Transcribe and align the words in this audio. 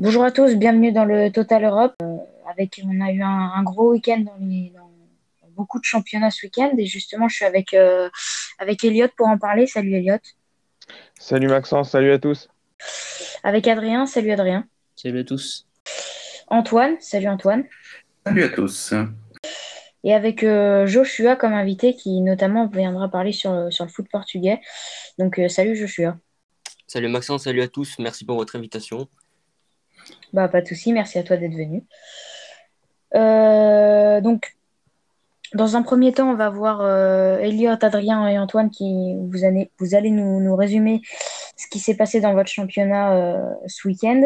Bonjour 0.00 0.24
à 0.24 0.30
tous, 0.30 0.54
bienvenue 0.54 0.92
dans 0.92 1.04
le 1.04 1.30
Total 1.30 1.62
Europe. 1.62 1.92
Euh, 2.02 2.16
avec, 2.50 2.80
on 2.86 3.02
a 3.02 3.12
eu 3.12 3.20
un, 3.20 3.62
gros 3.62 3.90
week-end 3.90 4.20
dans, 4.20 4.90
beaucoup 5.50 5.78
de 5.78 5.84
championnats 5.84 6.30
ce 6.30 6.46
week-end 6.46 6.70
et 6.78 6.86
justement, 6.86 7.28
je 7.28 7.36
suis 7.36 7.44
avec, 7.44 7.74
euh, 7.74 8.08
avec 8.58 8.82
Elliot 8.82 9.08
pour 9.14 9.28
en 9.28 9.36
parler. 9.36 9.66
Salut 9.66 9.92
Elliot. 9.92 10.16
Salut 11.18 11.48
Maxence, 11.48 11.90
salut 11.90 12.12
à 12.12 12.18
tous. 12.18 12.48
Avec 13.42 13.68
Adrien, 13.68 14.06
salut 14.06 14.30
Adrien. 14.30 14.66
Salut 14.96 15.20
à 15.20 15.24
tous. 15.24 15.66
Antoine, 16.48 16.96
salut 16.98 17.28
Antoine. 17.28 17.64
Salut 18.24 18.44
à 18.44 18.48
tous. 18.48 18.94
Et 20.02 20.14
avec 20.14 20.42
euh, 20.44 20.86
Joshua 20.86 21.36
comme 21.36 21.52
invité 21.52 21.94
qui 21.94 22.22
notamment 22.22 22.68
viendra 22.68 23.10
parler 23.10 23.32
sur, 23.32 23.70
sur 23.70 23.84
le 23.84 23.90
foot 23.90 24.06
portugais. 24.10 24.62
Donc 25.18 25.38
salut 25.48 25.76
Joshua. 25.76 26.16
Salut 26.86 27.08
Maxence, 27.08 27.44
salut 27.44 27.60
à 27.60 27.68
tous, 27.68 27.98
merci 27.98 28.24
pour 28.24 28.36
votre 28.36 28.56
invitation. 28.56 29.06
Bah, 30.32 30.48
pas 30.48 30.60
de 30.60 30.66
souci, 30.66 30.92
merci 30.92 31.18
à 31.18 31.22
toi 31.22 31.36
d'être 31.36 31.54
venu. 31.54 31.84
Euh, 33.16 34.20
donc, 34.20 34.56
dans 35.54 35.76
un 35.76 35.82
premier 35.82 36.12
temps, 36.12 36.30
on 36.30 36.36
va 36.36 36.50
voir 36.50 36.80
euh, 36.82 37.38
Elliot, 37.38 37.76
Adrien 37.82 38.28
et 38.28 38.38
Antoine 38.38 38.70
qui 38.70 39.16
vous 39.30 39.44
allez, 39.44 39.72
vous 39.78 39.94
allez 39.94 40.10
nous, 40.10 40.54
résumer 40.54 41.02
ce 41.56 41.66
qui 41.68 41.80
s'est 41.80 41.96
passé 41.96 42.20
dans 42.20 42.34
votre 42.34 42.50
championnat 42.50 43.16
euh, 43.16 43.54
ce 43.66 43.88
week-end. 43.88 44.22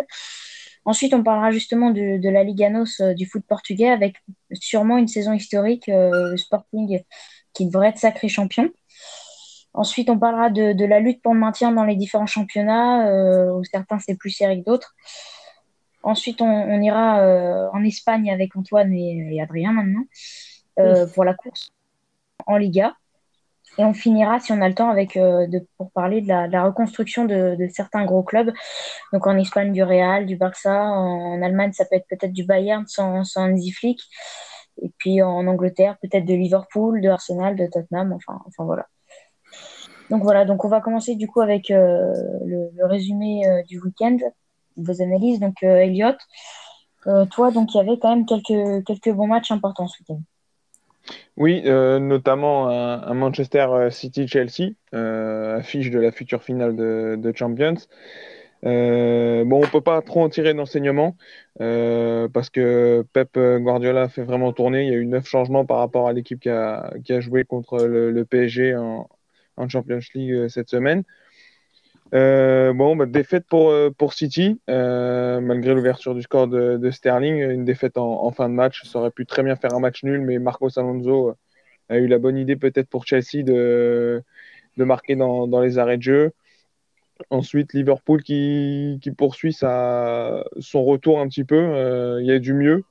Ensuite, 0.85 1.15
on 1.15 1.23
parlera 1.23 1.51
justement 1.51 1.91
de, 1.91 2.29
la 2.29 2.45
Liga 2.45 2.69
NOS 2.69 3.15
du 3.17 3.25
foot 3.25 3.43
portugais 3.49 3.89
avec 3.89 4.17
sûrement 4.53 4.99
une 4.99 5.09
saison 5.09 5.33
historique, 5.33 5.85
le 5.89 6.37
Sporting 6.37 7.01
qui 7.55 7.67
devrait 7.67 7.89
être 7.89 7.99
sacré 7.99 8.29
champion. 8.29 8.69
Ensuite, 9.73 10.11
on 10.11 10.19
parlera 10.19 10.51
de, 10.51 10.75
de, 10.75 10.85
la 10.85 11.01
lutte 11.01 11.23
pour 11.23 11.33
le 11.33 11.41
maintien 11.41 11.73
dans 11.73 11.85
les 11.85 11.97
différents 11.97 12.27
championnats, 12.27 13.11
où 13.55 13.65
certains 13.65 13.99
c'est 13.99 14.15
plus 14.15 14.29
serré 14.29 14.61
que 14.61 14.65
d'autres. 14.67 14.95
Ensuite, 16.05 16.43
on, 16.43 16.83
ira 16.83 17.23
euh, 17.23 17.69
en 17.73 17.83
Espagne 17.83 18.31
avec 18.31 18.55
Antoine 18.57 18.93
et, 18.93 19.41
Adrien 19.41 19.73
maintenant 19.73 20.05
euh, 20.79 21.07
pour 21.07 21.25
la 21.25 21.33
course 21.33 21.73
en 22.47 22.59
Liga. 22.59 22.95
Et 23.79 23.85
on 23.85 23.95
finira, 23.95 24.39
si 24.39 24.53
on 24.53 24.61
a 24.61 24.69
le 24.69 24.75
temps, 24.75 24.91
avec, 24.91 25.17
euh, 25.17 25.47
pour 25.79 25.91
parler 25.93 26.21
de 26.21 26.29
la, 26.29 26.65
reconstruction 26.65 27.25
de, 27.25 27.57
certains 27.73 28.05
gros 28.05 28.23
clubs. 28.23 28.53
Donc 29.15 29.27
en 29.27 29.39
Espagne, 29.39 29.73
du 29.73 29.83
Real, 29.83 30.27
du 30.27 30.37
Barça. 30.37 30.85
En, 30.85 31.41
Allemagne, 31.41 31.73
ça 31.73 31.87
peut 31.87 31.97
être 31.97 32.07
peut-être 32.07 32.35
du 32.35 32.45
Bayern 32.45 32.87
sans, 32.87 33.25
sans 33.25 33.51
Hansi 33.51 33.73
Flick. 33.73 34.03
Et 34.83 34.93
puis 34.99 35.23
en 35.23 35.47
Angleterre, 35.47 35.97
peut-être 36.03 36.27
de 36.27 36.35
Liverpool, 36.35 37.01
de 37.01 37.09
Arsenal, 37.09 37.57
de 37.57 37.67
Tottenham. 37.67 38.13
Enfin, 38.13 38.43
enfin 38.47 38.65
voilà. 38.65 38.87
Donc 40.11 40.23
voilà, 40.23 40.45
donc 40.45 40.67
on 40.67 40.69
va 40.69 40.83
commencer 40.83 41.15
du 41.15 41.29
coup 41.29 41.41
avec 41.41 41.71
le, 41.71 42.69
résumé 42.87 43.43
du 43.67 43.81
week-end 43.81 44.19
vos 44.77 45.03
analyses. 45.03 45.41
Donc, 45.41 45.63
euh, 45.63 45.77
Elliot, 45.77 46.17
euh, 47.07 47.25
toi, 47.27 47.51
donc 47.51 47.75
il 47.75 47.79
y 47.79 47.81
avait 47.81 47.99
quand 47.99 48.15
même 48.15 48.27
quelques, 48.27 48.85
quelques 48.85 49.11
bons 49.11 49.27
matchs 49.27 49.51
importants 49.51 49.89
ce 49.89 49.99
week-end. 50.01 50.21
Oui, 51.37 51.63
euh, 51.67 51.99
notamment 51.99 52.69
un, 52.69 53.13
Manchester 53.13 53.89
City-Chelsea, 53.91 54.71
affiche 54.93 55.91
de 55.91 55.99
la 55.99 56.13
future 56.13 56.43
finale 56.43 56.75
de, 56.77 57.33
Champions. 57.35 57.75
bon, 58.63 59.61
on 59.63 59.67
peut 59.67 59.83
pas 59.83 60.01
trop 60.01 60.23
en 60.23 60.31
tirer 60.31 60.55
d'enseignement 60.55 61.15
parce 61.59 62.49
que 62.49 63.05
Pep 63.13 63.39
Guardiola 63.39 64.09
fait 64.09 64.23
vraiment 64.23 64.55
tourner. 64.55 64.85
Il 64.85 64.89
y 64.89 64.95
a 64.95 64.99
eu 64.99 65.05
neuf 65.05 65.27
changements 65.27 65.67
par 65.67 65.79
rapport 65.79 66.09
à 66.09 66.15
l'équipe 66.15 66.41
qui 66.41 66.49
a, 66.49 66.95
qui 67.05 67.13
a, 67.13 67.21
joué 67.21 67.45
contre 67.45 67.85
le, 67.85 68.25
PSG 68.25 68.75
en, 68.77 69.07
en, 69.59 69.69
Champions 69.69 70.01
League 70.15 70.49
cette 70.49 70.71
semaine. 70.71 71.05
Euh, 72.15 72.73
bon, 72.73 72.95
bah, 72.95 73.07
défaite 73.07 73.45
pour, 73.49 73.71
euh, 73.71 73.91
pour 73.91 74.13
City, 74.13 74.61
euh, 74.71 75.41
malgré 75.41 75.75
l'ouverture 75.75 76.15
du 76.15 76.23
score 76.23 76.47
de, 76.47 76.91
Sterling. 76.91 77.39
Une 77.39 77.65
défaite 77.65 77.99
en, 77.99 78.31
fin 78.31 78.49
de 78.49 78.55
match. 78.55 78.85
Ça 78.85 79.01
aurait 79.01 79.11
pu 79.11 79.27
très 79.27 79.43
bien 79.43 79.57
faire 79.57 79.75
un 79.75 79.81
match 79.81 80.05
nul, 80.05 80.21
mais 80.21 80.39
Marcos 80.39 80.79
Alonso 80.79 81.37
a 81.89 81.99
eu 81.99 82.07
la 82.07 82.19
bonne 82.19 82.37
idée 82.39 82.57
peut-être 82.57 82.89
pour 82.89 83.07
Chelsea 83.07 83.43
de, 83.43 84.23
de 84.77 84.85
marquer 84.85 85.17
dans, 85.17 85.47
dans, 85.49 85.61
les 85.61 85.79
arrêts 85.79 85.99
de 85.99 86.03
jeu. 86.03 86.33
Ensuite, 87.31 87.75
Liverpool 87.75 88.23
qui, 88.23 88.99
qui 89.03 89.11
poursuit 89.13 89.53
sa, 89.53 90.45
son 90.61 90.85
retour 90.85 91.21
un 91.21 91.29
petit 91.29 91.45
peu. 91.45 92.19
il 92.21 92.27
y 92.27 92.33
a 92.33 92.39
du 92.39 92.55
mieux 92.55 92.85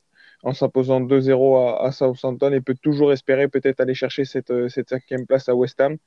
en 0.44 0.54
s'imposant 0.54 1.02
2-0 1.02 1.86
à, 1.86 1.92
Southampton 1.92 2.52
et 2.54 2.62
peut 2.62 2.76
toujours 2.82 3.14
espérer 3.14 3.48
peut-être 3.48 3.80
aller 3.80 3.94
chercher 3.94 4.26
cette, 4.26 4.70
cette 4.70 4.90
cinquième 4.90 5.26
place 5.26 5.50
à 5.50 5.56
West 5.56 5.80
Ham 5.82 5.98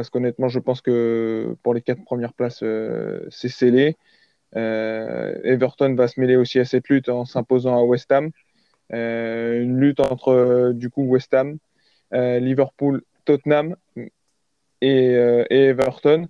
parce 0.00 0.08
qu'honnêtement, 0.08 0.48
je 0.48 0.60
pense 0.60 0.80
que 0.80 1.54
pour 1.62 1.74
les 1.74 1.82
quatre 1.82 2.02
premières 2.04 2.32
places, 2.32 2.60
euh, 2.62 3.20
c'est 3.28 3.50
scellé. 3.50 3.98
Euh, 4.56 5.34
Everton 5.44 5.94
va 5.94 6.08
se 6.08 6.18
mêler 6.18 6.36
aussi 6.36 6.58
à 6.58 6.64
cette 6.64 6.88
lutte 6.88 7.10
en 7.10 7.26
s'imposant 7.26 7.78
à 7.78 7.82
West 7.82 8.10
Ham. 8.10 8.30
Euh, 8.94 9.60
une 9.60 9.78
lutte 9.78 10.00
entre 10.00 10.72
du 10.74 10.88
coup 10.88 11.02
West 11.02 11.34
Ham, 11.34 11.58
Liverpool, 12.12 13.02
Tottenham 13.26 13.76
et, 14.80 15.10
Everton. 15.50 16.28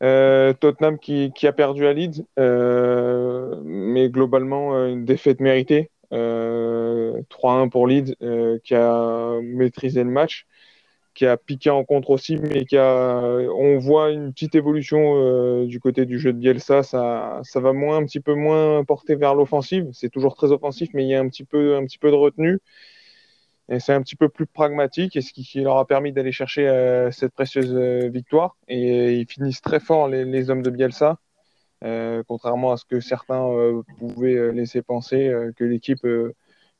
Tottenham 0.00 0.98
qui, 0.98 1.32
a 1.44 1.52
perdu 1.52 1.86
à 1.86 1.92
Leeds, 1.92 2.24
mais 3.64 4.10
globalement 4.10 4.74
une 4.88 5.04
défaite 5.04 5.38
méritée. 5.38 5.92
3-1 6.10 7.68
pour 7.70 7.86
Leeds 7.86 8.16
qui 8.64 8.74
a 8.74 9.38
maîtrisé 9.40 10.02
le 10.02 10.10
match 10.10 10.48
qui 11.14 11.26
a 11.26 11.36
piqué 11.36 11.70
en 11.70 11.84
contre 11.84 12.10
aussi, 12.10 12.36
mais 12.36 12.64
qui 12.64 12.76
a, 12.76 13.20
on 13.56 13.78
voit 13.78 14.10
une 14.10 14.32
petite 14.32 14.54
évolution 14.54 15.14
euh, 15.16 15.66
du 15.66 15.78
côté 15.80 16.06
du 16.06 16.18
jeu 16.18 16.32
de 16.32 16.38
Bielsa. 16.38 16.82
Ça, 16.82 17.40
ça 17.44 17.60
va 17.60 17.72
moins, 17.72 17.98
un 17.98 18.04
petit 18.04 18.20
peu 18.20 18.34
moins 18.34 18.84
porter 18.84 19.14
vers 19.16 19.34
l'offensive. 19.34 19.88
C'est 19.92 20.08
toujours 20.08 20.34
très 20.34 20.52
offensif, 20.52 20.88
mais 20.94 21.04
il 21.04 21.08
y 21.08 21.14
a 21.14 21.20
un 21.20 21.28
petit 21.28 21.44
peu, 21.44 21.76
un 21.76 21.84
petit 21.84 21.98
peu 21.98 22.10
de 22.10 22.16
retenue. 22.16 22.60
Et 23.68 23.78
c'est 23.80 23.92
un 23.92 24.02
petit 24.02 24.16
peu 24.16 24.28
plus 24.28 24.46
pragmatique, 24.46 25.16
et 25.16 25.20
ce 25.22 25.32
qui, 25.32 25.60
leur 25.60 25.78
a 25.78 25.86
permis 25.86 26.12
d'aller 26.12 26.32
chercher 26.32 26.68
euh, 26.68 27.10
cette 27.10 27.32
précieuse 27.32 27.72
euh, 27.74 28.08
victoire. 28.08 28.56
Et 28.68 29.14
ils 29.16 29.26
finissent 29.26 29.62
très 29.62 29.80
fort, 29.80 30.08
les, 30.08 30.50
hommes 30.50 30.62
de 30.62 30.70
Bielsa, 30.70 31.18
contrairement 32.26 32.72
à 32.72 32.76
ce 32.76 32.84
que 32.84 33.00
certains 33.00 33.44
pouvaient 33.98 34.52
laisser 34.52 34.82
penser 34.82 35.32
que 35.56 35.64
l'équipe 35.64 36.06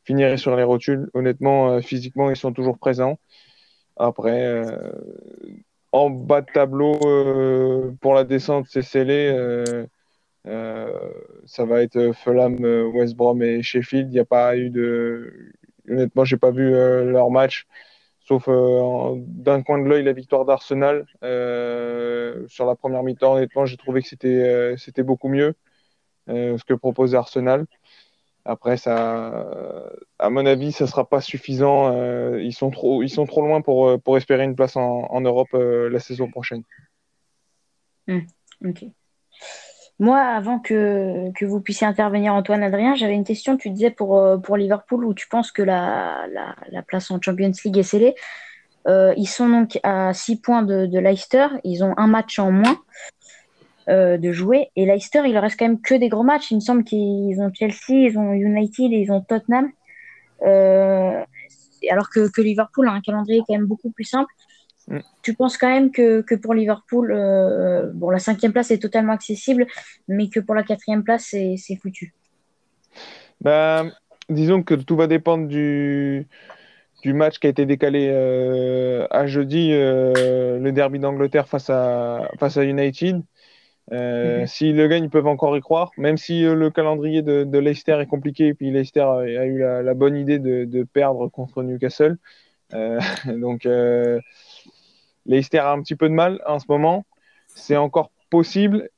finirait 0.04 0.36
sur 0.36 0.56
les 0.56 0.62
rotules. 0.62 1.10
Honnêtement, 1.14 1.80
physiquement, 1.80 2.30
ils 2.30 2.36
sont 2.36 2.52
toujours 2.52 2.78
présents. 2.78 3.18
Après, 3.96 4.46
euh, 4.46 4.92
en 5.92 6.10
bas 6.10 6.40
de 6.40 6.50
tableau, 6.52 6.98
euh, 7.04 7.92
pour 8.00 8.14
la 8.14 8.24
descente, 8.24 8.66
c'est 8.68 8.82
scellé. 8.82 9.30
Euh, 10.46 10.98
ça 11.46 11.64
va 11.64 11.82
être 11.82 12.12
Fulham, 12.12 12.56
West 12.94 13.16
Brom 13.16 13.42
et 13.42 13.62
Sheffield. 13.62 14.08
Il 14.10 14.14
n'y 14.14 14.18
a 14.18 14.24
pas 14.24 14.56
eu 14.56 14.70
de. 14.70 15.52
Honnêtement, 15.88 16.24
j'ai 16.24 16.36
pas 16.36 16.50
vu 16.50 16.70
leur 16.70 17.30
match, 17.30 17.66
sauf 18.20 18.48
d'un 18.48 19.62
coin 19.62 19.78
de 19.78 19.88
l'œil 19.88 20.04
la 20.04 20.12
victoire 20.12 20.44
d'Arsenal 20.44 21.06
sur 22.48 22.66
la 22.66 22.74
première 22.76 23.02
mi-temps. 23.02 23.34
Honnêtement, 23.34 23.66
j'ai 23.66 23.76
trouvé 23.76 24.02
que 24.02 24.08
c'était 24.08 24.74
c'était 24.78 25.02
beaucoup 25.02 25.28
mieux 25.28 25.54
ce 26.28 26.64
que 26.64 26.74
propose 26.74 27.14
Arsenal. 27.14 27.66
Après, 28.44 28.76
ça, 28.76 29.46
à 30.18 30.30
mon 30.30 30.44
avis, 30.46 30.72
ça 30.72 30.84
ne 30.84 30.88
sera 30.88 31.08
pas 31.08 31.20
suffisant. 31.20 31.92
Euh, 31.92 32.42
ils, 32.42 32.52
sont 32.52 32.70
trop, 32.70 33.02
ils 33.02 33.08
sont 33.08 33.24
trop 33.24 33.40
loin 33.42 33.60
pour, 33.60 33.88
euh, 33.88 34.16
espérer 34.16 34.44
une 34.44 34.56
place 34.56 34.76
en, 34.76 35.20
Europe 35.20 35.48
euh, 35.54 35.88
la 35.88 36.00
saison 36.00 36.28
prochaine. 36.28 36.62
Hmm, 38.08 38.20
Moi, 40.00 40.18
avant 40.18 40.58
que, 40.58 41.30
vous 41.44 41.60
puissiez 41.60 41.86
intervenir, 41.86 42.34
Antoine 42.34 42.64
Adrien, 42.64 42.96
j'avais 42.96 43.14
une 43.14 43.24
question. 43.24 43.56
Tu 43.56 43.70
disais 43.70 43.90
pour, 43.90 44.40
pour 44.42 44.56
Liverpool 44.56 45.04
où 45.04 45.14
tu 45.14 45.28
penses 45.28 45.52
que 45.52 45.62
la, 45.62 46.26
la, 46.70 46.82
place 46.82 47.12
en 47.12 47.20
Champions 47.20 47.52
League 47.64 47.78
est 47.78 47.84
scellée. 47.84 48.14
ils 48.88 49.28
sont 49.28 49.48
donc 49.48 49.78
à 49.84 50.12
6 50.12 50.40
points 50.40 50.62
de 50.64 50.98
Leicester. 50.98 51.46
Ils 51.62 51.84
ont 51.84 51.94
un 51.96 52.08
match 52.08 52.40
en 52.40 52.50
moins. 52.50 52.82
Euh, 53.88 54.16
de 54.16 54.30
jouer. 54.30 54.68
Et 54.76 54.86
Leicester, 54.86 55.22
il 55.26 55.36
reste 55.36 55.58
quand 55.58 55.66
même 55.66 55.80
que 55.80 55.94
des 55.94 56.08
gros 56.08 56.22
matchs. 56.22 56.52
Il 56.52 56.56
me 56.56 56.60
semble 56.60 56.84
qu'ils 56.84 57.40
ont 57.40 57.50
Chelsea, 57.52 57.90
ils 57.90 58.16
ont 58.16 58.32
United 58.32 58.92
et 58.92 58.96
ils 58.96 59.10
ont 59.10 59.20
Tottenham. 59.22 59.70
Euh, 60.42 61.20
alors 61.90 62.08
que, 62.08 62.40
Liverpool 62.40 62.86
a 62.86 62.92
un 62.92 63.00
calendrier 63.00 63.42
quand 63.46 63.54
même 63.54 63.66
beaucoup 63.66 63.90
plus 63.90 64.04
simple. 64.04 64.32
Mm. 64.86 64.98
Tu 65.22 65.34
penses 65.34 65.58
quand 65.58 65.68
même 65.68 65.90
que, 65.90 66.22
pour 66.36 66.54
Liverpool, 66.54 67.12
euh, 67.12 67.90
bon, 67.92 68.10
la 68.10 68.20
cinquième 68.20 68.52
place 68.52 68.70
est 68.70 68.78
totalement 68.78 69.14
accessible, 69.14 69.66
mais 70.06 70.28
que 70.28 70.38
pour 70.38 70.54
la 70.54 70.62
quatrième 70.62 71.02
place, 71.02 71.24
c'est 71.30 71.76
foutu 71.80 72.14
bah, 73.40 73.84
Disons 74.28 74.62
que 74.62 74.74
tout 74.74 74.94
va 74.94 75.08
dépendre 75.08 75.48
du, 75.48 76.28
du 77.02 77.14
match 77.14 77.40
qui 77.40 77.48
a 77.48 77.50
été 77.50 77.66
décalé 77.66 78.10
à 79.10 79.26
jeudi, 79.26 79.70
le 79.72 80.70
derby 80.70 81.00
d'Angleterre 81.00 81.48
face 81.48 81.68
à, 81.68 82.30
face 82.38 82.56
à 82.56 82.62
United. 82.62 83.22
Euh, 83.90 84.40
mhm. 84.40 84.46
S'ils 84.46 84.76
le 84.76 84.86
gagnent, 84.86 85.04
ils 85.04 85.10
peuvent 85.10 85.26
encore 85.26 85.56
y 85.56 85.60
croire, 85.60 85.90
même 85.96 86.16
si 86.16 86.44
euh, 86.44 86.54
le 86.54 86.70
calendrier 86.70 87.22
de, 87.22 87.58
Leicester 87.58 87.98
est 88.00 88.06
compliqué, 88.06 88.48
et 88.48 88.54
puis 88.54 88.70
Leicester 88.70 89.00
a, 89.00 89.44
eu 89.44 89.58
la, 89.58 89.94
bonne 89.94 90.16
idée 90.16 90.38
de, 90.38 90.84
perdre 90.84 91.28
contre 91.28 91.62
Newcastle. 91.62 92.16
Euh, 92.74 93.00
donc, 93.26 93.66
Leicester 95.26 95.58
a 95.58 95.72
un 95.72 95.82
petit 95.82 95.96
peu 95.96 96.08
de 96.08 96.14
mal 96.14 96.40
en 96.46 96.58
ce 96.58 96.66
moment. 96.68 97.04
C'est 97.48 97.76
encore 97.76 98.10
possible, 98.30 98.88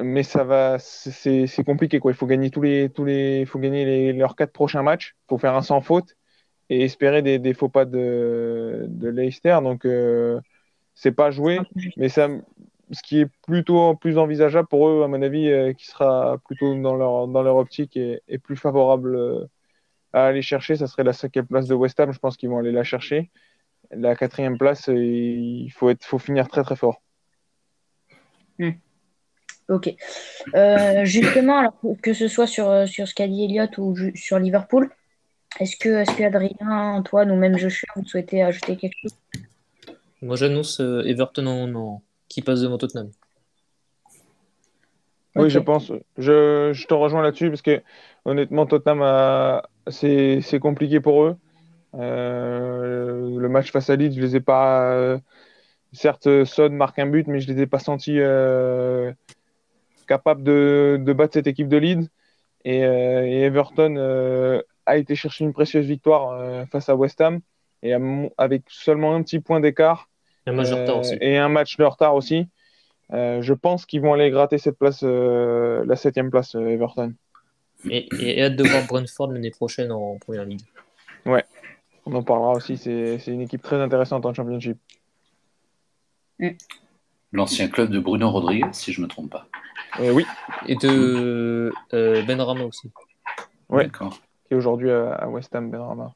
mais 0.00 0.22
ça 0.22 0.44
va, 0.44 0.78
c'est 0.78 1.64
compliqué 1.64 2.00
quoi. 2.00 2.10
Il 2.10 2.16
faut 2.16 2.26
gagner 2.26 2.50
tous 2.50 2.62
les, 2.62 2.88
tous 2.88 3.04
les, 3.04 3.44
faut 3.46 3.58
gagner 3.58 4.12
leurs 4.12 4.36
quatre 4.36 4.52
prochains 4.52 4.82
matchs. 4.82 5.14
Il 5.24 5.28
faut 5.28 5.38
faire 5.38 5.54
un 5.54 5.62
sans 5.62 5.80
faute 5.80 6.16
et 6.70 6.82
espérer 6.84 7.22
des, 7.22 7.38
des 7.38 7.54
faux 7.54 7.68
pas 7.68 7.84
de, 7.84 8.86
de 8.88 9.08
Leicester. 9.08 9.58
Donc 9.62 9.84
euh, 9.84 10.40
c'est 10.94 11.12
pas 11.12 11.30
joué, 11.30 11.58
mais 11.96 12.08
ça, 12.08 12.28
ce 12.92 13.02
qui 13.02 13.20
est 13.20 13.26
plutôt 13.46 13.94
plus 13.96 14.18
envisageable 14.18 14.68
pour 14.68 14.88
eux, 14.88 15.02
à 15.02 15.08
mon 15.08 15.22
avis, 15.22 15.50
euh, 15.50 15.72
qui 15.72 15.86
sera 15.86 16.38
plutôt 16.46 16.74
dans 16.80 16.94
leur, 16.94 17.26
dans 17.28 17.42
leur 17.42 17.56
optique 17.56 17.96
et, 17.96 18.20
plus 18.42 18.56
favorable 18.56 19.16
euh, 19.16 19.46
à 20.12 20.26
aller 20.26 20.42
chercher, 20.42 20.76
ça 20.76 20.86
serait 20.86 21.04
la 21.04 21.12
cinquième 21.12 21.46
place 21.46 21.66
de 21.66 21.74
West 21.74 21.98
Ham. 22.00 22.12
Je 22.12 22.18
pense 22.18 22.36
qu'ils 22.36 22.50
vont 22.50 22.58
aller 22.58 22.72
la 22.72 22.84
chercher. 22.84 23.30
La 23.90 24.14
quatrième 24.14 24.58
place, 24.58 24.88
il 24.88 25.70
faut, 25.74 25.90
être, 25.90 26.04
faut 26.04 26.18
finir 26.18 26.48
très 26.48 26.62
très 26.62 26.76
fort. 26.76 27.02
Hmm. 28.58 28.72
Ok. 29.68 29.94
Euh, 30.54 31.04
justement, 31.04 31.58
alors, 31.58 31.74
que 32.02 32.12
ce 32.12 32.28
soit 32.28 32.46
sur, 32.46 32.68
euh, 32.68 32.86
sur 32.86 33.08
ce 33.08 33.14
qu'a 33.14 33.26
dit 33.26 33.44
Elliott 33.44 33.76
ou 33.78 33.96
sur 34.14 34.38
Liverpool, 34.38 34.90
est-ce 35.60 35.76
que, 35.76 35.88
est 35.88 36.16
que 36.16 36.22
Adrien, 36.24 36.94
Antoine 36.94 37.30
ou 37.30 37.36
même 37.36 37.56
Joshua, 37.56 37.88
vous 37.96 38.04
souhaitez 38.04 38.42
ajouter 38.42 38.76
quelque 38.76 38.96
chose? 39.00 39.16
Moi, 40.20 40.36
j'annonce 40.36 40.80
euh, 40.80 41.02
Everton 41.04 41.46
en, 41.46 42.02
qui 42.32 42.42
passe 42.42 42.62
devant 42.62 42.78
Tottenham. 42.78 43.10
Oui, 45.36 45.50
je 45.50 45.58
pense. 45.58 45.92
Je, 46.18 46.72
je 46.72 46.86
te 46.86 46.94
rejoins 46.94 47.22
là-dessus 47.22 47.50
parce 47.50 47.62
que 47.62 47.82
honnêtement, 48.24 48.66
Tottenham, 48.66 49.60
c'est 49.88 50.58
compliqué 50.60 51.00
pour 51.00 51.24
eux. 51.24 51.36
le 51.94 53.48
match 53.48 53.70
face 53.70 53.90
à 53.90 53.96
Leeds, 53.96 54.14
je 54.16 54.20
les 54.20 54.36
ai 54.36 54.40
pas. 54.40 55.18
certes, 55.92 56.44
Son 56.44 56.70
marque 56.70 56.98
un 56.98 57.06
but, 57.06 57.26
mais 57.28 57.40
je 57.40 57.52
les 57.52 57.62
ai 57.62 57.66
pas 57.66 57.78
sentis 57.78 58.18
capable 60.06 60.42
de, 60.42 61.12
battre 61.14 61.34
cette 61.34 61.46
équipe 61.46 61.68
de 61.68 61.76
Leeds. 61.76 62.08
Et, 62.64 62.84
euh, 62.84 63.46
Everton 63.46 63.96
euh, 63.96 64.62
a 64.86 64.96
été 64.96 65.14
chercher 65.14 65.44
une 65.44 65.52
précieuse 65.52 65.86
victoire 65.86 66.30
euh, 66.30 66.64
face 66.66 66.88
à 66.88 66.96
West 66.96 67.20
Ham. 67.20 67.40
Et 67.82 67.94
avec 68.38 68.62
seulement 68.68 69.14
un 69.16 69.22
petit 69.22 69.40
point 69.40 69.58
d'écart 69.58 70.08
et 70.46 71.38
un 71.38 71.48
match 71.48 71.76
de 71.76 71.84
retard 71.84 72.14
aussi, 72.14 72.48
je 73.10 73.52
pense 73.52 73.86
qu'ils 73.86 74.00
vont 74.00 74.14
aller 74.14 74.30
gratter 74.30 74.58
cette 74.58 74.78
place, 74.78 75.02
la 75.02 75.96
septième 75.96 76.30
place, 76.30 76.54
Everton. 76.54 77.14
Et, 77.90 78.08
et, 78.20 78.42
hâte 78.42 78.54
de 78.54 78.62
voir 78.62 78.86
Brentford 78.86 79.32
l'année 79.32 79.50
prochaine 79.50 79.90
en 79.90 80.16
première 80.18 80.44
ligue. 80.44 80.62
Ouais, 81.26 81.44
on 82.06 82.14
en 82.14 82.22
parlera 82.22 82.52
aussi. 82.52 82.76
C'est 82.76 83.26
une 83.26 83.40
équipe 83.40 83.62
très 83.62 83.80
intéressante 83.80 84.24
en 84.26 84.34
Championship. 84.34 84.78
Mm. 86.38 86.50
L'ancien 87.32 87.68
club 87.68 87.90
de 87.90 87.98
Bruno 87.98 88.30
Rodriguez, 88.30 88.68
si 88.72 88.92
je 88.92 89.00
ne 89.00 89.06
me 89.06 89.08
trompe 89.08 89.30
pas. 89.30 89.46
Euh, 90.00 90.12
oui. 90.12 90.26
Et 90.66 90.76
de 90.76 91.72
euh, 91.94 92.22
Ben 92.24 92.40
Rama 92.40 92.64
aussi. 92.64 92.90
Oui, 93.68 93.84
qui 93.90 94.54
est 94.54 94.54
aujourd'hui 94.54 94.90
à, 94.90 95.28
West 95.28 95.54
Ham, 95.54 95.70
Ben 95.70 95.80
Rama. 95.80 96.12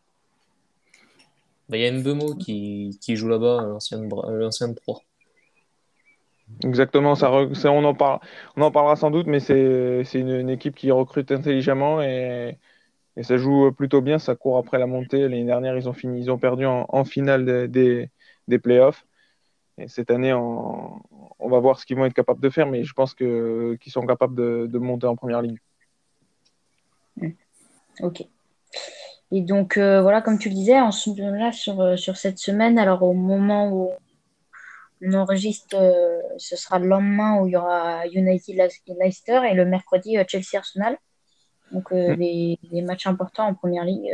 Bah, 1.69 1.77
il 1.77 1.83
y 1.83 1.87
a 1.87 1.93
Mbemo 1.93 2.37
qui, 2.37 2.99
qui 3.03 3.17
joue 3.17 3.29
là-bas, 3.29 3.79
l'ancien 4.29 4.73
pro. 4.75 5.01
Exactement, 6.63 7.17
ça, 7.17 7.33
on, 7.33 7.85
en 7.85 7.95
parle, 7.95 8.21
on 8.57 8.63
en 8.63 8.71
parlera 8.71 8.95
sans 8.95 9.11
doute, 9.11 9.27
mais 9.27 9.41
c'est 9.41 10.05
une, 10.15 10.49
équipe 10.49 10.77
qui 10.77 10.93
recrute 10.93 11.33
intelligemment 11.33 12.01
et, 12.03 12.57
et, 13.17 13.23
ça 13.25 13.37
joue 13.37 13.73
plutôt 13.73 14.01
bien. 14.01 14.21
Ça 14.21 14.37
court 14.37 14.57
après 14.57 14.79
la 14.79 14.87
montée. 14.87 15.23
L'année 15.23 15.45
dernière, 15.45 15.77
ils 15.77 15.89
ont, 15.89 15.93
fini, 15.93 16.21
ils 16.21 16.31
ont 16.31 16.39
perdu 16.39 16.65
en, 16.65 16.87
en 16.89 17.05
finale 17.05 17.69
des, 17.69 18.11
des 18.47 18.59
playoffs. 18.61 19.05
Et 19.79 19.89
cette 19.89 20.11
année, 20.11 20.33
on, 20.33 21.03
va 21.41 21.59
voir 21.59 21.79
ce 21.79 21.85
qu'ils 21.85 21.97
vont 21.97 22.07
être 22.07 22.15
capables 22.15 22.41
de 22.41 22.49
faire, 22.49 22.67
mais 22.67 22.85
je 22.85 22.95
pense 22.95 23.15
qu'ils 23.15 23.79
sont 23.89 24.07
capables 24.07 24.35
de, 24.35 24.79
monter 24.79 25.07
en 25.07 25.17
première 25.17 25.43
ligue. 25.43 25.59
Hmm. 27.17 27.31
Ok. 28.01 28.27
Et 29.33 29.41
donc, 29.41 29.77
euh, 29.77 30.03
voilà, 30.03 30.23
comme 30.23 30.39
tu 30.39 30.49
le 30.49 30.55
disais, 30.55 30.79
ensuite, 30.81 31.19
là, 31.19 31.51
sur, 31.53 31.81
euh, 31.81 31.97
sur 31.97 32.17
cette 32.17 32.39
semaine, 32.39 32.79
alors 32.79 33.03
au 33.03 33.13
moment 33.13 33.69
où 33.73 33.91
on 35.03 35.13
enregistre, 35.15 35.77
euh, 35.77 36.21
ce 36.39 36.57
sera 36.57 36.79
le 36.79 36.87
lendemain 36.87 37.41
où 37.41 37.47
il 37.47 37.53
y 37.53 37.57
aura 37.57 38.07
United 38.07 38.57
Leicester 39.01 39.41
et 39.51 39.55
le 39.55 39.65
mercredi 39.65 40.17
Chelsea 40.29 40.57
Arsenal. 40.57 40.97
Donc, 41.73 41.91
hmm. 41.91 42.15
les, 42.15 42.59
matchs 42.83 43.09
importants 43.09 43.47
en 43.47 43.55
première 43.55 43.85
ligue 43.85 44.09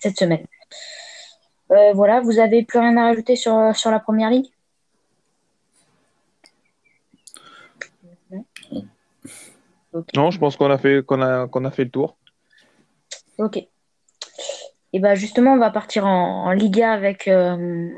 cette 0.00 0.18
semaine. 0.18 0.44
Voilà, 1.68 2.20
vous 2.20 2.40
avez 2.40 2.64
plus 2.64 2.80
rien 2.80 2.96
à 2.96 3.04
rajouter 3.04 3.36
sur, 3.36 3.76
sur 3.76 3.92
la 3.92 4.00
première 4.00 4.30
ligue? 4.30 4.48
Non, 10.16 10.30
je 10.30 10.38
pense 10.38 10.56
qu'on 10.56 10.70
a 10.70 10.78
fait 10.78 11.04
qu'on 11.04 11.20
a 11.20 11.48
qu'on 11.48 11.64
a 11.64 11.70
fait 11.70 11.84
le 11.84 11.90
tour. 11.90 12.16
Ok. 13.38 13.68
Et 14.92 15.00
ben 15.00 15.14
justement, 15.14 15.54
on 15.54 15.58
va 15.58 15.70
partir 15.70 16.06
en, 16.06 16.50
Liga 16.52 16.92
avec 16.92 17.28
euh, 17.28 17.88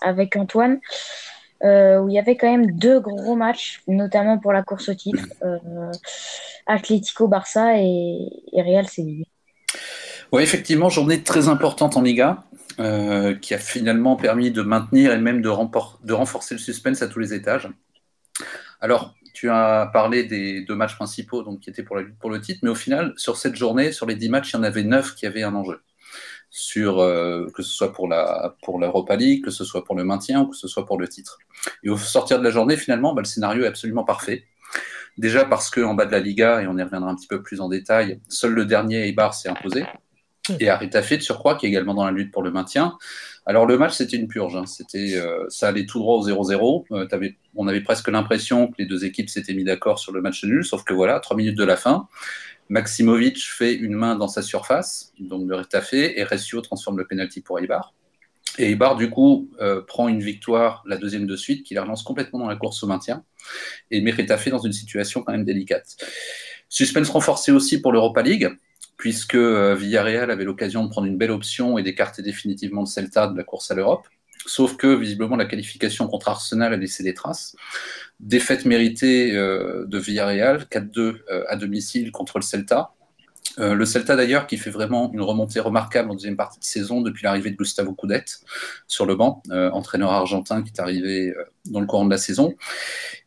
avec 0.00 0.36
Antoine, 0.36 0.80
euh, 1.62 1.98
où 1.98 2.08
il 2.08 2.14
y 2.14 2.18
avait 2.18 2.36
quand 2.36 2.50
même 2.50 2.70
deux 2.72 3.00
gros 3.00 3.36
matchs, 3.36 3.82
notamment 3.86 4.38
pour 4.38 4.52
la 4.52 4.62
course 4.62 4.88
au 4.88 4.94
titre, 4.94 5.26
Atlético 6.66 7.28
Barça 7.28 7.78
et, 7.78 8.18
et 8.52 8.62
Real 8.62 8.86
Sevilla. 8.86 9.24
Oui, 10.32 10.42
effectivement, 10.42 10.88
journée 10.88 11.22
très 11.22 11.48
importante 11.48 11.96
en 11.96 12.02
Liga. 12.02 12.44
Euh, 12.80 13.34
qui 13.34 13.54
a 13.54 13.58
finalement 13.58 14.14
permis 14.14 14.52
de 14.52 14.62
maintenir 14.62 15.12
et 15.12 15.18
même 15.18 15.42
de, 15.42 15.48
de, 15.48 16.12
renforcer 16.12 16.54
le 16.54 16.60
suspense 16.60 17.02
à 17.02 17.08
tous 17.08 17.18
les 17.18 17.34
étages. 17.34 17.68
Alors, 18.80 19.16
tu 19.34 19.50
as 19.50 19.90
parlé 19.92 20.22
des 20.22 20.60
deux 20.60 20.76
matchs 20.76 20.94
principaux 20.94 21.42
donc, 21.42 21.58
qui 21.58 21.70
étaient 21.70 21.82
pour 21.82 21.96
la 21.96 22.02
lutte 22.02 22.16
pour 22.20 22.30
le 22.30 22.40
titre, 22.40 22.60
mais 22.62 22.70
au 22.70 22.76
final, 22.76 23.14
sur 23.16 23.36
cette 23.36 23.56
journée, 23.56 23.90
sur 23.90 24.06
les 24.06 24.14
dix 24.14 24.28
matchs, 24.28 24.52
il 24.52 24.58
y 24.58 24.58
en 24.60 24.62
avait 24.62 24.84
neuf 24.84 25.16
qui 25.16 25.26
avaient 25.26 25.42
un 25.42 25.56
enjeu. 25.56 25.80
Sur, 26.50 27.00
euh, 27.00 27.46
que 27.54 27.62
ce 27.62 27.70
soit 27.70 27.92
pour 27.92 28.08
la 28.08 28.56
pour 28.62 28.78
l'Europa 28.78 29.16
League, 29.16 29.44
que 29.44 29.50
ce 29.50 29.64
soit 29.64 29.84
pour 29.84 29.94
le 29.94 30.04
maintien 30.04 30.40
ou 30.40 30.46
que 30.46 30.56
ce 30.56 30.66
soit 30.66 30.86
pour 30.86 30.98
le 30.98 31.06
titre. 31.06 31.38
Et 31.82 31.90
au 31.90 31.98
sortir 31.98 32.38
de 32.38 32.44
la 32.44 32.50
journée, 32.50 32.76
finalement, 32.76 33.12
bah, 33.14 33.20
le 33.20 33.26
scénario 33.26 33.64
est 33.64 33.68
absolument 33.68 34.04
parfait. 34.04 34.44
Déjà 35.18 35.44
parce 35.44 35.68
qu'en 35.68 35.94
bas 35.94 36.06
de 36.06 36.12
la 36.12 36.20
Liga, 36.20 36.62
et 36.62 36.66
on 36.66 36.78
y 36.78 36.82
reviendra 36.82 37.10
un 37.10 37.16
petit 37.16 37.26
peu 37.26 37.42
plus 37.42 37.60
en 37.60 37.68
détail, 37.68 38.20
seul 38.28 38.52
le 38.52 38.64
dernier 38.64 39.08
Eibar 39.08 39.34
s'est 39.34 39.48
imposé 39.48 39.84
et 40.60 40.68
Aritafé 40.68 41.16
de 41.16 41.22
surcroît, 41.22 41.56
qui 41.56 41.66
est 41.66 41.68
également 41.68 41.94
dans 41.94 42.04
la 42.04 42.10
lutte 42.10 42.32
pour 42.32 42.42
le 42.42 42.50
maintien. 42.50 42.96
Alors 43.46 43.66
le 43.66 43.78
match, 43.78 43.94
c'était 43.94 44.16
une 44.16 44.28
purge. 44.28 44.56
Hein. 44.56 44.66
C'était, 44.66 45.16
euh, 45.16 45.44
ça 45.48 45.68
allait 45.68 45.86
tout 45.86 45.98
droit 45.98 46.16
au 46.16 46.26
0-0. 46.26 46.84
Euh, 46.92 47.06
on 47.56 47.68
avait 47.68 47.80
presque 47.80 48.08
l'impression 48.08 48.68
que 48.68 48.74
les 48.78 48.86
deux 48.86 49.04
équipes 49.04 49.28
s'étaient 49.28 49.54
mis 49.54 49.64
d'accord 49.64 49.98
sur 49.98 50.12
le 50.12 50.20
match 50.20 50.44
nul, 50.44 50.64
sauf 50.64 50.84
que 50.84 50.94
voilà, 50.94 51.20
trois 51.20 51.36
minutes 51.36 51.56
de 51.56 51.64
la 51.64 51.76
fin, 51.76 52.08
Maximovic 52.68 53.44
fait 53.44 53.74
une 53.74 53.94
main 53.94 54.16
dans 54.16 54.28
sa 54.28 54.42
surface, 54.42 55.12
donc 55.18 55.48
le 55.48 55.54
Aritafé, 55.56 56.18
et 56.18 56.24
Recio 56.24 56.60
transforme 56.60 56.98
le 56.98 57.06
penalty 57.06 57.40
pour 57.40 57.58
Eibar. 57.58 57.94
Et 58.58 58.70
Eibar, 58.70 58.96
du 58.96 59.10
coup, 59.10 59.50
euh, 59.60 59.82
prend 59.82 60.08
une 60.08 60.20
victoire, 60.20 60.82
la 60.86 60.96
deuxième 60.96 61.26
de 61.26 61.36
suite, 61.36 61.64
qui 61.64 61.74
la 61.74 61.82
relance 61.82 62.02
complètement 62.02 62.40
dans 62.40 62.48
la 62.48 62.56
course 62.56 62.82
au 62.82 62.86
maintien, 62.86 63.24
et 63.90 64.00
met 64.00 64.10
Retafe 64.10 64.48
dans 64.48 64.58
une 64.58 64.72
situation 64.72 65.22
quand 65.22 65.32
même 65.32 65.44
délicate. 65.44 65.96
Suspense 66.68 67.08
renforcé 67.08 67.52
aussi 67.52 67.80
pour 67.80 67.92
l'Europa 67.92 68.22
League, 68.22 68.50
puisque 68.96 69.36
euh, 69.36 69.74
Villarreal 69.74 70.30
avait 70.30 70.44
l'occasion 70.44 70.84
de 70.84 70.90
prendre 70.90 71.06
une 71.06 71.16
belle 71.16 71.30
option 71.30 71.78
et 71.78 71.82
d'écarter 71.82 72.20
définitivement 72.22 72.82
le 72.82 72.86
Celta 72.86 73.28
de 73.28 73.36
la 73.36 73.44
course 73.44 73.70
à 73.70 73.74
l'Europe. 73.74 74.06
Sauf 74.48 74.76
que 74.76 74.94
visiblement 74.94 75.36
la 75.36 75.44
qualification 75.44 76.08
contre 76.08 76.28
Arsenal 76.28 76.72
a 76.72 76.76
laissé 76.76 77.02
des 77.02 77.14
traces. 77.14 77.54
Défaite 78.18 78.64
méritée 78.64 79.36
euh, 79.36 79.84
de 79.86 79.98
Villarreal, 79.98 80.66
4-2 80.70 80.98
euh, 80.98 81.44
à 81.48 81.56
domicile 81.56 82.10
contre 82.10 82.38
le 82.38 82.42
Celta. 82.42 82.92
le 83.58 83.84
Celta 83.84 84.16
d'ailleurs 84.16 84.46
qui 84.46 84.56
fait 84.56 84.70
vraiment 84.70 85.10
une 85.12 85.20
remontée 85.20 85.60
remarquable 85.60 86.10
en 86.10 86.14
deuxième 86.14 86.36
partie 86.36 86.58
de 86.58 86.64
saison 86.64 87.00
depuis 87.00 87.24
l'arrivée 87.24 87.50
de 87.50 87.56
Gustavo 87.56 87.92
Coudet 87.92 88.24
sur 88.86 89.04
le 89.04 89.14
banc, 89.16 89.42
entraîneur 89.50 90.10
argentin 90.12 90.62
qui 90.62 90.72
est 90.74 90.80
arrivé 90.80 91.34
dans 91.66 91.80
le 91.80 91.86
courant 91.86 92.04
de 92.04 92.10
la 92.10 92.18
saison. 92.18 92.54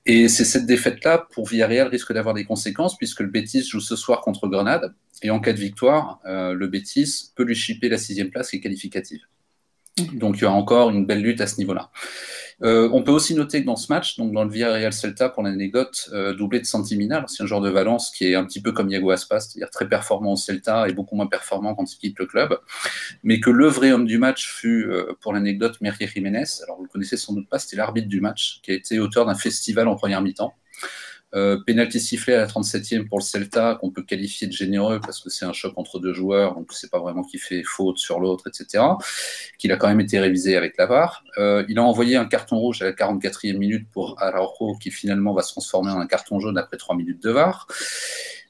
Et 0.06 0.28
c'est 0.30 0.46
cette 0.46 0.66
défaite-là, 0.66 1.28
pour 1.32 1.48
Villarreal, 1.48 1.88
risque 1.88 2.14
d'avoir 2.14 2.34
des 2.34 2.46
conséquences, 2.46 2.98
puisque 2.98 3.20
le 3.20 3.28
Betis 3.28 3.64
joue 3.64 3.82
ce 3.82 3.96
soir 3.96 4.22
contre 4.22 4.48
Grenade, 4.48 4.94
et 5.22 5.30
en 5.30 5.40
cas 5.40 5.54
de 5.54 5.60
victoire, 5.60 6.20
euh, 6.26 6.54
le 6.54 6.68
Betis 6.68 7.32
peut 7.36 7.44
lui 7.44 7.56
chipper 7.56 7.90
la 7.90 7.98
sixième 7.98 8.32
place 8.32 8.50
qui 8.50 8.58
est 8.58 8.62
qualificative. 8.62 9.22
Donc 10.14 10.38
il 10.38 10.44
y 10.44 10.46
a 10.46 10.52
encore 10.52 10.90
une 10.90 11.06
belle 11.06 11.22
lutte 11.22 11.42
à 11.42 11.48
ce 11.48 11.58
niveau-là. 11.58 11.92
Euh, 12.64 12.90
on 12.94 13.02
peut 13.02 13.12
aussi 13.12 13.34
noter 13.34 13.62
que 13.62 13.66
dans 13.66 13.76
ce 13.76 13.92
match, 13.92 14.18
dans 14.18 14.44
le 14.44 14.50
Villarreal 14.50 14.94
Celta, 14.94 15.30
pour 15.30 15.42
l'anecdote, 15.42 16.10
euh, 16.14 16.34
doublé 16.34 16.60
de 16.60 16.66
Santimina, 16.66 17.26
un 17.40 17.46
joueur 17.46 17.60
de 17.60 17.70
Valence 17.70 18.12
qui 18.12 18.28
est 18.28 18.36
un 18.36 18.46
petit 18.46 18.62
peu 18.62 18.72
comme 18.72 18.90
Iago 18.90 19.10
Aspas, 19.10 19.40
c'est-à-dire 19.40 19.72
très 19.72 19.90
performant 19.90 20.34
au 20.34 20.36
Celta 20.36 20.88
et 20.88 20.94
beaucoup 20.94 21.16
moins 21.16 21.28
performant 21.28 21.74
quand 21.74 21.92
il 21.92 21.98
quitte 21.98 22.20
le 22.20 22.28
club, 22.28 22.60
mais 23.24 23.40
que 23.40 23.50
le 23.50 23.68
vrai 23.68 23.92
homme 23.92 24.06
du 24.06 24.20
match 24.20 24.48
fut, 24.48 24.88
pour 25.22 25.34
l'anecdote, 25.34 25.82
Merrier 25.82 26.08
Jiménez. 26.08 26.44
Alors 26.64 26.78
vous 26.78 26.84
le 26.84 26.90
connaissez 26.90 27.18
sans 27.18 27.34
doute 27.34 27.50
pas, 27.50 27.58
c'était 27.58 27.78
l'arbitre 27.78 28.08
du 28.08 28.22
match, 28.22 28.60
qui 28.62 28.72
a 28.72 28.76
été 28.76 29.00
auteur 29.00 29.26
d'un 29.26 29.36
festival 29.36 29.88
en 29.88 29.96
première 29.96 30.22
mi-temps. 30.22 30.54
Euh, 31.34 31.58
penalty 31.66 32.00
sifflé 32.00 32.34
à 32.34 32.40
la 32.40 32.48
37e 32.48 33.08
pour 33.08 33.20
le 33.20 33.24
Celta, 33.24 33.78
qu'on 33.80 33.90
peut 33.90 34.04
qualifier 34.04 34.48
de 34.48 34.52
généreux 34.52 35.00
parce 35.00 35.22
que 35.22 35.30
c'est 35.30 35.46
un 35.46 35.54
choc 35.54 35.74
entre 35.78 36.00
deux 36.00 36.14
joueurs, 36.14 36.56
donc 36.56 36.74
c'est 36.74 36.92
pas 36.92 37.00
vraiment 37.00 37.24
qui 37.24 37.38
fait 37.38 37.64
faute 37.64 37.98
sur 37.98 38.20
l'autre, 38.20 38.48
etc. 38.48 38.84
Qu'il 39.58 39.72
a 39.72 39.78
quand 39.78 39.88
même 39.88 40.02
été 40.02 40.20
révisé 40.20 40.58
avec 40.58 40.78
la 40.78 40.88
VAR. 40.88 41.24
Euh, 41.38 41.64
il 41.70 41.80
a 41.80 41.84
envoyé 41.84 42.18
un 42.18 42.26
carton 42.26 42.58
rouge 42.58 42.82
à 42.82 42.86
la 42.86 42.92
44e 42.92 43.58
minute 43.58 43.88
pour 43.92 44.22
Araujo, 44.22 44.76
qui 44.82 44.92
finalement 44.92 45.34
va 45.34 45.42
se 45.42 45.52
transformer 45.52 45.92
en 45.92 46.00
un 46.00 46.08
carton 46.08 46.40
jaune 46.40 46.58
après 46.58 46.78
3 46.78 46.96
minutes 46.96 47.24
de 47.24 47.32
VAR 47.32 47.68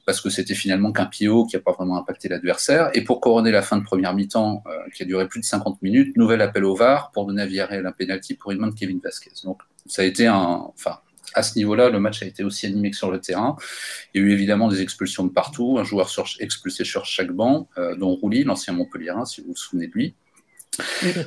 parce 0.06 0.20
que 0.20 0.30
c'était 0.30 0.56
finalement 0.56 0.92
qu'un 0.92 1.06
PO 1.06 1.46
qui 1.46 1.56
n'a 1.56 1.62
pas 1.62 1.74
vraiment 1.74 1.98
impacté 1.98 2.28
l'adversaire. 2.28 2.90
Et 2.96 3.04
pour 3.04 3.22
couronner 3.22 3.52
la 3.52 3.62
fin 3.62 3.78
de 3.78 3.84
première 3.84 4.14
mi-temps, 4.14 4.64
euh, 4.66 4.90
qui 4.96 5.04
a 5.04 5.06
duré 5.06 5.28
plus 5.28 5.40
de 5.40 5.46
50 5.46 5.82
minutes, 5.84 6.18
nouvel 6.18 6.42
appel 6.42 6.66
au 6.66 6.76
VAR 6.76 7.12
pour 7.12 7.26
donner 7.26 7.44
à 7.44 7.46
Villarreal 7.46 7.86
un 7.86 7.92
penalty 7.92 8.34
pour 8.34 8.52
une 8.52 8.60
main 8.60 8.68
de 8.68 8.74
Kevin 8.74 9.00
Vasquez. 9.00 9.32
Donc 9.44 9.62
ça 9.86 10.02
a 10.02 10.06
été 10.06 10.28
un, 10.28 10.66
enfin, 10.74 11.00
à 11.34 11.44
ce 11.44 11.58
niveau-là, 11.58 11.90
le 11.90 12.00
match 12.00 12.22
a 12.24 12.26
été 12.26 12.44
aussi 12.44 12.66
animé 12.66 12.92
que 12.92 12.98
sur 12.98 13.12
le 13.12 13.20
terrain. 13.20 13.56
Il 14.14 14.22
y 14.22 14.24
a 14.24 14.28
eu 14.28 14.32
évidemment 14.32 14.68
des 14.68 14.82
expulsions 14.82 15.26
de 15.26 15.32
partout, 15.32 15.78
un 15.80 15.84
joueur 15.84 16.10
sur, 16.10 16.26
expulsé 16.40 16.84
sur 16.84 17.06
chaque 17.06 17.32
banc, 17.32 17.68
euh, 17.78 17.96
dont 17.96 18.16
Rouly, 18.16 18.44
l'ancien 18.44 18.74
Montpellierin, 18.74 19.26
si 19.26 19.42
vous 19.42 19.50
vous 19.50 19.56
souvenez 19.56 19.88
de 19.88 19.94
lui. 19.94 20.16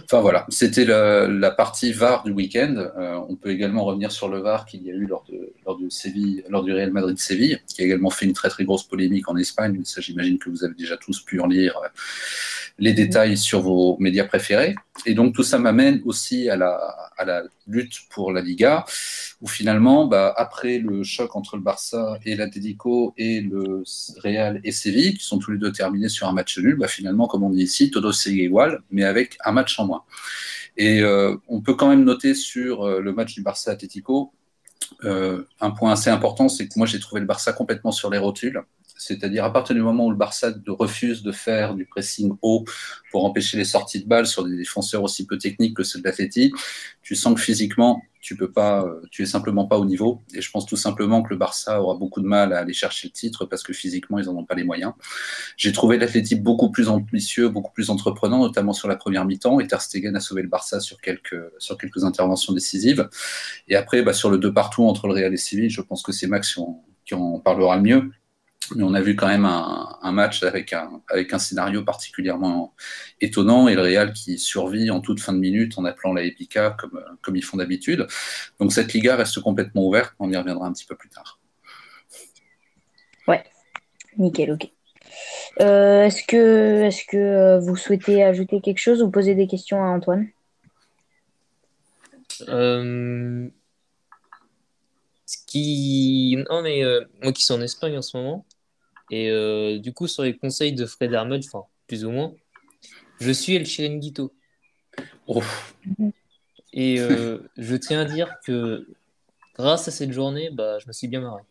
Enfin 0.04 0.20
voilà, 0.20 0.46
c'était 0.48 0.86
la, 0.86 1.50
partie 1.50 1.92
VAR 1.92 2.24
du 2.24 2.32
week-end. 2.32 2.74
Euh, 2.76 3.20
on 3.28 3.36
peut 3.36 3.50
également 3.50 3.84
revenir 3.84 4.10
sur 4.10 4.28
le 4.28 4.38
VAR 4.38 4.64
qu'il 4.64 4.82
y 4.82 4.90
a 4.90 4.94
eu 4.94 5.06
lors, 5.06 5.24
de, 5.28 5.52
lors, 5.66 5.78
de 5.78 5.88
Séville, 5.90 6.44
lors 6.48 6.64
du 6.64 6.72
Real 6.72 6.90
Madrid-Séville, 6.90 7.60
qui 7.66 7.82
a 7.82 7.84
également 7.84 8.10
fait 8.10 8.24
une 8.24 8.32
très 8.32 8.48
très 8.48 8.64
grosse 8.64 8.84
polémique 8.84 9.28
en 9.28 9.36
Espagne. 9.36 9.82
Ça, 9.84 10.00
j'imagine 10.00 10.38
que 10.38 10.48
vous 10.48 10.64
avez 10.64 10.74
déjà 10.74 10.96
tous 10.96 11.20
pu 11.20 11.40
en 11.40 11.46
lire 11.46 11.76
euh, 11.84 11.88
les 12.78 12.92
détails 12.92 13.36
sur 13.36 13.60
vos 13.60 13.96
médias 14.00 14.24
préférés. 14.24 14.74
Et 15.06 15.14
donc 15.14 15.34
tout 15.34 15.42
ça 15.42 15.58
m'amène 15.58 16.00
aussi 16.04 16.48
à 16.48 16.56
la, 16.56 16.74
à 17.16 17.24
la, 17.24 17.42
lutte 17.66 18.00
pour 18.10 18.32
la 18.32 18.42
Liga, 18.42 18.84
où 19.40 19.46
finalement, 19.46 20.06
bah, 20.06 20.34
après 20.36 20.78
le 20.78 21.02
choc 21.02 21.34
entre 21.34 21.56
le 21.56 21.62
Barça 21.62 22.18
et 22.24 22.36
l'Atlético 22.36 23.14
et 23.16 23.40
le 23.40 23.84
Real 24.22 24.60
et 24.64 24.72
Séville, 24.72 25.16
qui 25.16 25.24
sont 25.24 25.38
tous 25.38 25.52
les 25.52 25.58
deux 25.58 25.72
terminés 25.72 26.08
sur 26.08 26.28
un 26.28 26.32
match 26.32 26.58
nul, 26.58 26.76
bah, 26.76 26.88
finalement, 26.88 27.26
comme 27.26 27.42
on 27.42 27.50
dit 27.50 27.62
ici, 27.62 27.90
todo 27.90 28.12
sigue 28.12 28.38
igual, 28.38 28.82
mais 28.90 29.04
avec 29.04 29.38
un 29.44 29.52
match 29.52 29.78
en 29.78 29.86
moins. 29.86 30.04
Et 30.76 31.00
euh, 31.00 31.36
on 31.48 31.60
peut 31.60 31.74
quand 31.74 31.88
même 31.88 32.04
noter 32.04 32.34
sur 32.34 32.82
euh, 32.82 33.00
le 33.00 33.12
match 33.12 33.34
du 33.34 33.42
Barça-Atlético, 33.42 34.32
euh, 35.04 35.44
un 35.60 35.70
point 35.70 35.92
assez 35.92 36.10
important, 36.10 36.48
c'est 36.48 36.68
que 36.68 36.74
moi 36.76 36.86
j'ai 36.86 36.98
trouvé 36.98 37.20
le 37.20 37.26
Barça 37.26 37.52
complètement 37.52 37.92
sur 37.92 38.10
les 38.10 38.18
rotules. 38.18 38.62
C'est-à-dire 39.06 39.44
à 39.44 39.52
partir 39.52 39.74
du 39.74 39.82
moment 39.82 40.06
où 40.06 40.10
le 40.10 40.16
Barça 40.16 40.52
refuse 40.66 41.22
de 41.22 41.32
faire 41.32 41.74
du 41.74 41.84
pressing 41.86 42.36
haut 42.40 42.64
pour 43.10 43.24
empêcher 43.24 43.58
les 43.58 43.64
sorties 43.64 44.02
de 44.02 44.08
balles 44.08 44.26
sur 44.26 44.44
des 44.44 44.56
défenseurs 44.56 45.02
aussi 45.02 45.26
peu 45.26 45.36
techniques 45.36 45.76
que 45.76 45.82
ceux 45.82 45.98
de 46.00 46.04
l'Atleti, 46.04 46.52
tu 47.02 47.14
sens 47.14 47.34
que 47.34 47.40
physiquement, 47.40 48.02
tu 48.22 48.36
peux 48.36 48.50
pas, 48.50 48.86
tu 49.10 49.22
es 49.22 49.26
simplement 49.26 49.66
pas 49.66 49.78
au 49.78 49.84
niveau. 49.84 50.22
Et 50.32 50.40
je 50.40 50.50
pense 50.50 50.64
tout 50.64 50.78
simplement 50.78 51.22
que 51.22 51.28
le 51.28 51.36
Barça 51.36 51.82
aura 51.82 51.98
beaucoup 51.98 52.22
de 52.22 52.26
mal 52.26 52.54
à 52.54 52.60
aller 52.60 52.72
chercher 52.72 53.08
le 53.08 53.12
titre 53.12 53.44
parce 53.44 53.62
que 53.62 53.74
physiquement, 53.74 54.18
ils 54.18 54.24
n'en 54.24 54.36
ont 54.36 54.44
pas 54.46 54.54
les 54.54 54.64
moyens. 54.64 54.94
J'ai 55.58 55.72
trouvé 55.72 55.98
l'Atleti 55.98 56.34
beaucoup 56.34 56.70
plus 56.70 56.88
ambitieux, 56.88 57.50
beaucoup 57.50 57.72
plus 57.72 57.90
entreprenant, 57.90 58.38
notamment 58.38 58.72
sur 58.72 58.88
la 58.88 58.96
première 58.96 59.26
mi-temps. 59.26 59.60
Et 59.60 59.66
Ter 59.66 59.82
Stegen 59.82 60.16
a 60.16 60.20
sauvé 60.20 60.40
le 60.40 60.48
Barça 60.48 60.80
sur 60.80 61.02
quelques, 61.02 61.38
sur 61.58 61.76
quelques 61.76 62.04
interventions 62.04 62.54
décisives. 62.54 63.06
Et 63.68 63.76
après, 63.76 64.02
bah, 64.02 64.14
sur 64.14 64.30
le 64.30 64.38
deux 64.38 64.54
partout 64.54 64.84
entre 64.84 65.06
le 65.06 65.12
Real 65.12 65.34
et 65.34 65.36
Séville, 65.36 65.68
je 65.68 65.82
pense 65.82 66.02
que 66.02 66.12
c'est 66.12 66.26
Max 66.26 66.58
qui 67.04 67.14
en 67.14 67.38
parlera 67.40 67.76
le 67.76 67.82
mieux 67.82 68.10
mais 68.74 68.82
on 68.82 68.94
a 68.94 69.00
vu 69.00 69.16
quand 69.16 69.26
même 69.26 69.44
un, 69.44 70.12
match 70.12 70.42
avec 70.42 70.72
un, 70.72 71.02
avec 71.08 71.32
un 71.32 71.38
scénario 71.38 71.82
particulièrement 71.82 72.74
étonnant 73.20 73.68
et 73.68 73.74
le 73.74 73.82
Real 73.82 74.12
qui 74.12 74.38
survit 74.38 74.90
en 74.90 75.00
toute 75.00 75.20
fin 75.20 75.32
de 75.32 75.38
minute 75.38 75.78
en 75.78 75.84
appelant 75.84 76.12
la 76.12 76.22
Epica 76.22 76.76
comme, 76.78 77.02
comme 77.22 77.36
ils 77.36 77.44
font 77.44 77.56
d'habitude. 77.56 78.06
Donc 78.60 78.72
cette 78.72 78.92
Liga 78.92 79.16
reste 79.16 79.40
complètement 79.40 79.86
ouverte, 79.86 80.14
on 80.18 80.30
y 80.30 80.36
reviendra 80.36 80.66
un 80.66 80.72
petit 80.72 80.86
peu 80.86 80.96
plus 80.96 81.08
tard. 81.08 81.38
Ouais, 83.26 83.44
nickel, 84.18 84.52
ok. 84.52 84.70
Euh, 85.60 86.04
est-ce 86.04 86.24
que, 86.24 86.82
est 86.82 87.06
que 87.06 87.58
vous 87.60 87.76
souhaitez 87.76 88.22
ajouter 88.24 88.60
quelque 88.60 88.78
chose 88.78 89.02
ou 89.02 89.10
poser 89.10 89.34
des 89.34 89.46
questions 89.46 89.82
à 89.82 89.88
Antoine? 89.88 90.28
Euh, 92.48 93.48
Ce 95.26 95.38
qui... 95.46 96.36
Non, 96.50 96.62
mais 96.62 96.82
euh, 96.82 97.04
moi 97.22 97.32
qui 97.32 97.44
suis 97.44 97.54
en 97.54 97.60
Espagne 97.60 97.96
en 97.96 98.02
ce 98.02 98.16
moment, 98.16 98.44
et 99.14 99.30
euh, 99.30 99.78
du 99.78 99.92
coup, 99.92 100.08
sur 100.08 100.24
les 100.24 100.36
conseils 100.36 100.72
de 100.72 100.86
Fred 100.86 101.12
Hermel, 101.12 101.40
enfin, 101.46 101.64
plus 101.86 102.04
ou 102.04 102.10
moins, 102.10 102.34
je 103.20 103.30
suis 103.30 103.54
El 103.54 103.64
Chiringuito. 103.64 104.34
Oh. 105.28 105.40
Et 106.72 106.98
euh, 106.98 107.38
je 107.56 107.76
tiens 107.76 108.00
à 108.00 108.04
dire 108.06 108.34
que 108.44 108.88
grâce 109.54 109.86
à 109.86 109.92
cette 109.92 110.10
journée, 110.10 110.50
bah, 110.50 110.80
je 110.80 110.88
me 110.88 110.92
suis 110.92 111.06
bien 111.06 111.20
marré. 111.20 111.42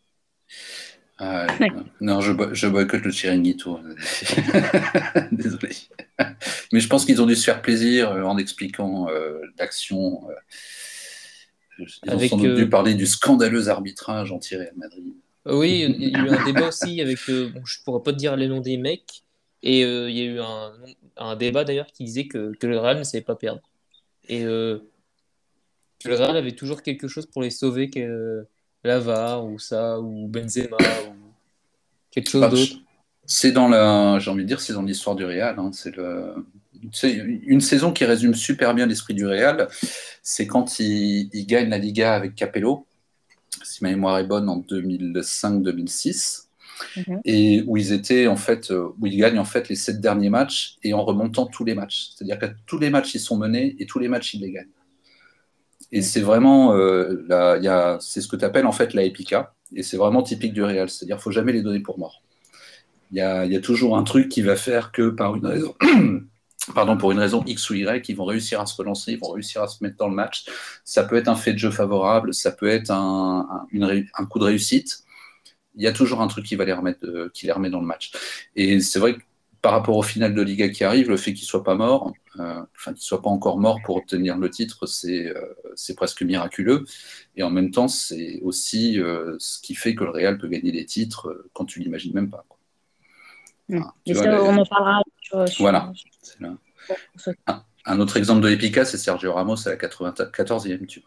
Ah 1.19 1.47
non, 2.01 2.19
je, 2.19 2.33
je, 2.51 2.67
boycotte 2.67 3.03
le 3.03 3.11
Chiringuito. 3.11 3.79
Désolé. 5.31 5.69
Mais 6.73 6.81
je 6.81 6.87
pense 6.89 7.05
qu'ils 7.05 7.21
ont 7.21 7.25
dû 7.25 7.37
se 7.37 7.45
faire 7.45 7.61
plaisir 7.61 8.11
euh, 8.11 8.23
en 8.23 8.37
expliquant 8.37 9.07
l'action. 9.57 10.19
ils 11.79 12.13
ont 12.13 12.19
sans 12.27 12.37
doute 12.37 12.55
dû 12.55 12.67
parler 12.67 12.93
du 12.93 13.05
scandaleux 13.05 13.69
arbitrage 13.69 14.33
en 14.33 14.39
tiré 14.39 14.67
à 14.67 14.73
Madrid. 14.75 15.13
Euh, 15.47 15.57
oui, 15.57 15.85
il 15.87 16.09
y 16.09 16.15
a 16.15 16.19
eu 16.19 16.29
un 16.29 16.45
débat 16.45 16.67
aussi 16.67 17.01
avec. 17.01 17.17
Euh, 17.29 17.51
je 17.65 17.79
ne 17.79 17.83
pourrais 17.83 18.03
pas 18.03 18.13
te 18.13 18.17
dire 18.17 18.35
les 18.35 18.47
noms 18.47 18.61
des 18.61 18.77
mecs. 18.77 19.23
Et 19.61 19.83
euh, 19.83 20.09
il 20.09 20.17
y 20.17 20.21
a 20.21 20.25
eu 20.25 20.39
un, 20.39 20.73
un 21.17 21.35
débat 21.35 21.63
d'ailleurs 21.63 21.87
qui 21.87 22.03
disait 22.03 22.27
que, 22.27 22.53
que, 22.59 22.67
le 22.67 22.77
Real 22.79 22.97
ne 22.97 23.03
savait 23.03 23.23
pas 23.23 23.35
perdre. 23.35 23.61
Et 24.27 24.41
que 24.43 24.81
le 26.05 26.15
Real 26.15 26.35
avait 26.35 26.51
toujours 26.53 26.81
quelque 26.81 27.07
chose 27.07 27.25
pour 27.25 27.41
les 27.41 27.49
sauver, 27.49 27.89
que 27.89 28.45
Lavar 28.83 29.45
ou 29.45 29.59
ça, 29.59 29.99
ou 29.99 30.27
Benzema, 30.27 30.77
ou 31.07 31.15
quelque 32.11 32.29
chose 32.29 32.41
bah, 32.41 32.49
d'autre. 32.49 32.73
C'est 33.25 33.51
dans 33.51 33.69
la. 33.69 34.19
J'ai 34.19 34.31
envie 34.31 34.43
de 34.43 34.47
dire, 34.47 34.59
c'est 34.59 34.73
dans 34.73 34.81
l'histoire 34.81 35.15
du 35.15 35.23
Real. 35.23 35.57
Hein. 35.57 35.71
C'est 35.73 35.95
le. 35.95 36.35
une 37.01 37.61
saison 37.61 37.93
qui 37.93 38.03
résume 38.03 38.33
super 38.33 38.73
bien 38.73 38.85
l'esprit 38.85 39.13
du 39.13 39.25
Real, 39.25 39.69
c'est 40.21 40.47
quand 40.47 40.79
il, 40.79 41.29
il, 41.33 41.45
gagne 41.45 41.69
la 41.69 41.77
Liga 41.77 42.13
avec 42.15 42.35
Capello, 42.35 42.85
si 43.63 43.83
ma 43.83 43.89
mémoire 43.89 44.17
est 44.19 44.25
bonne, 44.25 44.49
en 44.49 44.59
2005-2006. 44.59 46.47
Mhm. 46.97 47.21
Et 47.25 47.63
où 47.67 47.77
ils 47.77 47.93
étaient 47.93 48.27
en 48.27 48.35
fait, 48.35 48.71
euh, 48.71 48.89
où 48.99 49.05
ils 49.05 49.17
gagnent 49.17 49.39
en 49.39 49.45
fait 49.45 49.69
les 49.69 49.75
sept 49.75 50.01
derniers 50.01 50.29
matchs 50.29 50.77
et 50.83 50.93
en 50.93 51.03
remontant 51.03 51.45
tous 51.45 51.63
les 51.63 51.75
matchs. 51.75 52.09
C'est-à-dire 52.09 52.39
que 52.39 52.47
tous 52.65 52.79
les 52.79 52.89
matchs 52.89 53.13
ils 53.15 53.19
sont 53.19 53.37
menés 53.37 53.75
et 53.79 53.85
tous 53.85 53.99
les 53.99 54.07
matchs 54.07 54.33
ils 54.33 54.41
les 54.41 54.51
gagnent. 54.51 54.67
Et 55.91 56.01
c'est 56.01 56.21
vraiment, 56.21 56.73
euh, 56.73 57.99
c'est 57.99 58.21
ce 58.21 58.27
que 58.27 58.35
tu 58.35 58.43
appelles 58.43 58.65
en 58.65 58.71
fait 58.71 58.95
la 58.95 59.03
Epica, 59.03 59.53
et 59.75 59.83
c'est 59.83 59.97
vraiment 59.97 60.23
typique 60.23 60.53
du 60.53 60.63
Real. 60.63 60.89
C'est-à-dire, 60.89 61.21
faut 61.21 61.31
jamais 61.31 61.53
les 61.53 61.61
donner 61.61 61.79
pour 61.79 61.99
morts. 61.99 62.23
Il 63.11 63.17
y 63.17 63.21
a, 63.21 63.45
y 63.45 63.55
a, 63.55 63.61
toujours 63.61 63.95
un 63.95 64.03
truc 64.03 64.27
qui 64.27 64.41
va 64.41 64.55
faire 64.55 64.91
que 64.91 65.09
par 65.09 65.35
une 65.35 65.45
raison, 65.45 65.75
pardon, 66.71 66.97
pour 66.97 67.11
une 67.11 67.19
raison 67.19 67.43
X 67.45 67.69
ou 67.69 67.75
Y, 67.75 68.07
ils 68.07 68.15
vont 68.15 68.25
réussir 68.25 68.61
à 68.61 68.65
se 68.65 68.75
relancer, 68.75 69.13
ils 69.13 69.19
vont 69.19 69.31
réussir 69.31 69.61
à 69.61 69.67
se 69.67 69.83
mettre 69.83 69.97
dans 69.97 70.07
le 70.07 70.15
match. 70.15 70.45
Ça 70.85 71.03
peut 71.03 71.15
être 71.15 71.27
un 71.27 71.35
fait 71.35 71.53
de 71.53 71.57
jeu 71.57 71.71
favorable, 71.71 72.33
ça 72.33 72.51
peut 72.51 72.69
être 72.69 72.91
un, 72.91 73.67
un, 73.73 74.25
coup 74.25 74.39
de 74.39 74.45
réussite. 74.45 75.03
Il 75.75 75.83
y 75.83 75.87
a 75.87 75.91
toujours 75.91 76.21
un 76.21 76.27
truc 76.27 76.45
qui 76.45 76.55
va 76.55 76.65
les 76.65 76.73
remettre, 76.73 77.05
euh, 77.05 77.31
qui 77.33 77.47
les 77.47 77.51
remet 77.51 77.69
dans 77.69 77.81
le 77.81 77.87
match. 77.87 78.11
Et 78.55 78.79
c'est 78.79 78.99
vrai 78.99 79.15
que 79.15 79.21
par 79.61 79.71
rapport 79.71 79.97
au 79.97 80.03
final 80.03 80.35
de 80.35 80.41
Liga 80.41 80.69
qui 80.69 80.83
arrive, 80.83 81.09
le 81.09 81.17
fait 81.17 81.33
qu'il 81.33 81.45
soit 81.45 81.63
pas 81.63 81.75
mort, 81.75 82.13
euh, 82.39 82.61
enfin 82.75 82.93
qu'il 82.93 83.03
soit 83.03 83.21
pas 83.21 83.29
encore 83.29 83.57
mort 83.57 83.79
pour 83.85 83.95
obtenir 83.95 84.37
le 84.37 84.49
titre, 84.49 84.85
c'est 84.85 85.27
euh, 85.27 85.55
presque 85.95 86.21
miraculeux. 86.21 86.85
Et 87.35 87.43
en 87.43 87.49
même 87.49 87.71
temps, 87.71 87.87
c'est 87.87 88.39
aussi 88.41 88.99
ce 89.39 89.61
qui 89.61 89.73
fait 89.73 89.95
que 89.95 90.03
le 90.03 90.09
Real 90.11 90.37
peut 90.37 90.49
gagner 90.49 90.71
des 90.71 90.85
titres 90.85 91.45
quand 91.53 91.65
tu 91.65 91.79
l'imagines 91.79 92.13
même 92.13 92.29
pas. 92.29 92.45
Mmh. 93.69 93.81
on 94.07 94.57
en 94.57 94.65
parlera. 94.65 95.02
Voilà. 95.59 95.91
Un, 97.85 97.99
autre 97.99 98.17
exemple 98.17 98.41
de 98.41 98.49
Epica, 98.49 98.85
c'est 98.85 98.97
Sergio 98.97 99.33
Ramos 99.33 99.67
à 99.67 99.71
la 99.71 99.75
94e. 99.75 100.85
Tu 100.85 101.01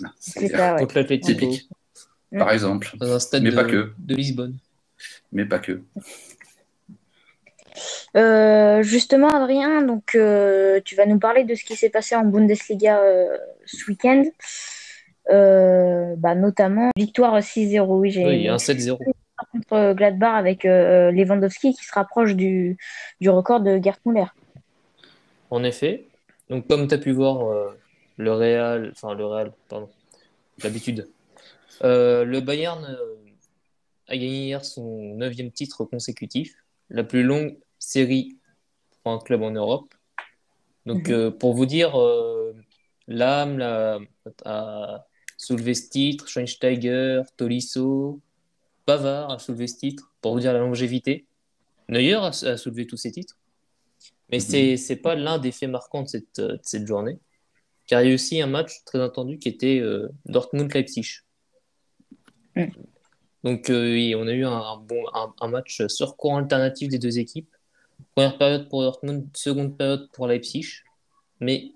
vois. 0.00 0.10
C'est 0.18 0.54
ouais. 0.54 1.20
typique. 1.20 1.68
Par 2.36 2.50
exemple. 2.52 2.90
Dans 2.96 3.12
un 3.12 3.18
stade 3.18 3.42
Mais 3.42 3.50
de, 3.50 3.54
pas 3.56 3.64
que. 3.64 3.92
de 3.98 4.14
Lisbonne. 4.14 4.58
Mais 5.32 5.44
pas 5.44 5.58
que. 5.58 5.82
Euh, 8.16 8.82
justement, 8.82 9.28
Adrien, 9.28 9.82
donc 9.82 10.14
euh, 10.14 10.80
tu 10.84 10.96
vas 10.96 11.06
nous 11.06 11.18
parler 11.18 11.44
de 11.44 11.54
ce 11.54 11.64
qui 11.64 11.76
s'est 11.76 11.90
passé 11.90 12.16
en 12.16 12.24
Bundesliga 12.24 12.98
euh, 12.98 13.36
ce 13.66 13.88
week-end, 13.90 14.24
bah, 15.28 16.34
notamment 16.34 16.90
victoire 16.96 17.38
6-0. 17.38 17.86
Oui, 17.88 18.10
j'ai 18.10 18.24
oui, 18.24 18.48
un 18.48 18.56
7-0 18.56 18.98
contre 19.52 19.92
Gladbach 19.94 20.34
avec 20.34 20.64
Lewandowski 20.64 21.74
qui 21.74 21.84
se 21.84 21.92
rapproche 21.92 22.34
du, 22.34 22.76
du 23.20 23.30
record 23.30 23.60
de 23.60 23.80
Gerd 23.82 23.98
Müller. 24.04 24.26
En 25.50 25.64
effet. 25.64 26.08
Donc, 26.48 26.66
comme 26.66 26.88
tu 26.88 26.94
as 26.94 26.98
pu 26.98 27.12
voir, 27.12 27.46
euh, 27.46 27.70
le 28.16 28.32
Real, 28.32 28.90
enfin, 28.92 29.14
le 29.14 29.26
Real, 29.26 29.52
pardon, 29.68 29.90
d'habitude, 30.58 31.08
euh, 31.84 32.24
le 32.24 32.40
Bayern 32.40 32.84
euh, 32.84 33.16
a 34.08 34.16
gagné 34.16 34.46
hier 34.46 34.64
son 34.64 35.14
neuvième 35.16 35.50
titre 35.50 35.84
consécutif, 35.84 36.54
la 36.88 37.04
plus 37.04 37.22
longue 37.22 37.58
série 37.78 38.38
pour 39.02 39.12
un 39.12 39.18
club 39.18 39.42
en 39.42 39.50
Europe. 39.50 39.94
Donc, 40.86 41.08
mhm. 41.08 41.32
pour 41.32 41.54
vous 41.54 41.66
dire, 41.66 41.94
l'âme 43.08 43.60
a 44.46 45.06
soulevé 45.36 45.74
ce 45.74 45.90
titre, 45.90 46.28
Schweinsteiger, 46.28 47.22
Tolisso, 47.36 48.20
Bavard 48.88 49.30
a 49.30 49.38
soulevé 49.38 49.66
ce 49.66 49.76
titre, 49.76 50.04
pour 50.22 50.32
vous 50.32 50.40
dire 50.40 50.54
la 50.54 50.60
longévité. 50.60 51.26
Neuer 51.90 52.14
a, 52.14 52.28
a 52.28 52.56
soulevé 52.56 52.86
tous 52.86 52.96
ces 52.96 53.12
titres. 53.12 53.36
Mais 54.30 54.40
c'est 54.40 54.78
c'est 54.78 54.96
pas 54.96 55.14
l'un 55.14 55.38
des 55.38 55.52
faits 55.52 55.70
marquants 55.70 56.04
de 56.04 56.08
cette, 56.08 56.40
de 56.40 56.58
cette 56.62 56.86
journée. 56.86 57.18
Car 57.86 58.00
il 58.00 58.04
y 58.06 58.08
a 58.08 58.10
eu 58.12 58.14
aussi 58.14 58.40
un 58.40 58.46
match 58.46 58.72
très 58.86 59.00
entendu 59.00 59.38
qui 59.38 59.48
était 59.48 59.78
euh, 59.78 60.08
Dortmund-Leipzig. 60.24 61.08
Donc 63.44 63.70
euh, 63.70 63.92
oui, 63.92 64.14
on 64.14 64.26
a 64.26 64.32
eu 64.32 64.44
un, 64.44 64.60
un 64.72 64.78
bon, 64.78 65.02
un, 65.14 65.34
un 65.40 65.48
match 65.48 65.86
sur 65.88 66.16
courant 66.16 66.38
alternatif 66.38 66.88
des 66.88 66.98
deux 66.98 67.18
équipes. 67.18 67.50
Première 68.14 68.38
période 68.38 68.68
pour 68.70 68.82
Dortmund, 68.82 69.28
seconde 69.34 69.76
période 69.76 70.08
pour 70.12 70.26
Leipzig. 70.26 70.66
Mais 71.40 71.72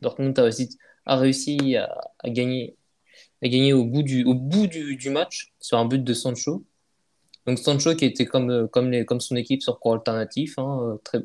Dortmund 0.00 0.38
a 0.38 0.42
réussi, 0.42 0.78
a 1.06 1.16
réussi 1.16 1.76
à, 1.76 1.86
à 2.18 2.28
gagner, 2.30 2.76
à 3.42 3.48
gagner 3.48 3.72
au 3.72 3.84
bout, 3.84 4.02
du, 4.02 4.24
au 4.24 4.34
bout 4.34 4.66
du, 4.66 5.10
match 5.10 5.52
sur 5.60 5.78
un 5.78 5.86
but 5.86 6.02
de 6.02 6.14
Sancho. 6.14 6.64
Donc 7.46 7.58
Sancho 7.58 7.94
qui 7.94 8.04
était 8.04 8.26
comme, 8.26 8.50
euh, 8.50 8.66
comme, 8.66 8.90
les, 8.90 9.04
comme 9.04 9.20
son 9.20 9.36
équipe 9.36 9.62
sur 9.62 9.78
courant 9.78 9.94
alternatif, 9.94 10.58
hein, 10.58 10.80
euh, 10.82 10.96
très, 11.02 11.20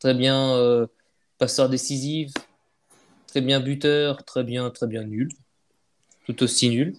très 0.00 0.14
bien 0.14 0.54
euh, 0.56 0.86
passeur 1.38 1.68
décisif, 1.68 2.32
très 3.28 3.40
bien 3.40 3.60
buteur, 3.60 4.24
très 4.24 4.44
bien, 4.44 4.70
très 4.70 4.86
bien 4.86 5.04
nul, 5.04 5.28
tout 6.26 6.42
aussi 6.42 6.68
nul. 6.68 6.96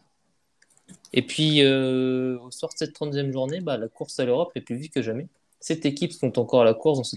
Et 1.15 1.21
puis, 1.21 1.63
au 1.63 2.49
soir 2.49 2.71
de 2.73 2.77
cette 2.77 2.95
30e 2.95 3.31
journée, 3.31 3.61
bah, 3.61 3.77
la 3.77 3.87
course 3.87 4.19
à 4.19 4.25
l'Europe 4.25 4.51
est 4.55 4.61
plus 4.61 4.75
vive 4.75 4.89
que 4.89 5.01
jamais. 5.03 5.27
Sept 5.59 5.85
équipes 5.85 6.11
sont 6.11 6.39
encore 6.39 6.61
à 6.61 6.65
la 6.65 6.73
course 6.73 7.15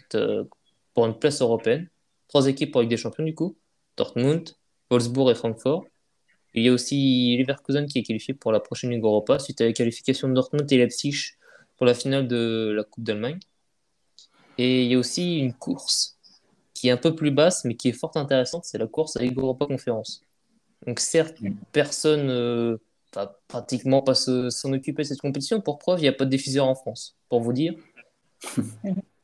pour 0.94 1.06
une 1.06 1.18
place 1.18 1.40
européenne. 1.40 1.88
Trois 2.28 2.46
équipes 2.46 2.72
pour 2.72 2.82
Ligue 2.82 2.90
des 2.90 2.98
Champions, 2.98 3.24
du 3.24 3.34
coup. 3.34 3.56
Dortmund, 3.96 4.50
Wolfsburg 4.90 5.30
et 5.30 5.34
Francfort. 5.34 5.86
Il 6.56 6.64
y 6.64 6.68
a 6.68 6.72
aussi 6.72 7.36
Leverkusen 7.38 7.86
qui 7.86 8.00
est 8.00 8.02
qualifié 8.02 8.34
pour 8.34 8.50
la 8.52 8.58
prochaine 8.60 8.90
Ligue 8.90 9.04
Europa 9.04 9.38
suite 9.38 9.60
à 9.60 9.66
la 9.66 9.72
qualification 9.72 10.28
de 10.28 10.34
Dortmund 10.34 10.70
et 10.72 10.76
Leipzig 10.78 11.14
pour 11.76 11.86
la 11.86 11.94
finale 11.94 12.26
de 12.28 12.72
la 12.76 12.82
Coupe 12.84 13.04
d'Allemagne. 13.04 13.38
Et 14.58 14.84
il 14.84 14.90
y 14.90 14.94
a 14.94 14.98
aussi 14.98 15.38
une 15.38 15.52
course 15.54 16.18
qui 16.74 16.88
est 16.88 16.90
un 16.90 16.96
peu 16.96 17.14
plus 17.14 17.30
basse, 17.30 17.64
mais 17.64 17.76
qui 17.76 17.88
est 17.88 17.92
fort 17.92 18.12
intéressante, 18.16 18.64
c'est 18.64 18.78
la 18.78 18.86
course 18.86 19.16
à 19.16 19.20
Ligue 19.22 19.38
Europa 19.38 19.66
Conférence. 19.66 20.22
Donc 20.86 21.00
certes, 21.00 21.38
personne 21.72 22.30
euh, 22.30 22.78
va 23.14 23.40
pratiquement 23.48 24.02
pas 24.02 24.14
se- 24.14 24.50
s'en 24.50 24.72
occuper 24.72 25.02
de 25.02 25.08
cette 25.08 25.20
compétition. 25.20 25.60
Pour 25.60 25.78
preuve, 25.78 26.00
il 26.00 26.02
n'y 26.02 26.08
a 26.08 26.12
pas 26.12 26.24
de 26.26 26.30
diffuseur 26.30 26.66
en 26.68 26.74
France, 26.74 27.16
pour 27.28 27.40
vous 27.42 27.52
dire. 27.52 27.74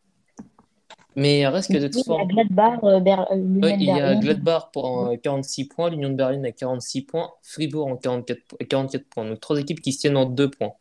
Mais 1.15 1.41
il 1.41 1.47
reste 1.47 1.73
que 1.73 1.79
d'être 1.79 1.95
Il 1.95 2.11
y 2.11 2.17
a 2.21 2.25
Gladbach, 2.25 2.79
euh, 2.85 3.01
Ber- 3.01 3.27
euh, 3.31 3.37
Ouais, 3.61 3.77
il 3.79 3.85
y 3.85 3.91
a. 3.91 4.15
Gladbach 4.15 4.71
pour 4.73 5.09
euh, 5.09 5.17
46 5.17 5.67
points, 5.69 5.91
l'Union 5.91 6.09
de 6.09 6.15
Berlin 6.15 6.43
à 6.45 6.53
46 6.53 7.03
points, 7.03 7.31
Fribourg 7.43 7.87
en 7.87 7.97
44, 7.97 8.39
po- 8.49 8.57
44 8.69 9.05
points. 9.09 9.25
Donc 9.29 9.41
trois 9.41 9.59
équipes 9.59 9.81
qui 9.81 9.93
se 9.93 10.01
tiennent 10.01 10.17
en 10.17 10.25
deux 10.25 10.51
points. 10.51 10.73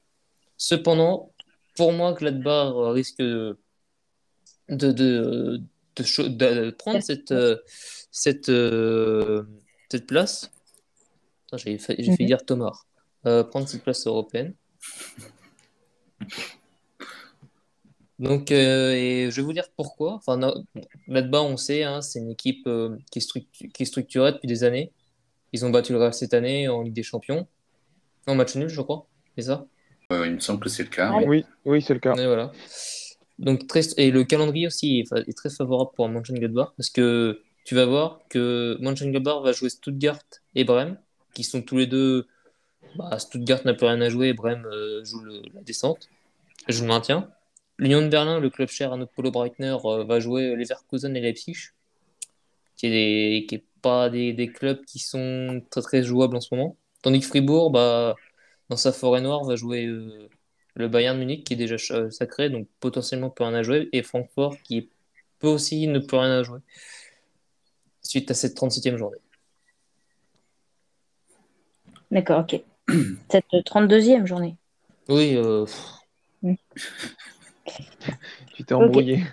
Cependant, 0.57 1.31
pour 1.75 1.91
moi, 1.91 2.13
Gladbach 2.13 2.73
euh, 2.75 2.89
risque 2.91 3.19
de, 3.19 3.59
de, 4.69 4.91
de, 4.91 5.61
de 5.97 6.27
de 6.27 6.71
prendre 6.71 7.01
cette, 7.01 7.33
cette, 8.11 8.51
cette 9.91 10.07
place. 10.07 10.50
J'ai 11.53 11.77
fait, 11.77 11.97
Mhm. 12.00 12.15
dire 12.25 12.45
Thomas. 12.45 12.71
Euh, 13.25 13.43
prendre 13.43 13.67
cette 13.67 13.83
place 13.83 14.07
européenne. 14.07 14.53
Donc, 18.22 18.51
euh, 18.51 18.92
et 18.94 19.32
je 19.32 19.36
vais 19.38 19.42
vous 19.42 19.51
dire 19.54 19.66
pourquoi. 19.75 20.13
Enfin, 20.13 20.40
là-bas, 21.08 21.42
on 21.42 21.58
sait, 21.58 21.82
hein, 21.84 22.01
c'est 22.01 22.20
une 22.20 22.30
équipe 22.30 22.68
euh, 22.68 22.96
qui 23.12 23.18
est, 23.18 23.22
structu- 23.22 23.72
qui 23.72 23.84
est 23.84 23.86
structurée 23.86 24.32
depuis 24.32 24.48
des 24.48 24.63
années. 24.63 24.92
Ils 25.54 25.66
ont 25.66 25.72
battu 25.72 25.92
le 25.92 25.98
Real 25.98 26.13
cette 26.13 26.36
année 26.36 26.68
en 26.68 26.84
Ligue 26.84 26.94
des 26.94 27.04
Champions. 27.04 27.48
En 28.28 28.36
match 28.36 28.56
nul, 28.56 28.70
je 28.70 28.80
crois. 28.80 29.08
C'est 29.36 29.46
ça? 29.46 29.66
Euh, 30.12 30.28
il 30.28 30.34
me 30.34 30.40
semble 30.40 30.60
que 30.60 30.70
c'est 30.70 30.84
le 30.84 30.90
cas. 30.90 31.10
Ah, 31.12 31.18
oui. 31.18 31.25
Oui, 31.25 31.46
oui, 31.66 31.81
c'est 31.81 31.96
le 31.96 32.00
cas. 32.00 32.14
Et 32.16 32.25
voilà. 32.27 32.51
Donc, 33.40 33.66
très, 33.66 33.81
et 33.98 34.12
le 34.12 34.24
calendrier 34.24 34.68
aussi 34.68 35.00
est, 35.00 35.10
fa- 35.10 35.22
est 35.22 35.36
très 35.36 35.50
favorable 35.50 35.90
pour 35.96 36.07
Mönchengladbach 36.07 36.74
parce 36.77 36.92
que 36.92 37.42
tu 37.66 37.74
vas 37.74 37.86
voir 37.86 38.20
que 38.29 38.77
Mönchengladbach 38.81 39.42
va 39.44 39.51
jouer 39.51 39.70
Stuttgart 39.70 40.20
et 40.53 40.64
Brême, 40.64 41.00
qui 41.34 41.44
sont 41.44 41.64
tous 41.64 41.77
les 41.77 41.88
deux. 41.88 42.27
Bah, 42.96 43.18
Stuttgart 43.18 43.62
n'a 43.66 43.74
plus 43.74 43.88
rien 43.88 44.00
à 44.00 44.10
jouer 44.10 44.27
et 44.27 44.34
Brême 44.34 44.66
euh, 44.72 45.03
joue 45.03 45.22
le- 45.22 45.42
la 45.55 45.62
descente, 45.64 46.07
joue 46.68 46.84
le 46.84 46.90
maintien. 46.90 47.31
L'Union 47.77 48.01
de 48.01 48.07
Berlin, 48.07 48.40
le 48.40 48.50
club 48.50 48.70
cher 48.70 48.94
à 48.94 48.98
notre 48.98 49.12
Polo 49.12 49.31
Breitner, 49.31 49.77
euh, 49.86 50.03
va 50.03 50.20
jouer 50.20 50.55
Leverkusen 50.55 51.16
et 51.16 51.22
Leipzig, 51.22 51.55
qui 52.75 52.88
est, 52.88 52.90
des, 52.90 53.46
qui 53.48 53.55
est 53.55 53.64
pas 53.81 54.10
des, 54.10 54.34
des 54.34 54.48
clubs 54.48 54.84
qui 54.86 55.00
sont 55.00 55.62
très 55.70 55.81
très 55.81 56.03
jouables 56.03 56.36
en 56.36 56.42
ce 56.42 56.53
moment. 56.53 56.77
Tandis 57.01 57.20
que 57.22 57.27
Fribourg, 57.27 57.72
bah, 57.72 58.16
dans 58.70 58.77
sa 58.77 58.92
forêt 58.92 59.22
noire, 59.22 59.44
va 59.44 59.55
jouer 59.55 59.86
euh, 59.88 60.29
le 60.75 60.88
Bayern 60.88 61.18
Munich 61.18 61.44
qui 61.44 61.53
est 61.53 61.57
déjà 61.57 61.75
euh, 61.96 62.10
sacré, 62.12 62.50
donc 62.50 62.68
potentiellement 62.79 63.29
plus 63.29 63.44
rien 63.44 63.53
à 63.55 63.64
jouer, 63.64 63.90
et 63.92 64.03
Francfort 64.03 64.55
qui 64.64 64.90
peut 65.40 65.48
aussi 65.48 65.88
ne 65.88 66.00
plus 66.00 66.18
rien 66.18 66.40
à 66.40 66.44
jouer 66.44 66.60
suite 68.01 68.29
à 68.31 68.34
cette 68.34 68.55
37e 68.57 68.98
journée. 68.98 69.18
D'accord, 72.10 72.42
ok. 72.42 72.62
Cette 73.29 73.46
32e 73.51 74.25
journée. 74.25 74.57
Oui, 75.07 75.36
euh, 75.38 75.66
Tu 78.55 78.63
t'es 78.63 78.74
embrouillé. 78.74 79.24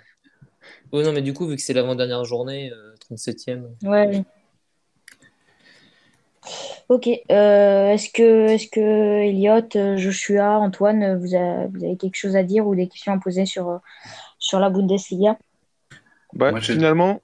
oui, 0.93 1.03
non, 1.03 1.11
mais 1.11 1.21
du 1.21 1.33
coup, 1.33 1.47
vu 1.47 1.55
que 1.55 1.61
c'est 1.61 1.73
l'avant-dernière 1.73 2.23
journée, 2.25 2.71
euh, 2.71 2.93
37e, 2.99 3.67
Ouais, 3.83 4.07
oui. 4.07 4.23
Ok. 6.89 7.07
euh, 7.31 7.91
est-ce 7.91 8.09
que, 8.11 8.47
est-ce 8.47 8.67
que 8.67 8.79
Elliot, 8.79 9.67
euh, 9.75 9.97
Joshua, 9.97 10.57
Antoine, 10.57 11.03
euh, 11.03 11.17
vous, 11.17 11.35
a- 11.35 11.67
vous 11.67 11.83
avez 11.83 11.97
quelque 11.97 12.15
chose 12.15 12.35
à 12.35 12.43
dire 12.43 12.65
ou 12.65 12.75
des 12.75 12.87
questions 12.87 13.13
à 13.13 13.19
poser 13.19 13.45
sur, 13.45 13.69
euh, 13.69 13.77
sur 14.39 14.59
la 14.59 14.69
Bundesliga? 14.69 15.37
Bah, 16.33 16.51
Moi, 16.51 16.61
finalement, 16.61 17.21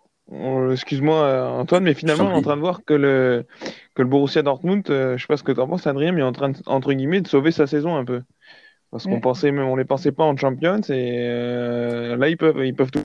excuse-moi 0.72 1.18
euh, 1.24 1.48
Antoine, 1.48 1.84
mais 1.84 1.94
finalement, 1.94 2.26
on 2.26 2.32
est 2.32 2.34
en 2.40 2.42
train 2.42 2.56
de 2.56 2.62
voir 2.62 2.84
que 2.86 2.94
le, 2.94 3.46
que 3.96 4.02
le 4.02 4.08
Borussia 4.08 4.44
Dortmund, 4.44 4.88
euh, 4.90 5.18
je 5.18 5.22
sais 5.24 5.28
pas 5.28 5.38
ce 5.38 5.44
que 5.44 5.52
tu 5.52 5.60
en 5.60 5.68
penses, 5.68 5.88
Adrien, 5.88 6.12
mais 6.12 6.22
est 6.22 6.26
en 6.26 6.32
train, 6.32 6.50
de, 6.50 6.58
entre 6.66 6.94
guillemets, 6.94 7.22
de 7.22 7.28
sauver 7.28 7.52
sa 7.52 7.66
saison 7.68 7.96
un 7.96 8.06
peu. 8.06 8.22
Parce 8.92 9.06
qu'on 9.06 9.18
Mm. 9.18 9.22
pensait, 9.22 9.52
même, 9.52 9.68
on 9.68 9.76
les 9.76 9.86
pensait 9.86 10.12
pas 10.12 10.24
en 10.24 10.38
Champions, 10.38 10.82
et 10.90 11.28
euh, 11.28 12.16
là, 12.16 12.30
ils 12.30 12.38
peuvent, 12.38 12.66
ils 12.66 12.76
peuvent 12.76 12.92
tout. 12.92 13.02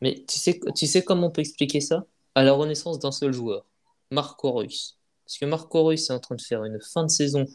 Mais 0.00 0.22
tu 0.28 0.38
sais, 0.38 0.60
tu 0.76 0.86
sais 0.86 1.02
comment 1.02 1.28
on 1.28 1.30
peut 1.30 1.40
expliquer 1.40 1.80
ça? 1.80 2.04
À 2.34 2.42
la 2.42 2.52
renaissance 2.52 2.98
d'un 2.98 3.12
seul 3.12 3.32
joueur, 3.32 3.64
Marco 4.10 4.52
Reus. 4.52 4.98
Parce 5.24 5.38
que 5.38 5.46
Marco 5.46 5.82
Reus 5.84 6.10
est 6.10 6.12
en 6.12 6.18
train 6.18 6.34
de 6.34 6.42
faire 6.42 6.64
une 6.64 6.78
fin 6.80 7.04
de 7.04 7.10
saison 7.10 7.46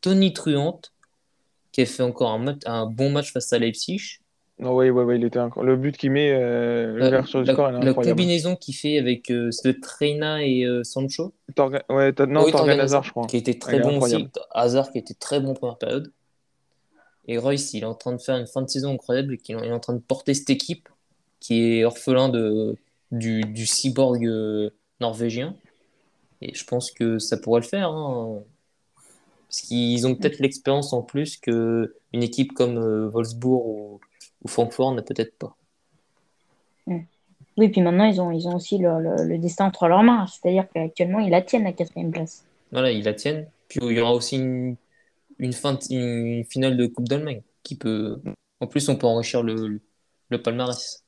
tonitruante, 0.00 0.92
qui 1.72 1.82
a 1.82 1.86
fait 1.86 2.02
encore 2.02 2.30
un 2.30 2.86
bon 2.86 3.10
match 3.10 3.32
face 3.32 3.52
à 3.52 3.58
Leipzig. 3.58 4.20
Non, 4.60 4.74
oui, 4.76 4.90
oui, 4.90 5.04
oui, 5.04 5.16
il 5.16 5.24
était 5.24 5.38
incroyable. 5.38 5.70
Le 5.70 5.76
but 5.80 5.96
qu'il 5.96 6.10
met, 6.10 6.32
euh, 6.32 6.94
du 6.94 7.00
la- 7.10 7.22
score, 7.24 7.40
elle 7.40 7.48
est 7.48 7.52
la 7.52 7.90
incroyable. 7.90 7.94
combinaison 7.94 8.56
qu'il 8.56 8.74
fait 8.74 8.98
avec 8.98 9.30
euh, 9.30 9.50
Treina 9.80 10.44
et 10.44 10.64
euh, 10.64 10.82
Sancho, 10.82 11.32
Torga- 11.54 11.84
ouais, 11.90 12.12
non, 12.26 12.44
Oui, 12.44 12.50
Torgan 12.50 12.78
Hazard, 12.80 13.04
je 13.04 13.10
crois. 13.12 13.26
qui 13.28 13.36
était 13.36 13.58
très 13.58 13.76
Elle 13.76 13.82
bon 13.82 14.00
aussi. 14.00 14.26
Hazard 14.50 14.90
qui 14.90 14.98
était 14.98 15.14
très 15.14 15.38
bon 15.40 15.54
première 15.54 15.78
période. 15.78 16.12
Et 17.28 17.38
Reus, 17.38 17.72
il 17.74 17.82
est 17.82 17.86
en 17.86 17.94
train 17.94 18.12
de 18.12 18.18
faire 18.20 18.36
une 18.36 18.46
fin 18.46 18.62
de 18.62 18.68
saison 18.68 18.92
incroyable 18.94 19.34
et 19.34 19.38
qu'il 19.38 19.54
est 19.56 19.70
en 19.72 19.80
train 19.80 19.92
de 19.94 20.00
porter 20.00 20.34
cette 20.34 20.50
équipe 20.50 20.88
qui 21.40 21.78
est 21.78 21.84
orphelin 21.84 22.28
de, 22.28 22.74
du, 23.12 23.42
du 23.42 23.66
cyborg 23.66 24.24
euh, 24.26 24.70
norvégien. 25.00 25.54
Et 26.40 26.54
je 26.54 26.64
pense 26.64 26.90
que 26.90 27.18
ça 27.18 27.36
pourrait 27.36 27.60
le 27.60 27.66
faire. 27.66 27.90
hein. 27.90 28.40
Parce 29.48 29.60
qu'ils 29.62 30.06
ont 30.06 30.14
peut-être 30.14 30.40
l'expérience 30.40 30.92
en 30.92 31.02
plus 31.02 31.36
que 31.36 31.94
une 32.12 32.22
équipe 32.22 32.52
comme 32.54 32.76
euh, 32.78 33.08
Wolfsburg 33.08 33.66
ou, 33.66 34.00
ou 34.42 34.48
Francfort 34.48 34.92
n'a 34.92 35.02
peut-être 35.02 35.36
pas. 35.38 35.54
Oui, 37.56 37.68
puis 37.70 37.80
maintenant, 37.80 38.04
ils 38.04 38.20
ont, 38.20 38.30
ils 38.30 38.46
ont 38.46 38.54
aussi 38.54 38.78
le, 38.78 39.00
le- 39.00 39.24
le 39.24 39.38
destin 39.38 39.66
entre 39.66 39.88
leurs 39.88 40.04
mains. 40.04 40.26
C'est-à-dire 40.28 40.66
qu'actuellement, 40.72 41.18
ils 41.18 41.30
la 41.30 41.42
tiennent 41.42 41.64
la 41.64 41.72
quatrième 41.72 42.12
place. 42.12 42.44
Voilà, 42.70 42.92
ils 42.92 43.02
la 43.04 43.14
tiennent. 43.14 43.48
Puis 43.68 43.80
il 43.82 43.92
y 43.92 44.00
aura 44.00 44.14
aussi 44.14 44.36
une, 44.36 44.76
une, 45.38 45.52
fin 45.52 45.72
de- 45.74 45.80
une 45.92 46.44
finale 46.44 46.76
de 46.76 46.86
Coupe 46.86 47.08
d'Allemagne 47.08 47.42
qui 47.64 47.76
peut. 47.76 48.22
En 48.60 48.66
plus, 48.68 48.88
on 48.88 48.96
peut 48.96 49.08
enrichir 49.08 49.42
le, 49.42 49.80
le 50.28 50.42
palmarès. 50.42 51.04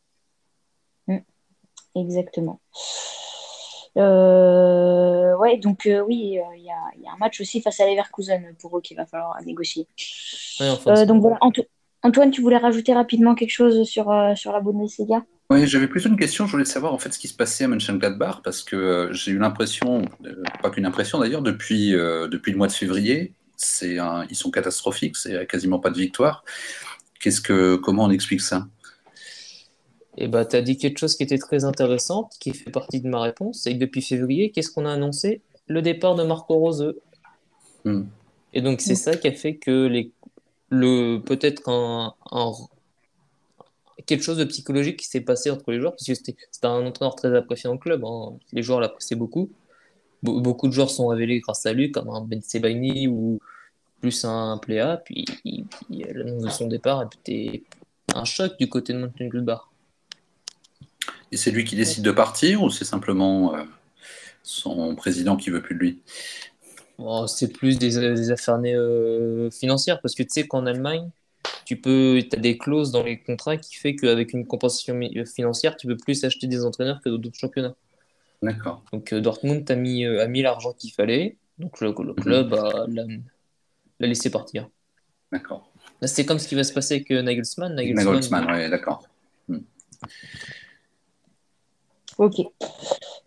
Exactement. 1.95 2.61
Euh, 3.97 5.37
ouais, 5.37 5.59
donc 5.59 5.87
euh, 5.87 6.01
oui, 6.01 6.39
euh, 6.39 6.57
il 6.57 6.63
y 6.63 6.71
a, 6.71 6.79
il 6.97 7.03
y 7.03 7.07
a 7.09 7.13
un 7.13 7.17
match 7.17 7.41
aussi 7.41 7.61
face 7.61 7.81
à 7.81 7.87
Leverkusen 7.87 8.55
pour 8.61 8.79
eux 8.79 8.81
qu'il 8.81 8.97
va 8.97 9.07
falloir 9.07 9.41
négocier. 9.43 9.89
Ouais, 10.61 10.69
enfin, 10.71 10.97
Euh, 10.97 11.07
donc 11.07 11.21
voilà, 11.23 11.39
Anto- 11.41 11.67
Antoine, 12.03 12.31
tu 12.31 12.41
voulais 12.41 12.57
rajouter 12.57 12.95
rapidement 12.95 13.35
quelque 13.35 13.51
chose 13.51 13.87
sur, 13.87 14.11
euh, 14.11 14.35
sur 14.35 14.53
la 14.53 14.61
Bundesliga? 14.61 15.23
Oui, 15.51 15.67
j'avais 15.67 15.89
plutôt 15.89 16.09
une 16.09 16.17
question. 16.17 16.47
Je 16.47 16.53
voulais 16.53 16.65
savoir 16.65 16.95
en 16.95 16.99
fait 16.99 17.13
ce 17.13 17.19
qui 17.19 17.29
se 17.29 17.35
passait 17.35 17.65
à 17.65 17.69
Mönchengladbach 17.69 18.41
parce 18.43 18.63
que 18.63 18.77
euh, 18.77 19.13
j'ai 19.13 19.33
eu 19.33 19.39
l'impression, 19.39 20.03
euh, 20.25 20.43
pas 20.63 20.71
qu'une 20.71 20.87
impression 20.87 21.19
d'ailleurs, 21.19 21.43
depuis, 21.43 21.95
euh, 21.95 22.29
depuis 22.29 22.53
le 22.53 22.59
mois 22.59 22.69
de 22.69 22.73
février, 22.73 23.35
c'est 23.57 23.99
un- 23.99 24.27
ils 24.31 24.37
sont 24.37 24.51
catastrophiques, 24.51 25.17
c'est 25.17 25.47
quasiment 25.47 25.79
pas 25.79 25.91
de 25.91 25.99
victoire. 25.99 26.45
Qu'est-ce 27.21 27.41
que, 27.41 27.77
comment 27.77 28.05
on 28.05 28.11
explique 28.11 28.41
ça? 28.41 28.67
Et 30.17 30.29
bah, 30.29 30.45
tu 30.45 30.57
as 30.57 30.63
dit 30.63 30.79
quelque 30.79 30.99
chose 30.99 31.17
qui 31.17 31.23
était 31.23 31.39
très 31.39 31.65
intéressant, 31.65 32.31
qui 32.41 32.53
fait 32.53 32.71
partie 32.71 33.01
de 33.01 33.09
ma 33.09 33.21
réponse, 33.21 33.61
c'est 33.63 33.75
que 33.75 33.79
depuis 33.79 34.03
février, 34.03 34.51
qu'est-ce 34.51 34.71
qu'on 34.71 34.87
a 34.87 34.93
annoncé? 34.93 35.43
Le 35.67 35.83
départ 35.83 36.15
de 36.15 36.23
Marco 36.23 36.55
Rose. 36.55 36.95
Hmm. 37.85 38.05
Et 38.53 38.63
donc, 38.63 38.81
c'est 38.81 38.97
ça 38.97 39.17
qui 39.17 39.29
a 39.29 39.33
fait 39.33 39.57
que 39.57 39.87
les, 39.87 40.13
le, 40.71 41.19
peut-être 41.19 41.69
un, 41.69 42.15
un- 42.31 42.53
quelque 44.07 44.23
chose 44.23 44.39
de 44.39 44.45
psychologique 44.45 44.97
qui 44.99 45.07
s'est 45.07 45.21
passé 45.21 45.51
entre 45.51 45.71
les 45.71 45.79
joueurs, 45.79 45.93
parce 45.93 46.07
que 46.07 46.15
c'était 46.15 46.37
un 46.63 46.87
entraîneur 46.87 47.15
très 47.15 47.37
apprécié 47.37 47.69
dans 47.69 47.75
le 47.75 47.79
club. 47.79 48.05
hein. 48.05 48.33
Les 48.53 48.63
joueurs 48.63 48.81
l'appréciaient 48.81 49.17
beaucoup. 49.17 49.51
Be- 50.25 50.41
beaucoup 50.41 50.69
de 50.69 50.73
joueurs 50.73 50.91
sont 50.91 51.09
révélés 51.09 51.41
grâce 51.41 51.67
à 51.67 51.73
lui, 51.73 51.91
comme 51.91 52.09
un 52.09 52.23
Ben 52.23 52.41
Sebaini 52.41 53.09
ou 53.09 53.41
plus 54.01 54.25
un 54.25 54.59
Pléa. 54.59 54.97
Puis, 55.05 55.25
puis 55.43 55.67
l'annonce 56.15 56.43
de 56.45 56.51
son 56.51 56.67
départ 56.67 57.01
a 57.01 57.05
été 57.05 57.65
un 58.15 58.25
choc 58.25 58.59
du 58.59 58.69
côté 58.69 58.93
de 58.93 58.99
Mönchengladbach. 58.99 59.69
Et 61.33 61.37
c'est 61.37 61.51
lui 61.51 61.65
qui 61.65 61.77
décide 61.77 62.03
de 62.03 62.11
partir 62.11 62.63
ou 62.63 62.71
c'est 62.71 62.85
simplement 62.85 63.55
euh, 63.55 63.63
son 64.43 64.95
président 64.97 65.37
qui 65.37 65.51
veut 65.51 65.63
plus 65.63 65.75
de 65.75 65.81
lui? 65.81 66.03
Bon, 67.01 67.27
c'est 67.27 67.49
plus 67.49 67.79
des, 67.79 67.99
des 67.99 68.31
affaires 68.31 68.61
euh, 68.63 69.51
financières, 69.51 70.03
parce 70.03 70.15
que 70.15 70.23
tu 70.23 70.29
sais 70.33 70.47
qu'en 70.47 70.67
Allemagne, 70.67 71.09
tu 71.65 71.81
peux, 71.81 72.21
as 72.33 72.37
des 72.37 72.59
clauses 72.59 72.93
dans 72.93 73.03
les 73.03 73.19
contrats 73.19 73.57
qui 73.57 73.75
fait 73.77 73.97
qu'avec 73.97 74.35
une 74.35 74.47
compensation 74.47 74.95
mi- 74.95 75.25
financière, 75.27 75.79
tu 75.79 75.87
peux 75.87 75.97
plus 75.97 76.23
acheter 76.25 76.47
des 76.47 76.63
entraîneurs 76.63 77.01
que 77.03 77.09
d'autres 77.09 77.39
championnats. 77.39 77.75
D'accord. 78.43 78.85
Donc 78.93 79.15
euh, 79.15 79.21
Dortmund 79.23 79.71
a 79.71 79.77
mis, 79.77 80.05
euh, 80.05 80.23
a 80.23 80.27
mis 80.27 80.43
l'argent 80.43 80.75
qu'il 80.75 80.93
fallait, 80.93 81.39
donc 81.59 81.81
le, 81.81 81.89
le 81.89 82.13
club 82.13 82.53
a- 82.53 82.85
l'a 82.87 83.05
l'a 83.99 84.07
laissé 84.07 84.31
partir. 84.31 84.69
D'accord. 85.33 85.71
Là, 86.03 86.09
c'est 86.09 86.27
comme 86.27 86.39
ce 86.39 86.49
qui 86.49 86.55
va 86.55 86.65
se 86.65 86.73
passer 86.75 86.97
avec 86.97 87.11
euh, 87.11 87.23
Nagelsmann. 87.23 87.75
Nagelsmann, 87.75 88.15
Nagelsmann, 88.15 88.51
ouais, 88.51 88.69
d'accord. 88.69 89.07
Ok. 92.19 92.35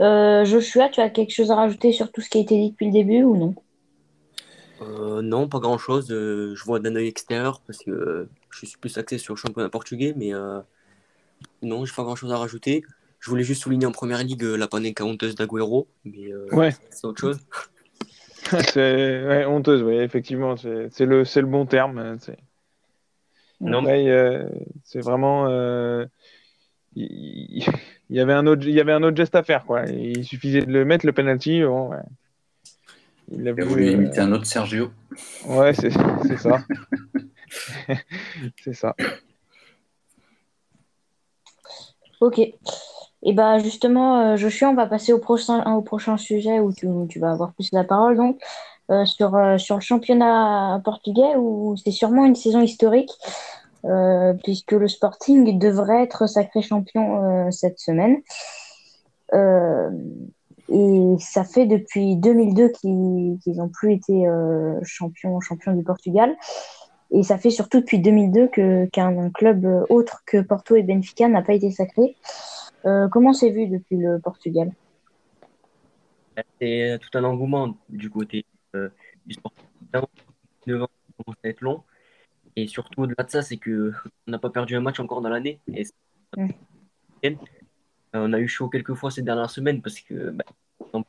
Euh, 0.01 0.45
Joshua, 0.45 0.89
tu 0.89 0.99
as 1.01 1.09
quelque 1.09 1.31
chose 1.31 1.51
à 1.51 1.55
rajouter 1.55 1.91
sur 1.91 2.11
tout 2.11 2.21
ce 2.21 2.29
qui 2.29 2.37
a 2.39 2.41
été 2.41 2.57
dit 2.57 2.71
depuis 2.71 2.87
le 2.87 2.91
début 2.91 3.23
ou 3.23 3.37
non? 3.37 3.55
Euh, 4.81 5.21
non, 5.21 5.47
pas 5.47 5.59
grand-chose. 5.59 6.11
Euh, 6.11 6.55
je 6.55 6.63
vois 6.63 6.79
d'un 6.79 6.95
œil 6.95 7.07
extérieur 7.07 7.61
parce 7.65 7.79
que 7.79 7.91
euh, 7.91 8.29
je 8.49 8.65
suis 8.65 8.77
plus 8.77 8.97
axé 8.97 9.17
sur 9.17 9.33
le 9.33 9.39
championnat 9.39 9.69
portugais, 9.69 10.13
mais 10.17 10.33
euh, 10.33 10.59
non, 11.61 11.85
j'ai 11.85 11.93
pas 11.95 12.03
grand-chose 12.03 12.31
à 12.31 12.37
rajouter. 12.37 12.83
Je 13.19 13.29
voulais 13.29 13.43
juste 13.43 13.63
souligner 13.63 13.85
en 13.85 13.91
première 13.91 14.21
ligue 14.23 14.43
la 14.43 14.67
panenka 14.67 15.05
honteuse 15.05 15.35
d'Agüero, 15.35 15.87
mais 16.03 16.31
euh, 16.33 16.47
Ouais. 16.51 16.71
c'est 16.89 17.05
autre 17.05 17.21
chose. 17.21 17.39
C'est 18.67 19.25
ouais, 19.25 19.45
honteuse, 19.45 19.81
oui, 19.83 19.95
effectivement. 19.95 20.57
C'est 20.57 21.05
le, 21.05 21.45
bon 21.45 21.65
terme. 21.65 22.17
c'est- 22.19 22.37
Non, 23.61 23.85
euh, 23.87 24.49
c'est 24.83 24.99
vraiment. 24.99 25.47
euh, 25.47 26.05
Il 26.95 27.63
il- 28.09 28.17
y 28.17 28.19
avait 28.19 28.33
un 28.33 28.45
autre, 28.47 28.63
il 28.65 28.73
y 28.73 28.79
avait 28.79 28.93
un 28.93 29.03
autre 29.03 29.17
geste 29.17 29.35
à 29.35 29.43
faire, 29.43 29.65
quoi. 29.65 29.85
Il 29.85 30.23
suffisait 30.23 30.61
de 30.61 30.71
le 30.71 30.85
mettre, 30.85 31.05
le 31.05 31.13
penalty. 31.13 31.63
Bon, 31.63 31.89
ouais. 31.89 31.97
Il 33.31 33.47
a 33.47 33.53
voulu, 33.53 33.87
euh, 33.87 33.91
imiter 33.91 34.19
un 34.21 34.31
autre 34.33 34.45
Sergio? 34.45 34.91
Ouais, 35.47 35.73
c'est 35.73 35.89
c'est 36.27 36.37
ça. 36.37 36.59
c'est 38.63 38.73
ça. 38.73 38.95
Ok. 42.21 42.39
Et 43.25 43.33
bah 43.33 43.59
justement, 43.59 44.19
euh, 44.33 44.35
Joshua, 44.37 44.69
on 44.69 44.75
va 44.75 44.85
passer 44.85 45.13
au 45.13 45.19
prochain, 45.19 45.63
au 45.73 45.81
prochain 45.81 46.17
sujet 46.17 46.59
où 46.59 46.73
tu, 46.73 46.87
tu 47.09 47.19
vas 47.19 47.31
avoir 47.31 47.53
plus 47.53 47.69
la 47.71 47.83
parole 47.83 48.17
donc 48.17 48.41
euh, 48.91 49.05
sur, 49.05 49.35
euh, 49.35 49.57
sur 49.57 49.75
le 49.75 49.81
championnat 49.81 50.81
portugais 50.83 51.35
où 51.37 51.75
c'est 51.77 51.91
sûrement 51.91 52.25
une 52.25 52.35
saison 52.35 52.61
historique 52.61 53.11
euh, 53.85 54.33
puisque 54.43 54.71
le 54.71 54.87
Sporting 54.87 55.59
devrait 55.59 56.03
être 56.03 56.27
sacré 56.27 56.61
champion 56.61 57.23
euh, 57.23 57.51
cette 57.51 57.79
semaine. 57.79 58.21
Euh, 59.33 59.89
et 60.69 61.15
ça 61.19 61.43
fait 61.43 61.65
depuis 61.65 62.15
2002 62.15 62.69
qu'ils 62.69 63.37
n'ont 63.57 63.69
plus 63.69 63.93
été 63.93 64.25
champions 64.83 65.39
champions 65.41 65.73
du 65.73 65.83
Portugal. 65.83 66.33
Et 67.11 67.21
ça 67.21 67.37
fait 67.37 67.49
surtout 67.49 67.81
depuis 67.81 67.99
2002 67.99 68.47
que- 68.47 68.85
qu'un 68.85 69.29
club 69.31 69.85
autre 69.89 70.23
que 70.25 70.41
Porto 70.41 70.75
et 70.75 70.83
Benfica 70.83 71.27
n'a 71.27 71.41
pas 71.41 71.53
été 71.53 71.69
sacré. 71.69 72.15
Comment 73.11 73.33
c'est 73.33 73.49
vu 73.49 73.67
depuis 73.67 73.97
le 73.97 74.19
Portugal? 74.19 74.71
C'est 76.59 76.97
tout 77.01 77.17
un 77.17 77.23
engouement 77.25 77.75
du 77.89 78.09
côté 78.09 78.45
du 79.25 79.33
sport. 79.33 79.51
9 79.93 80.03
ans, 80.03 80.09
ça 80.65 81.23
commence 81.23 81.35
être 81.43 81.61
long. 81.61 81.83
Et 82.55 82.67
surtout, 82.67 83.01
au-delà 83.03 83.23
de 83.23 83.29
ça, 83.29 83.41
c'est 83.41 83.57
que 83.57 83.93
on 84.27 84.31
n'a 84.31 84.39
pas 84.39 84.49
perdu 84.49 84.75
un 84.75 84.81
match 84.81 84.99
encore 84.99 85.21
dans 85.21 85.29
l'année. 85.29 85.59
Et. 85.73 85.85
Euh, 87.25 87.31
on 88.13 88.33
a 88.33 88.39
eu 88.39 88.47
chaud 88.47 88.69
quelques 88.69 88.93
fois 88.93 89.09
ces 89.09 89.23
dernières 89.23 89.49
semaines 89.49 89.81
parce 89.81 89.99
que 89.99 90.29
bah, 90.29 90.43
on 90.93 91.03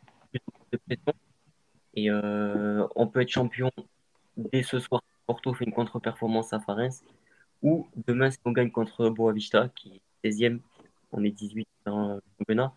et 1.97 2.11
euh, 2.11 2.87
on 2.97 3.07
peut 3.07 3.21
être 3.21 3.31
champion 3.31 3.71
dès 4.37 4.63
ce 4.63 4.79
soir. 4.79 5.03
Porto 5.27 5.55
fait 5.55 5.65
une 5.65 5.73
contre-performance 5.73 6.53
à 6.53 6.61
Farennes. 6.61 6.93
Ou 7.63 7.89
demain, 8.07 8.31
si 8.31 8.39
on 8.45 8.53
gagne 8.53 8.71
contre 8.71 9.09
Boavista, 9.09 9.71
qui 9.75 10.03
est 10.23 10.31
16e, 10.31 10.61
on 11.13 11.25
est 11.25 11.31
18 11.31 11.67
dans 11.87 12.15
le 12.15 12.21
championnat. 12.39 12.75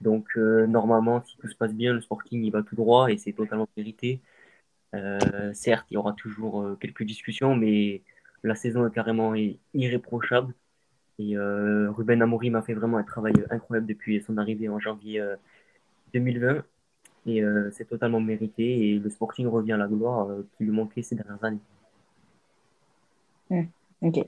Donc, 0.00 0.26
euh, 0.36 0.66
normalement, 0.66 1.22
si 1.22 1.36
tout 1.36 1.48
se 1.48 1.54
passe 1.54 1.74
bien, 1.74 1.92
le 1.92 2.00
Sporting 2.00 2.44
il 2.44 2.50
va 2.50 2.62
tout 2.62 2.74
droit 2.74 3.10
et 3.10 3.18
c'est 3.18 3.32
totalement 3.32 3.68
mérité. 3.76 4.20
Euh, 4.96 5.52
certes, 5.52 5.86
il 5.90 5.94
y 5.94 5.96
aura 5.96 6.12
toujours 6.12 6.62
euh, 6.62 6.76
quelques 6.80 7.02
discussions, 7.02 7.54
mais 7.54 8.02
la 8.42 8.54
saison 8.54 8.86
est 8.86 8.94
carrément 8.94 9.34
irréprochable. 9.74 10.54
Et 11.18 11.36
euh, 11.36 11.90
Ruben 11.90 12.20
Amorim 12.22 12.54
a 12.56 12.62
fait 12.62 12.74
vraiment 12.74 12.98
un 12.98 13.02
travail 13.02 13.34
incroyable 13.50 13.86
depuis 13.86 14.22
son 14.22 14.36
arrivée 14.38 14.68
en 14.68 14.78
janvier 14.78 15.20
euh, 15.20 15.36
2020. 16.14 16.62
Et 17.28 17.42
c'est 17.72 17.88
totalement 17.88 18.20
mérité. 18.20 18.62
Et 18.62 18.98
le 19.00 19.10
Sporting 19.10 19.48
revient 19.48 19.72
à 19.72 19.76
la 19.76 19.88
gloire 19.88 20.28
qui 20.56 20.62
lui 20.62 20.70
manquait 20.70 21.02
ces 21.02 21.16
dernières 21.16 21.42
années. 21.42 21.58
Ok. 24.00 24.24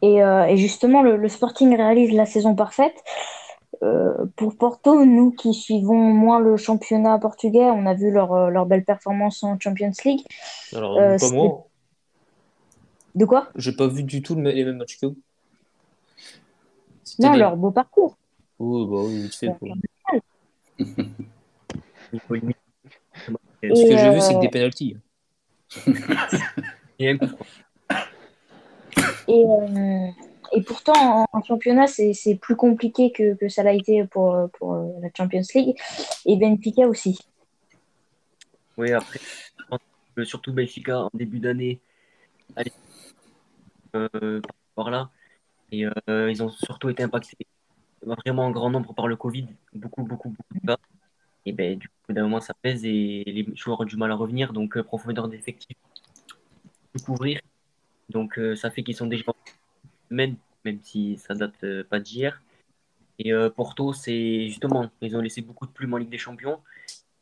Et, 0.00 0.56
justement, 0.56 1.02
le 1.02 1.28
Sporting 1.28 1.76
réalise 1.76 2.12
la 2.12 2.24
saison 2.24 2.54
parfaite. 2.54 3.04
Euh, 3.82 4.26
pour 4.36 4.56
Porto, 4.56 5.04
nous 5.04 5.30
qui 5.30 5.54
suivons 5.54 5.94
moins 6.12 6.40
le 6.40 6.56
championnat 6.56 7.18
portugais, 7.18 7.64
on 7.70 7.86
a 7.86 7.94
vu 7.94 8.10
leur, 8.10 8.32
euh, 8.32 8.48
leur 8.50 8.66
belle 8.66 8.84
performance 8.84 9.42
en 9.44 9.58
Champions 9.60 9.92
League. 10.04 10.24
alors 10.74 10.98
Euh, 10.98 11.12
pas 11.12 11.18
c'est- 11.18 11.32
moi. 11.34 11.66
De 13.14 13.24
quoi? 13.24 13.48
J'ai 13.54 13.72
pas 13.72 13.86
vu 13.86 14.02
du 14.02 14.20
tout 14.22 14.34
le- 14.34 14.50
les 14.50 14.64
mêmes 14.64 14.78
matchs 14.78 14.98
que 14.98 15.06
vous. 15.06 15.16
Non, 17.20 17.32
des- 17.32 17.38
leur 17.38 17.56
beau 17.56 17.70
parcours. 17.70 18.16
Oui, 18.58 18.86
bah 18.90 18.96
oui, 19.06 19.22
vite 19.22 19.34
fait. 19.36 19.54
Ce 23.62 23.88
que 23.88 23.96
j'ai 23.96 24.10
vu, 24.10 24.20
c'est 24.20 24.32
que 24.34 24.38
euh, 24.38 24.40
des 24.40 24.48
pénalties. 24.48 24.96
Et 29.28 29.44
euh, 29.44 30.10
et 30.52 30.62
pourtant, 30.62 31.26
en, 31.32 31.42
championnat, 31.42 31.86
c'est 31.86 32.38
plus 32.40 32.56
compliqué 32.56 33.12
que, 33.12 33.34
que 33.34 33.48
ça 33.48 33.62
l'a 33.62 33.72
été 33.72 34.04
pour, 34.04 34.48
pour 34.58 34.74
euh, 34.74 34.88
la 35.00 35.08
Champions 35.16 35.42
League. 35.54 35.76
Et 36.26 36.36
Benfica 36.36 36.86
aussi. 36.86 37.18
Oui, 38.76 38.92
après, 38.92 39.20
que 40.16 40.24
surtout 40.24 40.52
Benfica 40.52 41.00
en 41.00 41.10
début 41.14 41.40
d'année, 41.40 41.80
euh, 43.94 44.40
par 44.74 44.90
là, 44.90 45.10
et 45.70 45.86
euh, 45.86 46.30
ils 46.30 46.42
ont 46.42 46.50
surtout 46.50 46.88
été 46.88 47.02
impactés 47.02 47.46
vraiment 48.02 48.46
en 48.46 48.50
grand 48.50 48.70
nombre 48.70 48.94
par 48.94 49.08
le 49.08 49.16
Covid, 49.16 49.46
beaucoup, 49.74 50.02
beaucoup, 50.02 50.30
beaucoup 50.30 50.54
de 50.54 50.66
cas. 50.66 50.78
Et 51.44 51.52
ben, 51.52 51.78
du 51.78 51.88
coup, 51.88 52.12
d'un 52.12 52.22
moment, 52.22 52.40
ça 52.40 52.54
pèse 52.54 52.84
et 52.84 53.24
les 53.26 53.46
joueurs 53.54 53.80
ont 53.80 53.84
du 53.84 53.96
mal 53.96 54.10
à 54.12 54.14
revenir, 54.14 54.52
donc 54.52 54.76
euh, 54.76 54.82
profondeur 54.82 55.28
d'effectif, 55.28 55.76
tout 56.94 57.04
couvrir. 57.04 57.40
Donc, 58.08 58.38
euh, 58.38 58.56
ça 58.56 58.70
fait 58.70 58.82
qu'ils 58.82 58.96
sont 58.96 59.06
déjà 59.06 59.24
même 60.10 60.36
si 60.82 61.18
ça 61.18 61.34
date 61.34 61.54
euh, 61.64 61.84
pas 61.84 62.00
d'hier. 62.00 62.42
Et 63.18 63.32
euh, 63.32 63.50
Porto, 63.50 63.92
c'est 63.92 64.46
justement, 64.48 64.90
ils 65.02 65.16
ont 65.16 65.20
laissé 65.20 65.42
beaucoup 65.42 65.66
de 65.66 65.72
plumes 65.72 65.94
en 65.94 65.96
Ligue 65.98 66.10
des 66.10 66.18
Champions. 66.18 66.60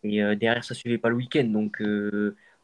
Et 0.03 0.23
euh, 0.23 0.35
derrière, 0.35 0.65
ça 0.65 0.75
suivait 0.75 0.99
pas 0.99 1.09
le 1.09 1.17
week-end. 1.17 1.45
Donc, 1.45 1.79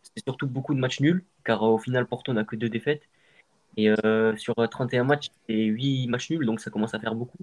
c'était 0.03 0.23
surtout 0.27 0.47
beaucoup 0.47 0.75
de 0.75 0.81
matchs 0.81 1.01
nuls, 1.01 1.25
car 1.45 1.63
au 1.63 1.79
final, 1.79 2.07
Porto 2.07 2.33
n'a 2.33 2.45
que 2.45 2.57
deux 2.57 2.69
défaites. 2.69 3.03
Et 3.77 3.89
sur 4.37 4.59
euh, 4.59 4.67
31 4.67 5.05
matchs, 5.05 5.29
c'est 5.49 5.55
8 5.55 6.07
matchs 6.09 6.31
nuls, 6.31 6.45
donc 6.45 6.61
ça 6.61 6.71
commence 6.71 6.95
à 6.95 7.01
faire 7.01 7.15
beaucoup. 7.15 7.39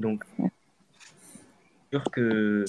Donc, 0.00 0.24
c'est 0.38 1.98
sûr 1.98 2.04
que 2.10 2.64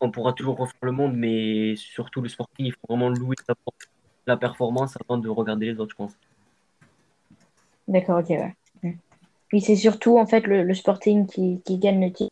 on 0.00 0.10
pourra 0.10 0.32
toujours 0.32 0.58
refaire 0.58 0.80
le 0.82 0.92
monde, 0.92 1.14
mais 1.14 1.76
surtout 1.76 2.20
le 2.20 2.28
sporting, 2.28 2.66
il 2.66 2.72
faut 2.72 2.86
vraiment 2.88 3.08
louer 3.08 3.36
la 4.26 4.36
performance 4.36 4.96
avant 5.00 5.16
de 5.16 5.28
regarder 5.28 5.66
les 5.66 5.78
autres, 5.80 5.92
je 5.92 5.96
pense. 5.96 6.12
D'accord, 7.92 8.20
ok, 8.20 8.30
ouais. 8.30 8.96
Oui, 9.52 9.60
c'est 9.60 9.76
surtout 9.76 10.18
en 10.18 10.24
fait 10.24 10.46
le, 10.46 10.62
le 10.62 10.72
Sporting 10.72 11.26
qui, 11.26 11.60
qui 11.62 11.76
gagne 11.76 12.02
le 12.02 12.10
titre. 12.10 12.30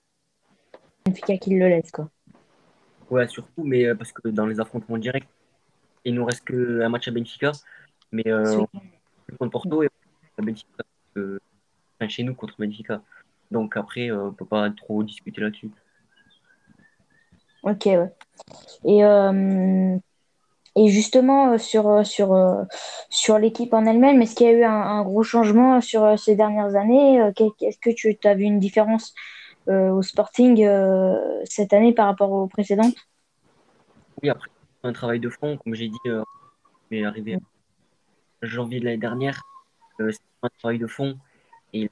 Benfica 1.04 1.36
qui 1.36 1.54
le 1.54 1.68
laisse, 1.68 1.90
quoi. 1.90 2.08
Ouais, 3.10 3.28
surtout, 3.28 3.62
mais 3.62 3.84
euh, 3.84 3.94
parce 3.94 4.10
que 4.10 4.28
dans 4.28 4.46
les 4.46 4.58
affrontements 4.58 4.96
directs, 4.96 5.28
il 6.06 6.14
nous 6.14 6.24
reste 6.24 6.46
qu'un 6.46 6.88
match 6.88 7.08
à 7.08 7.10
Benfica, 7.10 7.52
mais 8.10 8.26
euh, 8.26 8.64
on 9.32 9.36
contre 9.36 9.50
Porto 9.50 9.82
et 9.82 9.90
à 10.38 10.42
Benfica, 10.42 10.82
euh, 11.18 11.38
enfin, 11.98 12.08
chez 12.08 12.22
nous 12.22 12.34
contre 12.34 12.54
Benfica. 12.58 13.02
Donc 13.50 13.76
après, 13.76 14.10
euh, 14.10 14.28
on 14.28 14.32
peut 14.32 14.46
pas 14.46 14.70
trop 14.70 15.02
discuter 15.02 15.42
là-dessus. 15.42 15.70
Ok, 17.64 17.82
ouais. 17.84 18.10
Et, 18.86 19.04
euh, 19.04 19.98
et 20.76 20.88
justement, 20.88 21.58
sur, 21.58 22.06
sur, 22.06 22.66
sur 23.08 23.38
l'équipe 23.38 23.74
en 23.74 23.86
elle-même, 23.86 24.22
est-ce 24.22 24.34
qu'il 24.34 24.46
y 24.46 24.50
a 24.50 24.52
eu 24.52 24.64
un, 24.64 25.02
gros 25.02 25.22
changement 25.22 25.80
sur 25.80 26.18
ces 26.18 26.36
dernières 26.36 26.76
années 26.76 27.18
Est-ce 27.18 27.78
que 27.78 27.90
tu 27.90 28.16
as 28.24 28.34
vu 28.34 28.44
une 28.44 28.60
différence 28.60 29.14
au 29.66 30.02
Sporting 30.02 30.68
cette 31.44 31.72
année 31.72 31.92
par 31.92 32.06
rapport 32.06 32.30
aux 32.30 32.46
précédentes? 32.46 32.94
Oui, 34.22 34.30
après 34.30 34.48
un 34.82 34.92
travail 34.92 35.20
de 35.20 35.28
fond, 35.28 35.58
comme 35.58 35.74
j'ai 35.74 35.88
dit, 35.88 35.98
mais 36.90 37.04
arrivé 37.04 37.36
en 37.36 37.40
janvier 38.42 38.80
de 38.80 38.84
l'année 38.84 38.98
dernière, 38.98 39.42
c'est 39.98 40.18
un 40.42 40.48
travail 40.58 40.78
de 40.78 40.86
fond. 40.86 41.18
Et 41.72 41.90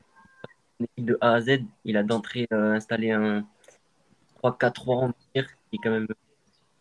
de 0.96 1.18
A 1.20 1.34
à 1.34 1.40
Z, 1.40 1.60
il 1.84 1.96
a 1.96 2.02
d'entrée 2.02 2.46
installé 2.50 3.10
un 3.10 3.44
3-4-3 4.42 5.12
qui 5.32 5.40
est 5.40 5.78
quand 5.82 5.90
même 5.90 6.06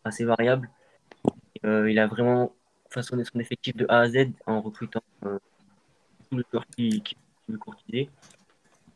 assez 0.03 0.23
variable. 0.23 0.69
Euh, 1.65 1.89
il 1.89 1.99
a 1.99 2.07
vraiment 2.07 2.53
façonné 2.89 3.23
son 3.23 3.39
effectif 3.39 3.75
de 3.75 3.85
A 3.89 3.99
à 4.01 4.09
Z 4.09 4.29
en 4.45 4.61
recrutant 4.61 5.01
euh, 5.25 5.39
tous 6.29 6.37
les 6.37 6.43
joueurs 6.51 6.65
qui, 6.75 7.01
qui 7.01 7.17
le 7.47 7.57
courtiser 7.57 8.09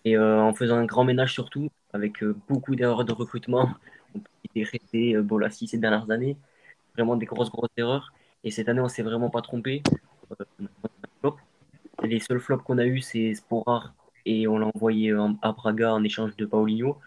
et 0.04 0.18
euh, 0.18 0.42
en 0.42 0.54
faisant 0.54 0.78
un 0.78 0.86
grand 0.86 1.04
ménage 1.04 1.34
surtout 1.34 1.70
avec 1.94 2.24
beaucoup 2.50 2.76
d'erreurs 2.76 3.06
de 3.06 3.14
recrutement. 3.14 3.70
On 4.16 4.20
peut 4.20 4.66
citer 4.66 5.18
Bolassi 5.22 5.68
ces 5.68 5.78
dernières 5.78 6.10
années, 6.10 6.38
vraiment 6.96 7.16
des 7.16 7.26
grosses 7.26 7.52
grosses 7.52 7.70
erreurs. 7.78 8.14
Et 8.44 8.52
cette 8.52 8.70
année, 8.70 8.82
on 8.82 8.88
s'est 8.88 9.04
vraiment 9.04 9.30
pas 9.30 9.42
trompé. 9.42 9.84
les 12.04 12.20
seuls 12.20 12.40
flops 12.40 12.64
qu'on 12.64 12.78
a 12.78 12.86
eu, 12.86 13.02
c'est 13.02 13.36
Sporar 13.36 13.94
et 14.26 14.48
on 14.48 14.58
l'a 14.58 14.68
envoyé 14.74 15.12
à 15.42 15.52
Braga 15.52 15.94
en 15.94 16.04
échange 16.04 16.36
de 16.38 16.46
Paulinho. 16.46 16.98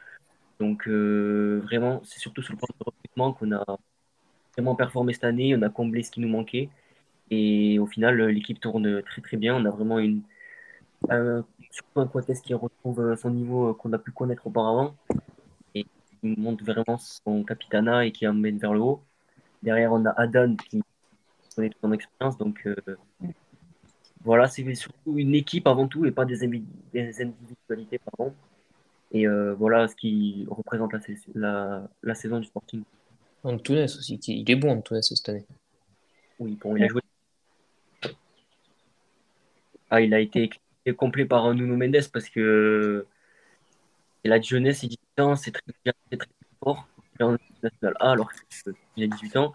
Donc 0.61 0.87
vraiment, 0.87 2.01
c'est 2.05 2.21
surtout 2.21 2.43
sur 2.43 2.53
le 2.53 2.59
plan 2.59 2.69
de 2.79 2.85
recrutement 2.85 3.33
qu'on 3.33 3.53
a 3.53 3.79
vraiment 4.57 4.75
performé 4.75 5.13
cette 5.13 5.25
année. 5.25 5.55
On 5.57 5.63
a 5.63 5.69
comblé 5.69 6.03
ce 6.03 6.11
qui 6.11 6.21
nous 6.21 6.29
manquait. 6.29 6.69
Et 7.31 7.79
au 7.79 7.87
final, 7.87 8.21
l'équipe 8.27 8.61
tourne 8.61 9.03
très 9.03 9.23
très 9.23 9.37
bien. 9.37 9.57
On 9.57 9.65
a 9.65 9.71
vraiment 9.71 9.99
une, 9.99 10.23
surtout 11.71 12.01
un 12.01 12.07
Coates 12.07 12.41
qui 12.43 12.55
retrouve 12.55 13.17
son 13.17 13.31
niveau 13.31 13.75
qu'on 13.75 13.93
a 13.93 13.99
pu 13.99 14.11
connaître 14.13 14.47
auparavant. 14.47 14.95
Et 15.75 15.85
qui 15.85 16.35
montre 16.39 16.65
vraiment 16.65 16.99
son 16.99 17.45
capitana 17.45 18.07
et 18.07 18.13
qui 18.13 18.27
emmène 18.27 18.59
vers 18.59 18.75
le 18.75 18.81
haut. 18.81 19.03
Derrière, 19.63 19.93
on 19.93 20.05
a 20.05 20.11
Adan 20.11 20.57
qui 20.57 20.83
connaît 21.55 21.71
toute 21.71 21.81
son 21.81 21.93
expérience. 21.93 22.39
Donc 22.39 22.69
voilà, 24.25 24.47
c'est 24.49 24.75
surtout 24.75 25.19
une 25.19 25.35
équipe 25.35 25.67
avant 25.67 25.87
tout 25.87 26.07
et 26.07 26.11
pas 26.11 26.25
des, 26.25 26.43
individualités. 26.45 27.99
Pardon. 27.99 28.35
Et 29.13 29.29
euh, 29.29 29.55
voilà 29.55 29.87
ce 29.87 29.95
qui 29.95 30.47
représente 30.51 30.93
la 31.35 32.15
saison 32.15 32.41
du 32.41 32.47
Sporting. 32.47 32.83
Antunes 33.45 33.85
aussi, 33.85 34.15
il 34.27 34.51
est 34.51 34.57
bon 34.57 34.73
Antunes 34.73 35.03
cette 35.03 35.29
année. 35.29 35.47
Oui, 36.39 36.59
bon, 36.61 36.77
il 36.77 36.85
a 36.85 36.89
joué. 36.89 37.01
Ah, 39.91 40.01
il 40.01 40.13
a 40.15 40.21
été 40.21 40.51
complet 40.97 41.25
par 41.25 41.55
Nuno 41.55 41.77
Mendes 41.77 42.09
parce 42.13 42.29
que 42.29 43.07
il 44.25 44.33
a 44.33 44.39
de 44.39 44.45
jeunesse, 44.45 44.83
il 44.83 44.89
18 44.89 45.21
ans, 45.21 45.37
c'est 45.37 45.53
très, 45.53 45.63
très, 45.85 46.17
très 46.17 46.29
fort. 46.63 46.89
national 47.63 47.95
A 48.01 48.11
alors 48.13 48.31
qu'il 48.33 49.05
a 49.05 49.07
18 49.07 49.37
ans. 49.37 49.55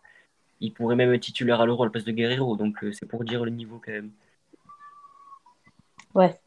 Il 0.61 0.73
pourrait 0.73 0.95
même 0.95 1.13
être 1.13 1.21
titulaire 1.21 1.61
à 1.61 1.65
l'Euro 1.65 1.83
à 1.83 1.85
la 1.87 1.91
place 1.91 2.03
de 2.03 2.11
Guerrero, 2.11 2.55
donc 2.55 2.83
euh, 2.83 2.91
c'est 2.91 3.05
pour 3.05 3.23
dire 3.23 3.43
le 3.43 3.51
niveau 3.51 3.81
quand 3.83 3.91
même. 3.91 4.11
Ouais, 6.13 6.39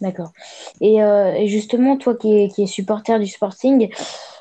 D'accord. 0.00 0.32
Et, 0.80 1.02
euh, 1.02 1.32
et, 1.34 1.48
justement, 1.48 1.96
toi 1.96 2.16
qui 2.16 2.32
es, 2.32 2.48
qui 2.48 2.66
supporter 2.68 3.18
du 3.18 3.26
Sporting, 3.26 3.92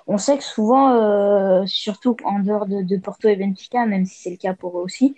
on 0.07 0.17
sait 0.17 0.37
que 0.37 0.43
souvent, 0.43 0.93
euh, 0.93 1.65
surtout 1.65 2.15
en 2.23 2.39
dehors 2.39 2.65
de, 2.65 2.97
Porto 2.97 3.27
et 3.27 3.35
Benfica, 3.35 3.85
même 3.85 4.05
si 4.05 4.21
c'est 4.21 4.29
le 4.29 4.37
cas 4.37 4.53
pour 4.53 4.79
eux 4.79 4.83
aussi, 4.83 5.15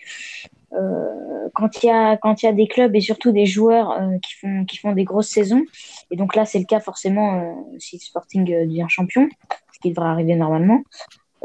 euh, 0.73 1.49
quand 1.54 1.84
il 1.84 1.88
y 1.88 1.91
a 1.91 2.54
des 2.54 2.67
clubs 2.67 2.95
et 2.95 3.02
surtout 3.02 3.32
des 3.32 3.45
joueurs 3.45 3.91
euh, 3.91 4.17
qui 4.67 4.78
font 4.78 4.93
des 4.93 5.04
grosses 5.04 5.30
saisons, 5.30 5.63
et 6.10 6.15
donc 6.15 6.36
là 6.36 6.45
c'est 6.45 6.60
le 6.60 6.65
cas 6.65 6.80
forcément 6.80 7.65
si 7.78 7.99
Sporting 7.99 8.43
devient 8.45 8.86
champion, 8.89 9.30
ce 9.73 9.80
qui 9.80 9.89
devrait 9.89 10.10
arriver 10.10 10.36
normalement. 10.36 10.82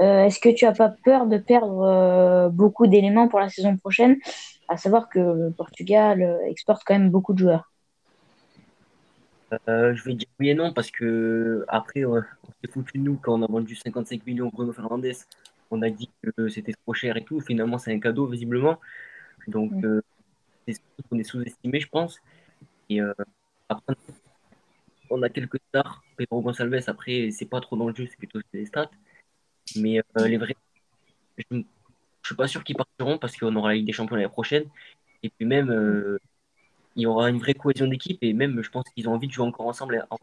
Est-ce 0.00 0.40
que 0.40 0.48
tu 0.48 0.66
as 0.66 0.72
pas 0.72 0.92
peur 1.04 1.26
de 1.26 1.38
perdre 1.38 2.48
beaucoup 2.50 2.86
d'éléments 2.86 3.28
pour 3.28 3.38
la 3.38 3.48
saison 3.48 3.76
prochaine, 3.76 4.16
à 4.68 4.76
savoir 4.76 5.08
que 5.08 5.20
le 5.20 5.54
Portugal 5.56 6.40
exporte 6.48 6.82
quand 6.84 6.98
même 6.98 7.10
beaucoup 7.10 7.32
de 7.32 7.38
joueurs? 7.38 7.73
Euh, 9.68 9.94
je 9.94 10.04
vais 10.04 10.14
dire 10.14 10.28
oui 10.38 10.50
et 10.50 10.54
non 10.54 10.72
parce 10.72 10.90
que 10.90 11.64
après, 11.68 12.04
on 12.04 12.22
s'est 12.22 12.70
foutu 12.70 12.98
de 12.98 13.02
nous 13.02 13.16
quand 13.16 13.38
on 13.38 13.42
a 13.42 13.46
vendu 13.46 13.74
55 13.74 14.26
millions 14.26 14.48
Bruno 14.48 14.72
Fernandez. 14.72 15.14
On 15.70 15.82
a 15.82 15.90
dit 15.90 16.10
que 16.22 16.48
c'était 16.48 16.72
trop 16.72 16.94
cher 16.94 17.16
et 17.16 17.24
tout. 17.24 17.40
Finalement, 17.40 17.78
c'est 17.78 17.92
un 17.92 18.00
cadeau, 18.00 18.26
visiblement. 18.26 18.80
Donc, 19.48 19.72
euh, 19.84 20.02
c'est 20.68 20.80
qu'on 21.08 21.18
est 21.18 21.24
sous-estimé, 21.24 21.80
je 21.80 21.88
pense. 21.88 22.20
Et 22.88 23.00
euh, 23.00 23.12
après, 23.68 23.94
on 25.10 25.22
a 25.22 25.28
quelques 25.28 25.58
stars. 25.68 26.02
Pedro 26.16 26.42
Gonçalves, 26.42 26.80
après, 26.86 27.30
c'est 27.30 27.46
pas 27.46 27.60
trop 27.60 27.76
dans 27.76 27.88
le 27.88 27.94
jeu, 27.94 28.06
c'est 28.06 28.18
plutôt 28.18 28.40
des 28.52 28.66
stats. 28.66 28.90
Mais 29.76 30.00
les 30.16 30.36
vrais, 30.36 30.56
je, 31.38 31.62
suis 32.24 32.34
pas 32.36 32.46
sûr 32.46 32.62
qu'ils 32.62 32.76
partiront 32.76 33.18
parce 33.18 33.36
qu'on 33.36 33.54
aura 33.56 33.70
la 33.70 33.74
Ligue 33.76 33.86
des 33.86 33.92
Champions 33.92 34.16
l'année 34.16 34.28
prochaine. 34.28 34.64
Et 35.22 35.30
puis 35.30 35.46
même, 35.46 36.18
il 36.96 37.02
y 37.02 37.06
aura 37.06 37.30
une 37.30 37.38
vraie 37.38 37.54
cohésion 37.54 37.86
d'équipe 37.86 38.18
et 38.22 38.32
même 38.32 38.62
je 38.62 38.70
pense 38.70 38.84
qu'ils 38.94 39.08
ont 39.08 39.14
envie 39.14 39.26
de 39.26 39.32
jouer 39.32 39.46
encore 39.46 39.66
ensemble 39.66 40.06
en 40.10 40.18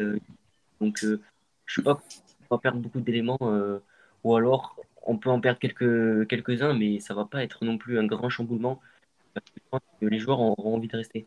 euh, 0.00 0.18
donc 0.80 1.02
euh, 1.04 1.20
je 1.64 1.76
sais 1.76 1.82
pas 1.82 2.00
on 2.50 2.54
va 2.54 2.60
perdre 2.60 2.78
beaucoup 2.78 3.00
d'éléments 3.00 3.38
euh, 3.42 3.78
ou 4.24 4.36
alors 4.36 4.76
on 5.06 5.16
peut 5.16 5.30
en 5.30 5.40
perdre 5.40 5.58
quelques 5.58 6.28
quelques-uns 6.28 6.74
mais 6.74 7.00
ça 7.00 7.14
va 7.14 7.24
pas 7.24 7.42
être 7.42 7.64
non 7.64 7.78
plus 7.78 7.98
un 7.98 8.06
grand 8.06 8.28
chamboulement 8.28 8.80
je 9.34 9.40
pense 9.70 9.80
que 10.00 10.06
les 10.06 10.18
joueurs 10.18 10.40
auront 10.40 10.76
envie 10.76 10.88
de 10.88 10.96
rester. 10.96 11.26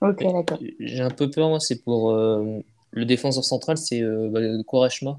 Ok 0.00 0.22
d'accord. 0.22 0.58
J'ai 0.78 1.00
un 1.00 1.10
peu 1.10 1.30
peur 1.30 1.48
moi 1.48 1.60
c'est 1.60 1.82
pour 1.82 2.12
le 2.12 3.04
défenseur 3.04 3.44
central 3.44 3.76
c'est 3.76 4.02
bah, 4.02 4.40
Koreshma 4.66 5.18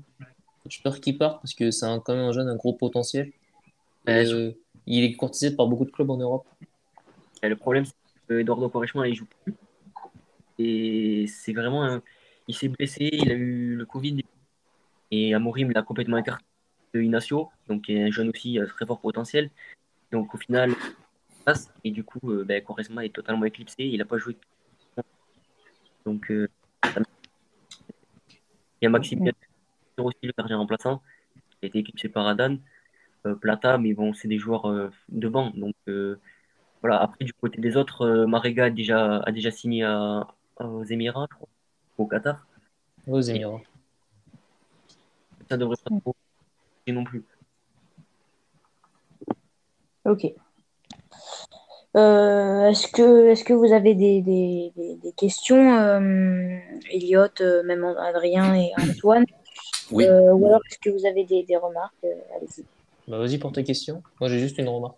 j'ai 0.67 0.81
peur 0.81 0.99
qu'il 0.99 1.17
parte 1.17 1.41
parce 1.41 1.53
que 1.53 1.71
c'est 1.71 1.85
quand 2.03 2.13
même 2.13 2.25
un 2.25 2.31
jeune 2.33 2.47
un 2.47 2.55
gros 2.55 2.73
potentiel 2.73 3.31
il 4.87 5.03
est 5.03 5.15
courtisé 5.15 5.55
par 5.55 5.67
beaucoup 5.67 5.85
de 5.85 5.91
clubs 5.91 6.09
en 6.09 6.17
Europe. 6.17 6.47
Et 7.43 7.49
le 7.49 7.55
problème, 7.55 7.85
c'est 7.85 7.93
que 8.27 8.39
Eduardo 8.39 8.69
Quaresma, 8.69 9.07
il 9.07 9.15
joue 9.15 9.27
plus. 9.43 9.53
Et 10.57 11.27
c'est 11.27 11.53
vraiment 11.53 11.83
un... 11.85 12.01
Il 12.47 12.55
s'est 12.55 12.69
blessé, 12.69 13.09
il 13.11 13.31
a 13.31 13.35
eu 13.35 13.75
le 13.75 13.85
Covid. 13.85 14.23
Et 15.11 15.33
Amorim 15.33 15.71
l'a 15.71 15.83
complètement 15.83 16.17
écarté 16.17 16.43
de 16.93 17.01
Inacio, 17.01 17.49
donc 17.67 17.83
qui 17.83 17.93
est 17.93 18.03
un 18.03 18.11
jeune 18.11 18.29
aussi 18.29 18.57
très 18.69 18.85
fort 18.85 18.99
potentiel. 18.99 19.51
Donc 20.11 20.33
au 20.33 20.37
final, 20.37 20.73
passe. 21.47 21.71
Et 21.83 21.91
du 21.91 22.03
coup, 22.03 22.19
euh, 22.31 22.43
ben, 22.43 22.63
Quaresma 22.63 23.05
est 23.05 23.15
totalement 23.15 23.45
éclipsé. 23.45 23.83
Il 23.85 23.97
n'a 23.97 24.05
pas 24.05 24.17
joué. 24.17 24.37
Donc, 26.05 26.29
euh, 26.31 26.47
il 26.85 28.83
y 28.83 28.85
a 28.85 28.89
Maxime 28.89 29.31
aussi, 29.97 30.17
le 30.23 30.33
gardien 30.37 30.57
remplaçant, 30.57 31.01
qui 31.49 31.57
a 31.63 31.67
été 31.67 31.79
éclipsé 31.79 32.09
par 32.09 32.27
Adan. 32.27 32.57
Euh, 33.25 33.35
Plata, 33.35 33.77
mais 33.77 33.93
bon, 33.93 34.13
c'est 34.13 34.27
des 34.27 34.37
joueurs 34.37 34.69
euh, 34.69 34.91
de 35.09 35.27
banc. 35.27 35.51
Donc 35.55 35.75
euh, 35.87 36.19
voilà, 36.81 37.01
après 37.01 37.25
du 37.25 37.33
côté 37.33 37.59
des 37.61 37.75
autres, 37.77 38.25
Marega 38.25 38.65
a 38.65 38.69
déjà, 38.69 39.17
a 39.17 39.31
déjà 39.31 39.51
signé 39.51 39.85
aux 40.59 40.83
Émirats, 40.83 41.27
au 41.97 42.05
Qatar. 42.05 42.45
Aux 43.07 43.21
Émirats. 43.21 43.61
Ça 45.49 45.57
devrait 45.57 45.77
pas 45.83 45.95
trop 45.99 46.15
non 46.89 47.03
plus. 47.03 47.23
Ok. 50.05 50.23
est-ce 51.93 52.87
que, 52.87 53.31
est 53.31 53.43
que 53.43 53.53
vous 53.53 53.73
avez 53.73 53.93
des, 53.93 54.21
des, 54.21 54.71
des, 54.77 55.11
questions, 55.17 55.99
Elliot, 56.89 57.27
même 57.65 57.83
Adrien 57.83 58.55
et 58.55 58.71
Antoine? 58.77 59.25
Oui. 59.91 60.05
ou 60.07 60.45
alors 60.45 60.61
est-ce 60.69 60.79
que 60.79 60.89
vous 60.91 61.05
avez 61.05 61.25
des, 61.25 61.57
remarques? 61.57 62.05
Allez-y. 62.35 62.63
Bah, 63.07 63.17
vas-y 63.17 63.37
pour 63.37 63.51
tes 63.51 63.63
questions. 63.63 64.03
Moi, 64.19 64.29
j'ai 64.29 64.39
juste 64.39 64.57
une 64.57 64.67
remarque. 64.67 64.97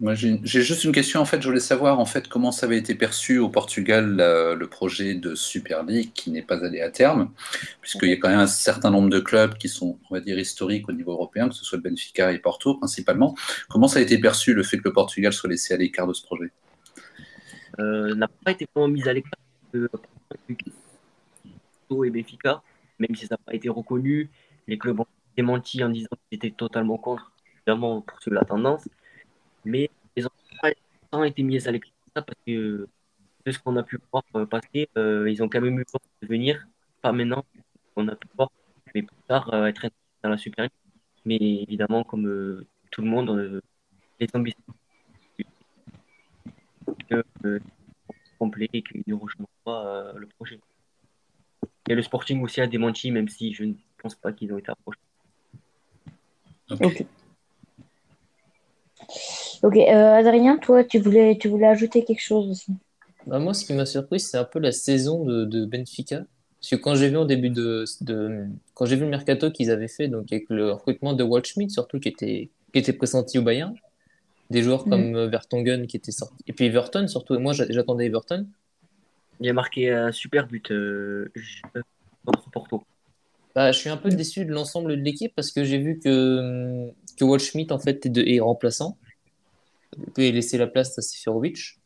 Moi, 0.00 0.14
j'ai 0.14 0.40
juste 0.42 0.84
une 0.84 0.92
question. 0.92 1.20
En 1.20 1.24
fait, 1.24 1.40
je 1.40 1.46
voulais 1.48 1.60
savoir 1.60 2.00
en 2.00 2.04
fait 2.04 2.28
comment 2.28 2.50
ça 2.50 2.66
avait 2.66 2.78
été 2.78 2.94
perçu 2.94 3.38
au 3.38 3.48
Portugal 3.48 4.16
le 4.16 4.66
projet 4.66 5.14
de 5.14 5.34
Super 5.34 5.84
League 5.84 6.10
qui 6.14 6.30
n'est 6.30 6.42
pas 6.42 6.64
allé 6.64 6.80
à 6.80 6.90
terme, 6.90 7.32
puisqu'il 7.80 8.08
y 8.08 8.12
a 8.12 8.16
quand 8.16 8.28
même 8.28 8.40
un 8.40 8.48
certain 8.48 8.90
nombre 8.90 9.08
de 9.08 9.20
clubs 9.20 9.54
qui 9.54 9.68
sont, 9.68 9.98
on 10.10 10.14
va 10.14 10.20
dire, 10.20 10.38
historiques 10.38 10.88
au 10.88 10.92
niveau 10.92 11.12
européen, 11.12 11.48
que 11.48 11.54
ce 11.54 11.64
soit 11.64 11.78
Benfica 11.78 12.32
et 12.32 12.38
Porto 12.38 12.74
principalement. 12.74 13.36
Comment 13.68 13.88
ça 13.88 14.00
a 14.00 14.02
été 14.02 14.18
perçu 14.18 14.52
le 14.52 14.62
fait 14.62 14.78
que 14.78 14.84
le 14.84 14.92
Portugal 14.92 15.32
soit 15.32 15.48
laissé 15.48 15.74
à 15.74 15.76
l'écart 15.76 16.06
de 16.06 16.12
ce 16.12 16.24
projet? 16.24 16.50
Euh, 17.78 18.14
N'a 18.16 18.28
pas 18.28 18.50
été 18.50 18.66
vraiment 18.74 18.88
mis 18.88 19.08
à 19.08 19.12
l'écart 19.12 19.38
de 19.72 19.88
Porto 21.88 22.04
et 22.04 22.10
Benfica, 22.10 22.62
même 22.98 23.14
si 23.14 23.26
ça 23.26 23.34
n'a 23.34 23.40
pas 23.46 23.54
été 23.54 23.68
reconnu. 23.68 24.28
Les 24.66 24.76
clubs 24.76 24.98
ont 24.98 25.06
démenti 25.36 25.82
en 25.84 25.88
disant 25.88 26.08
qu'ils 26.28 26.36
étaient 26.36 26.54
totalement 26.56 26.98
contre 26.98 27.32
pour 27.76 28.04
poursuivre 28.04 28.36
la 28.36 28.44
tendance. 28.44 28.88
Mais 29.64 29.90
ils 30.16 30.26
ont 31.12 31.24
été 31.24 31.42
mis 31.42 31.66
à 31.66 31.70
l'écran 31.70 31.92
parce 32.14 32.38
que 32.46 32.88
de 33.44 33.52
ce 33.52 33.58
qu'on 33.58 33.76
a 33.76 33.82
pu 33.82 33.98
voir 34.12 34.24
euh, 34.34 34.46
passer, 34.46 34.88
euh, 34.96 35.30
ils 35.30 35.42
ont 35.42 35.48
quand 35.48 35.60
même 35.60 35.78
eu 35.78 35.84
peur 35.84 36.00
de 36.22 36.26
venir, 36.26 36.66
pas 37.02 37.12
maintenant, 37.12 37.44
on 37.96 38.08
a 38.08 38.16
pu 38.16 38.28
voir, 38.36 38.50
mais 38.94 39.02
plus 39.02 39.16
tard 39.26 39.52
euh, 39.54 39.66
être 39.66 39.88
dans 40.22 40.30
la 40.30 40.38
Super 40.38 40.68
Mais 41.24 41.36
évidemment, 41.36 42.04
comme 42.04 42.64
tout 42.90 43.02
le 43.02 43.08
monde, 43.08 43.62
les 44.20 44.28
ambitions 44.34 44.62
complet 48.38 48.68
et 48.72 48.82
qu'ils 48.82 49.02
ne 49.06 49.14
rejoindront 49.14 49.48
pas 49.64 50.12
le 50.14 50.26
projet. 50.26 50.60
Et 51.88 51.94
le 51.94 52.02
Sporting 52.02 52.40
aussi 52.42 52.60
a 52.60 52.66
démenti, 52.66 53.10
même 53.10 53.28
si 53.28 53.52
je 53.52 53.64
ne 53.64 53.74
pense 54.00 54.14
pas 54.14 54.32
qu'ils 54.32 54.52
ont 54.52 54.58
été 54.58 54.70
approchés. 54.70 55.00
Ok. 56.70 56.80
Ok. 56.82 57.06
Ok, 59.62 59.76
euh, 59.76 60.14
Adrien, 60.14 60.58
toi, 60.58 60.84
tu 60.84 60.98
voulais, 60.98 61.36
tu 61.38 61.48
voulais 61.48 61.66
ajouter 61.66 62.04
quelque 62.04 62.22
chose 62.22 62.50
aussi? 62.50 62.72
Bah, 63.26 63.38
moi, 63.38 63.54
ce 63.54 63.64
qui 63.64 63.72
m'a 63.74 63.86
surpris, 63.86 64.20
c'est 64.20 64.38
un 64.38 64.44
peu 64.44 64.58
la 64.58 64.72
saison 64.72 65.24
de, 65.24 65.44
de 65.44 65.64
Benfica. 65.66 66.24
Parce 66.60 66.70
que 66.70 66.76
quand 66.76 66.94
j'ai 66.96 67.08
vu 67.08 67.16
en 67.16 67.24
début 67.24 67.50
de, 67.50 67.84
de 68.00 68.46
quand 68.74 68.84
j'ai 68.84 68.96
vu 68.96 69.02
le 69.04 69.10
mercato 69.10 69.50
qu'ils 69.50 69.70
avaient 69.70 69.88
fait, 69.88 70.08
donc 70.08 70.32
avec 70.32 70.46
le 70.50 70.72
recrutement 70.72 71.12
de 71.12 71.22
Waldschmidt 71.22 71.70
surtout 71.72 72.00
qui 72.00 72.08
était, 72.08 72.50
qui 72.72 72.78
était 72.80 72.92
pressenti 72.92 73.38
au 73.38 73.42
Bayern, 73.42 73.74
des 74.50 74.62
joueurs 74.62 74.86
Mhm. 74.86 74.90
comme 74.90 75.16
euh, 75.16 75.28
Vertonghen 75.28 75.86
qui 75.86 75.96
était 75.96 76.12
sorti, 76.12 76.34
et 76.48 76.52
puis 76.52 76.66
Everton 76.66 77.08
surtout. 77.08 77.34
Et 77.36 77.38
moi, 77.38 77.52
j'a- 77.52 77.66
j'attendais 77.70 78.06
Everton. 78.06 78.46
Il 79.40 79.48
a 79.48 79.52
marqué 79.52 79.90
un 79.90 80.12
super 80.12 80.46
but 80.48 80.70
euh, 80.70 81.32
contre 82.26 82.50
Porto. 82.50 82.82
Bah, 83.54 83.72
je 83.72 83.78
suis 83.78 83.88
un 83.90 83.96
peu 83.96 84.08
déçu 84.10 84.44
de 84.44 84.52
l'ensemble 84.52 84.96
de 84.96 85.02
l'équipe 85.02 85.32
parce 85.34 85.50
que 85.50 85.64
j'ai 85.64 85.78
vu 85.78 85.98
que, 85.98 86.90
que 87.18 87.24
Waldschmidt 87.24 87.72
en 87.72 87.78
fait 87.78 88.06
est, 88.06 88.10
de- 88.10 88.22
est 88.22 88.40
remplaçant. 88.40 88.96
Il 89.96 90.12
peut 90.12 90.28
laisser 90.30 90.58
la 90.58 90.66
place 90.66 90.98
à 90.98 91.02
Seferovic. 91.02 91.78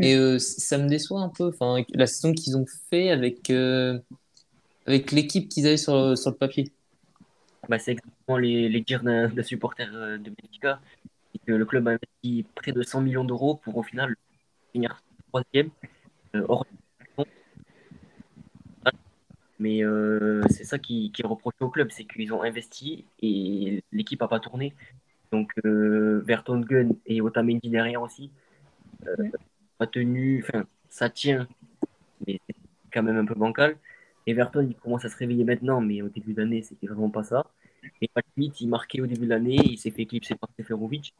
Et 0.00 0.14
euh, 0.16 0.38
ça 0.38 0.78
me 0.78 0.88
déçoit 0.88 1.20
un 1.20 1.28
peu. 1.28 1.48
Enfin, 1.48 1.84
la 1.94 2.06
saison 2.06 2.32
qu'ils 2.32 2.56
ont 2.56 2.64
fait 2.90 3.10
avec, 3.10 3.50
euh, 3.50 3.98
avec 4.86 5.12
l'équipe 5.12 5.48
qu'ils 5.48 5.66
avaient 5.66 5.76
sur, 5.76 5.94
le- 5.94 6.16
sur 6.16 6.30
le 6.30 6.36
papier. 6.36 6.72
Bah, 7.68 7.78
c'est 7.78 7.92
exactement 7.92 8.38
les, 8.38 8.68
les 8.68 8.80
dires 8.80 9.02
d'un 9.02 9.30
supporter 9.42 9.88
euh, 9.94 10.18
de 10.18 10.30
Benfica. 10.30 10.80
Que 11.46 11.52
le 11.52 11.64
club 11.66 11.88
a 11.88 11.92
investi 11.92 12.46
près 12.54 12.72
de 12.72 12.82
100 12.82 13.00
millions 13.00 13.24
d'euros 13.24 13.56
pour 13.56 13.76
au 13.76 13.82
final 13.82 14.16
finir 14.72 15.02
troisième. 15.30 15.70
euh, 16.36 16.44
hors 16.48 16.66
Mais 19.58 19.84
euh, 19.84 20.42
c'est 20.50 20.64
ça 20.64 20.78
qui, 20.78 21.12
qui 21.12 21.22
est 21.22 21.26
reproché 21.26 21.58
au 21.60 21.68
club, 21.68 21.88
c'est 21.90 22.04
qu'ils 22.04 22.32
ont 22.32 22.42
investi 22.42 23.04
et 23.20 23.82
l'équipe 23.92 24.20
n'a 24.20 24.28
pas 24.28 24.40
tourné. 24.40 24.74
Donc 25.32 25.52
euh, 25.64 26.22
Vertonghen 26.26 26.94
et 27.06 27.20
Otamendi 27.22 27.70
derrière 27.70 28.02
aussi, 28.02 28.30
euh, 29.06 29.30
pas 29.78 29.86
tenu, 29.86 30.44
enfin 30.46 30.66
ça 30.90 31.08
tient, 31.08 31.48
mais 32.26 32.38
c'est 32.46 32.56
quand 32.92 33.02
même 33.02 33.16
un 33.16 33.24
peu 33.24 33.34
bancal. 33.34 33.78
Everton 34.26 34.66
il 34.68 34.76
commence 34.76 35.04
à 35.06 35.08
se 35.08 35.16
réveiller 35.16 35.44
maintenant, 35.44 35.80
mais 35.80 36.02
au 36.02 36.08
début 36.10 36.34
d'année 36.34 36.62
c'était 36.62 36.86
vraiment 36.86 37.10
pas 37.10 37.24
ça. 37.24 37.46
Et 38.02 38.10
Schmidt 38.34 38.62
il 38.62 38.68
marquait 38.68 39.00
au 39.00 39.06
début 39.06 39.24
de 39.24 39.30
l'année, 39.30 39.56
il 39.56 39.78
s'est 39.78 39.90
fait 39.90 40.02
éclipser 40.02 40.34
par 40.34 40.50
Seferovic. 40.58 41.14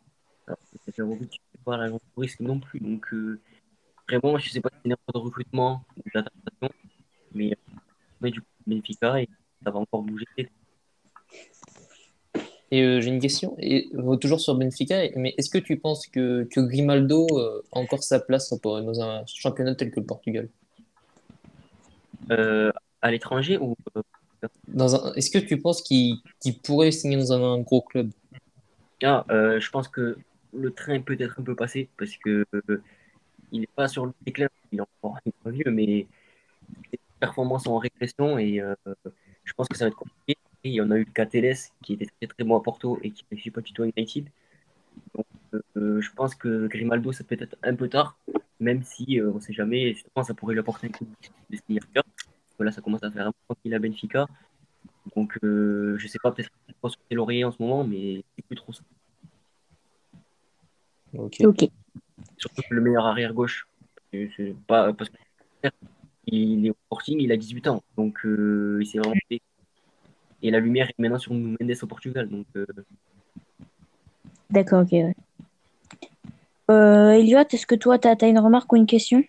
Alors, 0.46 0.58
Seferovic 0.84 1.40
c'est 1.52 1.64
pas 1.64 1.76
la 1.78 1.90
risque 2.16 2.40
non 2.40 2.60
plus, 2.60 2.80
donc 2.80 3.12
euh, 3.14 3.40
vraiment 4.08 4.36
je 4.38 4.50
sais 4.50 4.60
pas 4.60 4.68
si 4.70 4.76
c'est 4.82 4.88
une 4.88 4.92
erreur 4.92 5.12
de 5.14 5.18
recrutement 5.18 5.84
ou 5.96 6.02
d'adaptation, 6.14 6.68
mais 7.34 7.56
mais 8.22 8.30
du 8.30 8.40
coup, 8.40 8.46
Benfica, 8.66 9.20
et 9.20 9.28
ça 9.64 9.70
va 9.70 9.78
encore 9.78 10.02
bouger. 10.02 10.26
Et 12.70 12.82
euh, 12.82 13.00
j'ai 13.02 13.08
une 13.08 13.20
question, 13.20 13.54
et, 13.58 13.90
euh, 13.94 14.16
toujours 14.16 14.40
sur 14.40 14.54
Benfica, 14.54 15.02
mais 15.16 15.34
est-ce 15.36 15.50
que 15.50 15.58
tu 15.58 15.78
penses 15.78 16.06
que, 16.06 16.44
que 16.44 16.60
Grimaldo 16.60 17.26
euh, 17.32 17.62
a 17.72 17.78
encore 17.78 18.02
sa 18.02 18.18
place 18.18 18.50
dans 18.62 19.02
un 19.02 19.26
championnat 19.26 19.74
tel 19.74 19.90
que 19.90 20.00
le 20.00 20.06
Portugal? 20.06 20.48
Euh, 22.30 22.72
à 23.02 23.10
l'étranger 23.10 23.58
ou 23.58 23.76
Dans 24.68 24.96
un, 24.96 25.12
est-ce 25.14 25.30
que 25.30 25.38
tu 25.38 25.60
penses 25.60 25.82
qu'il 25.82 26.22
pourrait 26.64 26.92
signer 26.92 27.16
dans 27.16 27.32
un, 27.34 27.42
un 27.42 27.58
gros 27.58 27.82
club? 27.82 28.10
ah, 29.04 29.26
je 29.28 29.70
pense 29.70 29.88
que 29.88 30.16
le 30.54 30.70
train 30.70 31.00
peut 31.00 31.16
être 31.18 31.40
un 31.40 31.42
peu 31.42 31.56
passé 31.56 31.88
parce 31.98 32.16
que 32.16 32.46
il 33.50 33.60
n'est 33.60 33.68
pas 33.76 33.88
sur 33.88 34.06
le 34.06 34.12
déclin, 34.24 34.48
il 34.72 34.78
est 34.78 34.82
encore 34.82 35.18
est 35.26 35.34
pas 35.44 35.50
vieux, 35.50 35.70
mais 35.70 36.06
sont 37.58 37.70
en 37.70 37.78
régression 37.78 38.38
et 38.38 38.60
euh, 38.60 38.74
je 39.44 39.52
pense 39.54 39.68
que 39.68 39.76
ça 39.76 39.84
va 39.84 39.88
être 39.88 39.96
compliqué. 39.96 40.38
Et 40.64 40.68
il 40.68 40.74
y 40.74 40.80
en 40.80 40.90
a 40.90 40.96
eu 40.96 41.04
le 41.04 41.12
cas 41.12 41.26
Telles 41.26 41.56
qui 41.82 41.94
était 41.94 42.06
très 42.06 42.26
très 42.28 42.44
bon 42.44 42.56
à 42.56 42.62
Porto 42.62 42.98
et 43.02 43.10
qui 43.10 43.24
ne 43.30 43.36
suit 43.36 43.50
pas 43.50 43.60
du 43.60 43.72
tout 43.72 43.82
à 43.82 43.86
United. 43.86 44.28
Donc 45.14 45.26
euh, 45.76 46.00
je 46.00 46.12
pense 46.12 46.34
que 46.34 46.66
Grimaldo 46.68 47.12
ça 47.12 47.24
peut 47.24 47.36
être 47.38 47.56
un 47.62 47.74
peu 47.74 47.88
tard, 47.88 48.16
même 48.60 48.82
si 48.82 49.20
euh, 49.20 49.30
on 49.32 49.36
ne 49.36 49.40
sait 49.40 49.52
jamais, 49.52 49.94
justement 49.94 50.22
ça 50.22 50.34
pourrait 50.34 50.54
lui 50.54 50.60
apporter 50.60 50.86
un 50.86 50.90
coup 50.90 51.06
de 51.50 51.56
signer 51.56 51.80
ailleurs. 51.92 52.04
Parce 52.04 52.56
que 52.58 52.62
Là 52.64 52.72
ça 52.72 52.80
commence 52.80 53.02
à 53.02 53.10
faire 53.10 53.26
un 53.26 53.32
peu 53.48 53.54
qu'il 53.62 53.74
a 53.74 53.78
Benfica. 53.78 54.26
Donc 55.16 55.36
euh, 55.42 55.96
je 55.98 56.06
sais 56.06 56.18
pas, 56.22 56.30
peut-être 56.30 56.50
pas 56.80 56.88
sur 56.88 57.00
lauriers 57.10 57.44
en 57.44 57.50
ce 57.50 57.60
moment, 57.60 57.84
mais 57.84 58.24
c'est 58.36 58.44
plus 58.46 58.56
trop 58.56 58.72
ça. 58.72 58.82
Ok. 61.14 61.68
Surtout 62.36 62.62
que 62.62 62.74
le 62.74 62.80
meilleur 62.80 63.06
arrière 63.06 63.34
gauche. 63.34 63.66
C'est 64.12 64.54
pas 64.66 64.92
parce 64.92 65.10
que 65.10 65.16
il 66.26 66.66
est 66.66 66.70
au 66.70 66.76
Sporting, 66.86 67.20
il 67.20 67.32
a 67.32 67.36
18 67.36 67.68
ans, 67.68 67.82
donc 67.96 68.24
euh, 68.24 68.78
il 68.80 68.86
s'est 68.86 68.98
vraiment 68.98 69.14
fait. 69.28 69.40
Et 70.42 70.50
la 70.50 70.60
lumière 70.60 70.88
est 70.88 70.98
maintenant 70.98 71.18
sur 71.18 71.34
Nuno 71.34 71.56
Mendes 71.60 71.76
au 71.82 71.86
Portugal, 71.86 72.28
donc 72.28 72.46
euh, 72.56 72.66
D'accord, 74.50 74.82
ok. 74.82 74.92
ouais. 74.92 75.14
Euh, 76.70 77.12
Elliot, 77.12 77.40
est-ce 77.50 77.66
que 77.66 77.74
toi, 77.74 77.98
tu 77.98 78.08
as, 78.08 78.28
une 78.28 78.38
remarque 78.38 78.72
ou 78.72 78.76
une 78.76 78.86
question? 78.86 79.22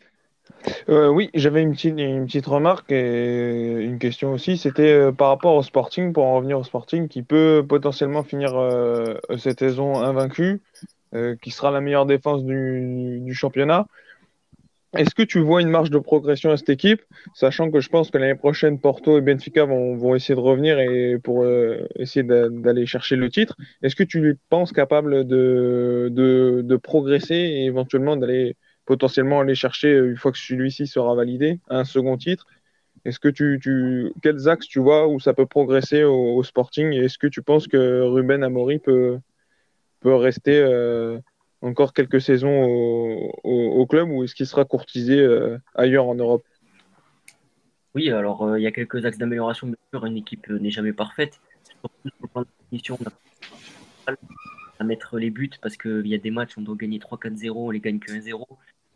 Euh, 0.89 1.07
oui, 1.07 1.29
j'avais 1.33 1.61
une 1.61 1.73
petite, 1.73 1.97
une 1.97 2.25
petite 2.25 2.45
remarque 2.45 2.91
et 2.91 3.81
une 3.81 3.99
question 3.99 4.31
aussi. 4.31 4.57
C'était 4.57 5.11
par 5.11 5.29
rapport 5.29 5.55
au 5.55 5.63
Sporting, 5.63 6.13
pour 6.13 6.25
en 6.25 6.35
revenir 6.35 6.59
au 6.59 6.63
Sporting, 6.63 7.07
qui 7.07 7.23
peut 7.23 7.65
potentiellement 7.67 8.23
finir 8.23 8.55
euh, 8.55 9.17
cette 9.37 9.59
saison 9.59 10.01
invaincu, 10.01 10.61
euh, 11.15 11.35
qui 11.41 11.51
sera 11.51 11.71
la 11.71 11.81
meilleure 11.81 12.05
défense 12.05 12.43
du, 12.43 13.19
du 13.21 13.33
championnat. 13.33 13.87
Est-ce 14.95 15.15
que 15.15 15.23
tu 15.23 15.39
vois 15.39 15.61
une 15.61 15.69
marge 15.69 15.89
de 15.89 15.97
progression 15.97 16.51
à 16.51 16.57
cette 16.57 16.69
équipe, 16.69 17.01
sachant 17.33 17.71
que 17.71 17.79
je 17.79 17.89
pense 17.89 18.11
que 18.11 18.17
l'année 18.19 18.35
prochaine, 18.35 18.79
Porto 18.79 19.17
et 19.17 19.21
Benfica 19.21 19.65
vont, 19.65 19.95
vont 19.95 20.13
essayer 20.13 20.35
de 20.35 20.39
revenir 20.39 20.77
et 20.79 21.17
pour 21.17 21.43
euh, 21.43 21.87
essayer 21.95 22.23
d'a- 22.23 22.49
d'aller 22.49 22.85
chercher 22.85 23.15
le 23.15 23.29
titre. 23.29 23.55
Est-ce 23.81 23.95
que 23.95 24.03
tu 24.03 24.37
penses 24.49 24.71
capables 24.71 25.25
de, 25.25 26.09
de, 26.11 26.75
progresser 26.77 27.35
et 27.35 27.65
éventuellement 27.65 28.17
d'aller 28.17 28.55
potentiellement 28.85 29.39
aller 29.39 29.55
chercher, 29.55 29.97
une 29.97 30.17
fois 30.17 30.31
que 30.31 30.37
celui-ci 30.37 30.85
sera 30.85 31.15
validé, 31.15 31.59
un 31.69 31.85
second 31.85 32.17
titre? 32.17 32.45
Est-ce 33.05 33.19
que 33.19 33.29
tu, 33.29 33.59
tu, 33.61 34.13
quels 34.21 34.47
axes 34.47 34.67
tu 34.67 34.79
vois 34.79 35.07
où 35.07 35.19
ça 35.19 35.33
peut 35.33 35.45
progresser 35.45 36.03
au, 36.03 36.35
au 36.35 36.43
Sporting? 36.43 36.93
Est-ce 36.93 37.17
que 37.17 37.27
tu 37.27 37.41
penses 37.41 37.67
que 37.67 38.01
Ruben 38.01 38.43
Amorim 38.43 38.79
peut, 38.79 39.17
peut 40.01 40.15
rester 40.15 40.57
euh, 40.57 41.17
encore 41.63 41.93
quelques 41.93 42.21
saisons 42.21 43.31
au, 43.43 43.85
club 43.87 44.09
ou 44.09 44.23
est-ce 44.23 44.35
qu'il 44.35 44.45
sera 44.45 44.65
courtisé 44.65 45.19
euh, 45.19 45.57
ailleurs 45.75 46.07
en 46.07 46.15
Europe? 46.15 46.43
oui, 47.95 48.09
alors 48.09 48.43
euh, 48.43 48.59
il 48.59 48.63
y 48.63 48.67
a 48.67 48.71
quelques 48.71 49.05
axes 49.05 49.17
d'amélioration, 49.17 49.67
bien 49.67 49.75
sûr, 49.91 50.05
une 50.05 50.17
équipe 50.17 50.49
euh, 50.49 50.57
n'est 50.57 50.71
jamais 50.71 50.93
parfaite, 50.93 51.39
surtout 51.63 52.09
sur 52.09 52.13
le 52.21 52.27
plan 52.27 52.41
de 52.41 52.47
définition, 52.63 52.97
on 52.99 53.07
a 53.07 53.11
pas 53.11 53.17
mal 54.07 54.17
à 54.79 54.83
mettre 54.83 55.19
les 55.19 55.29
buts 55.29 55.51
parce 55.61 55.77
qu'il 55.77 56.07
y 56.07 56.15
a 56.15 56.17
des 56.17 56.31
matchs, 56.31 56.57
on 56.57 56.61
doit 56.61 56.75
gagner 56.75 56.99
3-4-0, 56.99 57.51
on 57.51 57.69
les 57.69 57.79
gagne 57.79 57.99
que 57.99 58.11
1-0, 58.11 58.45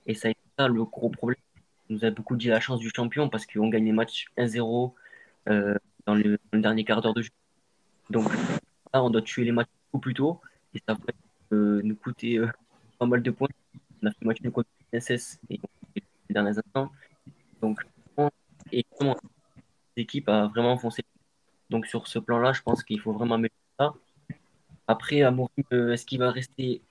et 0.08 0.13
ça 0.15 0.30
ça 0.58 0.67
le 0.67 0.84
gros 0.86 1.10
problème. 1.10 1.39
On 1.89 1.93
nous 1.93 2.06
a 2.06 2.10
beaucoup 2.10 2.36
dit 2.36 2.47
la 2.47 2.60
chance 2.60 2.80
du 2.80 2.89
champion 2.93 3.30
parce 3.30 3.45
qu'on 3.45 3.69
gagne 3.69 3.86
les 3.86 3.91
matchs 3.91 4.25
1-0 4.38 4.93
euh, 5.49 5.75
dans 6.06 6.15
le, 6.15 6.39
dernier 6.53 6.84
quart 6.84 7.01
d'heure 7.01 7.13
de 7.13 7.21
jeu. 7.21 7.30
Donc 8.10 8.25
là, 8.93 9.03
on 9.03 9.10
doit 9.10 9.21
tuer 9.21 9.43
les 9.43 9.51
matchs 9.51 9.69
beaucoup 9.91 10.01
plus 10.01 10.13
tôt 10.13 10.41
et 10.73 10.80
ça 10.88 10.93
va 10.93 10.99
euh, 11.10 11.27
nous 11.56 11.96
coûter 11.96 12.38
euh, 12.38 12.48
pas 13.00 13.06
mal 13.06 13.22
de 13.22 13.32
points. 13.32 13.50
On 14.02 14.08
a 14.08 14.12
fait 14.12 14.18
le 14.22 14.28
match 14.28 14.41
nul 14.41 14.52
contre 14.52 14.70
SS 14.93 15.39
et 15.50 15.60
on 15.62 15.66
a 15.66 15.91
fait 15.93 16.04
les 16.30 16.34
derniers 16.34 16.58
instants. 16.58 16.91
Donc, 17.62 17.82
et 18.72 18.86
l'équipe 19.95 20.28
a 20.30 20.48
vraiment 20.48 20.78
foncé. 20.78 21.04
Donc 21.70 21.86
sur 21.86 22.08
ce 22.08 22.20
plan-là, 22.20 22.54
je 22.54 22.62
pense 22.62 22.84
qu'il 22.84 23.00
faut 23.00 23.14
vraiment 23.14 23.36
améliorer 23.36 23.54
ça. 23.80 23.93
Après, 24.88 25.22
Amorim, 25.22 25.64
euh, 25.74 25.93
est-ce 25.93 26.06
qu'il 26.06 26.20
va 26.20 26.32
rester 26.32 26.82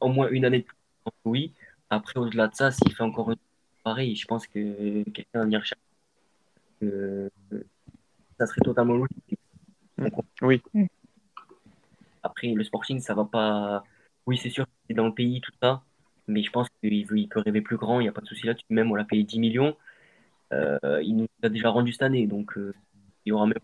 au 0.00 0.08
moins 0.08 0.28
une 0.28 0.44
année 0.44 0.60
de 0.60 0.64
plus? 0.64 0.76
Oui. 1.24 1.52
Après, 1.90 2.18
au-delà 2.18 2.48
de 2.48 2.54
ça, 2.54 2.70
s'il 2.70 2.92
fait 2.94 3.02
encore 3.02 3.30
une 3.30 3.36
pareil, 3.82 4.16
je 4.16 4.26
pense 4.26 4.46
que 4.46 5.02
quelqu'un 5.10 5.40
va 5.40 5.44
venir 5.44 5.64
chercher. 5.64 5.82
Euh, 6.82 7.28
ça 8.38 8.46
serait 8.46 8.62
totalement 8.62 8.94
logique. 8.94 9.38
Donc, 9.98 10.12
Oui. 10.42 10.62
Après, 12.44 12.54
le 12.54 12.64
Sporting, 12.64 13.00
ça 13.00 13.14
va 13.14 13.24
pas. 13.24 13.84
Oui, 14.26 14.38
c'est 14.38 14.50
sûr, 14.50 14.66
c'est 14.88 14.94
dans 14.94 15.06
le 15.06 15.14
pays, 15.14 15.40
tout 15.40 15.52
ça. 15.62 15.82
Mais 16.26 16.42
je 16.42 16.50
pense 16.50 16.68
qu'il 16.80 17.06
veut, 17.06 17.18
il 17.18 17.28
peut 17.28 17.40
rêver 17.40 17.60
plus 17.60 17.76
grand, 17.76 18.00
il 18.00 18.04
n'y 18.04 18.08
a 18.08 18.12
pas 18.12 18.20
de 18.20 18.26
souci 18.26 18.46
là-dessus. 18.46 18.64
Même, 18.70 18.90
on 18.90 18.94
l'a 18.94 19.04
payé 19.04 19.24
10 19.24 19.38
millions. 19.38 19.76
Euh, 20.52 21.00
il 21.02 21.16
nous 21.16 21.26
a 21.42 21.48
déjà 21.48 21.70
rendu 21.70 21.92
cette 21.92 22.02
année. 22.02 22.26
Donc, 22.26 22.56
euh, 22.56 22.74
il 23.24 23.30
y 23.30 23.32
aura 23.32 23.46
même. 23.46 23.58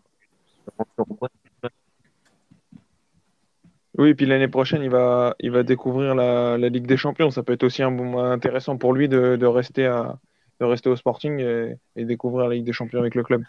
Oui, 3.98 4.10
et 4.10 4.14
puis 4.14 4.26
l'année 4.26 4.48
prochaine, 4.48 4.82
il 4.82 4.90
va, 4.90 5.34
il 5.40 5.50
va 5.50 5.62
découvrir 5.62 6.14
la, 6.14 6.56
la 6.56 6.68
Ligue 6.68 6.86
des 6.86 6.96
Champions. 6.96 7.30
Ça 7.30 7.42
peut 7.42 7.52
être 7.52 7.64
aussi 7.64 7.82
un 7.82 7.90
moment 7.90 8.24
intéressant 8.24 8.78
pour 8.78 8.94
lui 8.94 9.08
de, 9.08 9.36
de 9.36 9.46
rester 9.46 9.86
à, 9.86 10.18
de 10.60 10.64
rester 10.64 10.88
au 10.88 10.96
Sporting 10.96 11.38
et, 11.40 11.76
et 11.96 12.04
découvrir 12.04 12.48
la 12.48 12.54
Ligue 12.54 12.64
des 12.64 12.72
Champions 12.72 13.00
avec 13.00 13.14
le 13.14 13.22
club. 13.22 13.42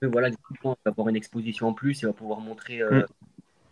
que 0.00 0.06
voilà, 0.06 0.30
du 0.30 0.36
coup, 0.36 0.54
il 0.54 0.68
va 0.68 0.76
avoir 0.84 1.08
une 1.08 1.16
exposition 1.16 1.68
en 1.68 1.72
plus, 1.72 2.02
il 2.02 2.06
va 2.06 2.12
pouvoir 2.12 2.40
montrer 2.40 2.80
euh, 2.80 3.00
son 3.00 3.26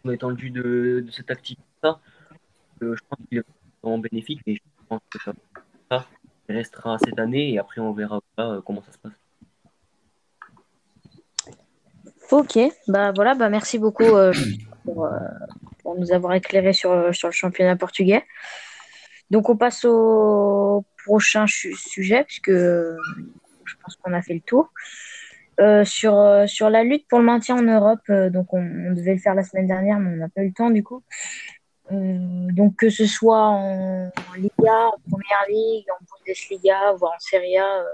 étendue 0.08 0.50
de, 0.50 1.04
de 1.06 1.10
cette 1.10 1.30
activité. 1.30 1.62
Euh, 1.84 2.96
je 2.96 3.00
pense 3.08 3.18
qu'il 3.28 3.38
est 3.38 3.44
vraiment 3.82 3.98
bénéfique 3.98 4.40
et 4.46 4.54
je 4.54 4.60
pense 4.88 5.00
que 5.10 5.18
ça, 5.90 6.06
restera 6.48 6.98
cette 6.98 7.18
année 7.20 7.52
et 7.52 7.58
après 7.60 7.80
on 7.80 7.92
verra 7.92 8.20
euh, 8.40 8.60
comment 8.62 8.82
ça 8.82 8.92
se 8.92 8.98
passe. 8.98 9.12
Ok, 12.32 12.58
bah 12.88 13.12
voilà, 13.14 13.34
bah 13.34 13.48
merci 13.48 13.78
beaucoup 13.78 14.02
euh, 14.02 14.32
pour, 14.84 15.08
nous 15.96 16.12
avoir 16.12 16.34
éclairé 16.34 16.72
sur, 16.72 17.14
sur 17.14 17.28
le 17.28 17.32
championnat 17.32 17.76
portugais. 17.76 18.24
Donc 19.30 19.48
on 19.48 19.56
passe 19.56 19.84
au 19.84 20.84
prochain 21.04 21.46
sujet, 21.46 22.24
puisque 22.24 22.50
je 22.50 23.74
pense 23.82 23.96
qu'on 23.96 24.12
a 24.12 24.22
fait 24.22 24.34
le 24.34 24.40
tour. 24.40 24.72
Euh, 25.60 25.84
sur, 25.84 26.18
euh, 26.18 26.46
sur 26.46 26.70
la 26.70 26.84
lutte 26.84 27.06
pour 27.06 27.18
le 27.18 27.26
maintien 27.26 27.56
en 27.56 27.62
Europe, 27.62 28.00
euh, 28.08 28.30
donc 28.30 28.54
on, 28.54 28.62
devait 28.94 29.12
le 29.12 29.20
faire 29.20 29.34
la 29.34 29.42
semaine 29.42 29.66
dernière, 29.66 29.98
mais 29.98 30.14
on 30.14 30.16
n'a 30.16 30.30
pas 30.30 30.40
eu 30.40 30.48
le 30.48 30.54
temps 30.54 30.70
du 30.70 30.82
coup. 30.82 31.02
Donc 31.90 32.76
que 32.76 32.88
ce 32.88 33.04
soit 33.04 33.48
en, 33.48 34.06
en 34.06 34.34
Liga, 34.36 34.86
en 34.86 34.98
Première 35.10 35.44
Ligue, 35.48 35.84
en 35.90 36.04
Bundesliga, 36.18 36.92
voire 36.92 37.12
en 37.14 37.18
Serie 37.18 37.58
A, 37.58 37.84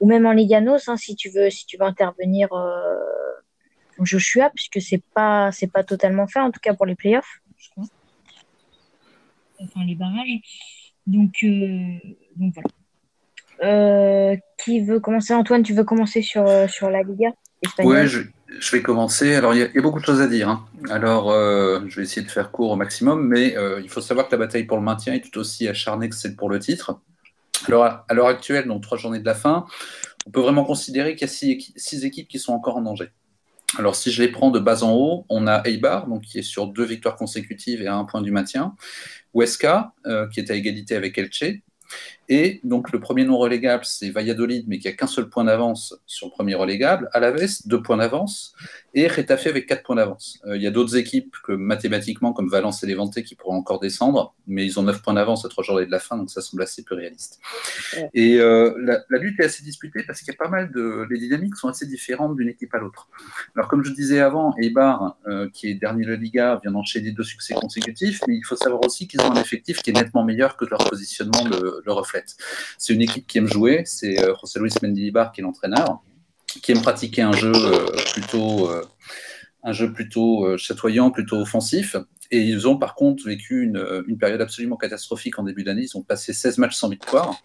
ou 0.00 0.06
même 0.06 0.24
en 0.24 0.32
Liga 0.32 0.60
NOS, 0.62 0.88
hein, 0.88 0.96
si 0.96 1.14
tu 1.14 1.28
veux, 1.28 1.50
si 1.50 1.66
tu 1.66 1.76
veux 1.76 1.84
intervenir, 1.84 2.50
euh, 2.52 2.96
Joshua, 4.00 4.50
puisque 4.54 4.80
c'est 4.80 5.02
pas 5.14 5.50
c'est 5.52 5.70
pas 5.70 5.84
totalement 5.84 6.26
fait, 6.26 6.40
en 6.40 6.50
tout 6.50 6.60
cas 6.60 6.74
pour 6.74 6.86
les 6.86 6.94
playoffs. 6.94 7.40
Enfin 9.60 9.84
les 9.84 9.96
barrages. 9.96 10.40
Donc, 11.06 11.44
donc 12.36 12.54
voilà. 13.60 14.38
Qui 14.68 14.82
veut 14.82 15.00
commencer? 15.00 15.32
Antoine, 15.32 15.62
tu 15.62 15.72
veux 15.72 15.84
commencer 15.84 16.20
sur, 16.20 16.46
euh, 16.46 16.68
sur 16.68 16.90
la 16.90 17.02
Liga 17.02 17.30
espagnole? 17.64 17.96
Ouais, 17.96 18.06
je, 18.06 18.20
vais 18.70 18.82
commencer. 18.82 19.34
Alors, 19.34 19.54
il 19.54 19.60
y, 19.60 19.62
a, 19.62 19.80
beaucoup 19.80 19.98
de 19.98 20.04
choses 20.04 20.20
à 20.20 20.26
dire. 20.26 20.50
hein. 20.50 20.66
Alors, 20.90 21.30
euh, 21.30 21.80
je 21.86 21.96
vais 21.96 22.02
essayer 22.02 22.20
de 22.20 22.30
faire 22.30 22.50
court 22.50 22.72
au 22.72 22.76
maximum, 22.76 23.26
mais 23.26 23.56
euh, 23.56 23.80
il 23.82 23.88
faut 23.88 24.02
savoir 24.02 24.26
que 24.26 24.32
la 24.32 24.36
bataille 24.36 24.64
pour 24.64 24.76
le 24.76 24.82
maintien 24.82 25.14
est 25.14 25.22
tout 25.22 25.38
aussi 25.38 25.66
acharnée 25.66 26.10
que 26.10 26.14
celle 26.14 26.36
pour 26.36 26.50
le 26.50 26.58
titre. 26.58 27.00
Alors, 27.66 28.04
à 28.06 28.12
l'heure 28.12 28.26
actuelle, 28.26 28.66
donc 28.66 28.82
trois 28.82 28.98
journées 28.98 29.20
de 29.20 29.24
la 29.24 29.34
fin, 29.34 29.64
on 30.26 30.30
peut 30.32 30.40
vraiment 30.40 30.64
considérer 30.64 31.14
qu'il 31.16 31.26
y 31.26 31.30
a 31.30 31.32
six, 31.32 31.72
six 31.74 32.04
équipes 32.04 32.28
qui 32.28 32.38
sont 32.38 32.52
encore 32.52 32.76
en 32.76 32.82
danger. 32.82 33.08
Alors, 33.78 33.96
si 33.96 34.12
je 34.12 34.22
les 34.22 34.28
prends 34.28 34.50
de 34.50 34.60
bas 34.60 34.82
en 34.82 34.92
haut, 34.92 35.24
on 35.30 35.46
a 35.46 35.62
Eibar, 35.66 36.08
donc 36.08 36.24
qui 36.24 36.40
est 36.40 36.42
sur 36.42 36.66
deux 36.66 36.84
victoires 36.84 37.16
consécutives 37.16 37.80
et 37.80 37.86
à 37.86 37.94
un 37.94 38.04
point 38.04 38.20
du 38.20 38.32
maintien. 38.32 38.74
Huesca, 39.32 39.94
qui 40.30 40.40
est 40.40 40.50
à 40.50 40.54
égalité 40.54 40.94
avec 40.94 41.16
Elche. 41.16 41.62
Et 42.28 42.60
donc, 42.64 42.92
le 42.92 43.00
premier 43.00 43.24
non 43.24 43.38
relégable, 43.38 43.84
c'est 43.84 44.10
Valladolid, 44.10 44.66
mais 44.68 44.78
qui 44.78 44.88
a 44.88 44.92
qu'un 44.92 45.06
seul 45.06 45.28
point 45.28 45.44
d'avance 45.44 45.98
sur 46.06 46.26
le 46.26 46.32
premier 46.32 46.54
relégable. 46.54 47.08
Alaves, 47.12 47.66
deux 47.66 47.80
points 47.82 47.96
d'avance. 47.96 48.54
Et 48.94 49.06
Retafe 49.06 49.46
avec 49.46 49.66
quatre 49.66 49.82
points 49.82 49.96
d'avance. 49.96 50.38
Euh, 50.46 50.56
il 50.56 50.62
y 50.62 50.66
a 50.66 50.70
d'autres 50.70 50.96
équipes 50.96 51.36
que 51.44 51.52
mathématiquement, 51.52 52.32
comme 52.32 52.48
Valence 52.48 52.82
et 52.82 52.86
Levante, 52.86 53.22
qui 53.22 53.34
pourront 53.34 53.56
encore 53.56 53.80
descendre, 53.80 54.34
mais 54.46 54.64
ils 54.66 54.78
ont 54.78 54.82
neuf 54.82 55.02
points 55.02 55.14
d'avance 55.14 55.44
à 55.44 55.48
trois 55.48 55.62
journées 55.62 55.86
de 55.86 55.90
la 55.90 56.00
fin, 56.00 56.16
donc 56.16 56.30
ça 56.30 56.40
semble 56.40 56.62
assez 56.62 56.82
peu 56.82 56.94
réaliste. 56.94 57.38
Ouais. 57.96 58.10
Et 58.14 58.40
euh, 58.40 58.74
la, 58.78 59.04
la 59.08 59.18
lutte 59.18 59.38
est 59.40 59.44
assez 59.44 59.62
disputée 59.62 60.02
parce 60.04 60.20
qu'il 60.20 60.28
y 60.28 60.34
a 60.34 60.38
pas 60.38 60.48
mal 60.48 60.72
de. 60.72 61.06
Les 61.10 61.18
dynamiques 61.18 61.56
sont 61.56 61.68
assez 61.68 61.86
différentes 61.86 62.36
d'une 62.36 62.48
équipe 62.48 62.74
à 62.74 62.78
l'autre. 62.78 63.08
Alors, 63.54 63.68
comme 63.68 63.84
je 63.84 63.92
disais 63.92 64.20
avant, 64.20 64.54
Eibar, 64.58 65.16
euh, 65.28 65.48
qui 65.52 65.68
est 65.68 65.74
dernier 65.74 66.04
de 66.04 66.10
la 66.10 66.16
Liga, 66.16 66.58
vient 66.62 66.72
d'enchaîner 66.72 67.12
deux 67.12 67.22
succès 67.22 67.54
consécutifs, 67.54 68.20
mais 68.26 68.36
il 68.36 68.42
faut 68.42 68.56
savoir 68.56 68.84
aussi 68.84 69.06
qu'ils 69.06 69.20
ont 69.20 69.30
un 69.30 69.40
effectif 69.40 69.80
qui 69.82 69.90
est 69.90 69.94
nettement 69.94 70.24
meilleur 70.24 70.56
que 70.56 70.64
leur 70.64 70.80
positionnement 70.88 71.44
le, 71.48 71.82
le 71.84 71.92
reflète. 71.92 72.17
C'est 72.78 72.92
une 72.92 73.02
équipe 73.02 73.26
qui 73.26 73.38
aime 73.38 73.46
jouer, 73.46 73.82
c'est 73.84 74.22
euh, 74.22 74.34
José 74.40 74.60
Luis 74.60 74.72
Mendilibar 74.82 75.32
qui 75.32 75.40
est 75.40 75.44
l'entraîneur, 75.44 76.02
qui 76.46 76.72
aime 76.72 76.82
pratiquer 76.82 77.22
un 77.22 77.32
jeu 77.32 77.52
euh, 77.54 77.86
plutôt, 78.12 78.70
euh, 78.70 78.84
un 79.62 79.72
jeu 79.72 79.92
plutôt 79.92 80.56
chatoyant, 80.56 81.10
plutôt 81.10 81.36
offensif. 81.36 81.96
Et 82.30 82.40
ils 82.40 82.68
ont 82.68 82.76
par 82.76 82.94
contre 82.94 83.24
vécu 83.24 83.62
une, 83.62 84.04
une 84.06 84.18
période 84.18 84.40
absolument 84.40 84.76
catastrophique 84.76 85.38
en 85.38 85.44
début 85.44 85.64
d'année. 85.64 85.82
Ils 85.82 85.96
ont 85.96 86.02
passé 86.02 86.32
16 86.32 86.58
matchs 86.58 86.76
sans 86.76 86.88
victoire. 86.88 87.40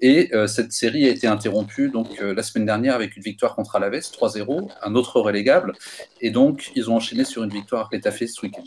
Et 0.00 0.34
euh, 0.34 0.46
cette 0.46 0.72
série 0.72 1.06
a 1.06 1.10
été 1.10 1.26
interrompue 1.26 1.88
donc, 1.88 2.20
euh, 2.20 2.34
la 2.34 2.42
semaine 2.42 2.66
dernière 2.66 2.94
avec 2.94 3.16
une 3.16 3.22
victoire 3.22 3.54
contre 3.54 3.76
Alaves, 3.76 3.94
3-0, 3.94 4.70
un 4.82 4.94
autre 4.94 5.20
relégable. 5.20 5.72
Et 6.20 6.30
donc, 6.30 6.72
ils 6.74 6.90
ont 6.90 6.96
enchaîné 6.96 7.24
sur 7.24 7.42
une 7.42 7.50
victoire 7.50 7.82
à 7.82 7.88
Retafe 7.92 8.24
ce 8.26 8.42
week-end. 8.42 8.64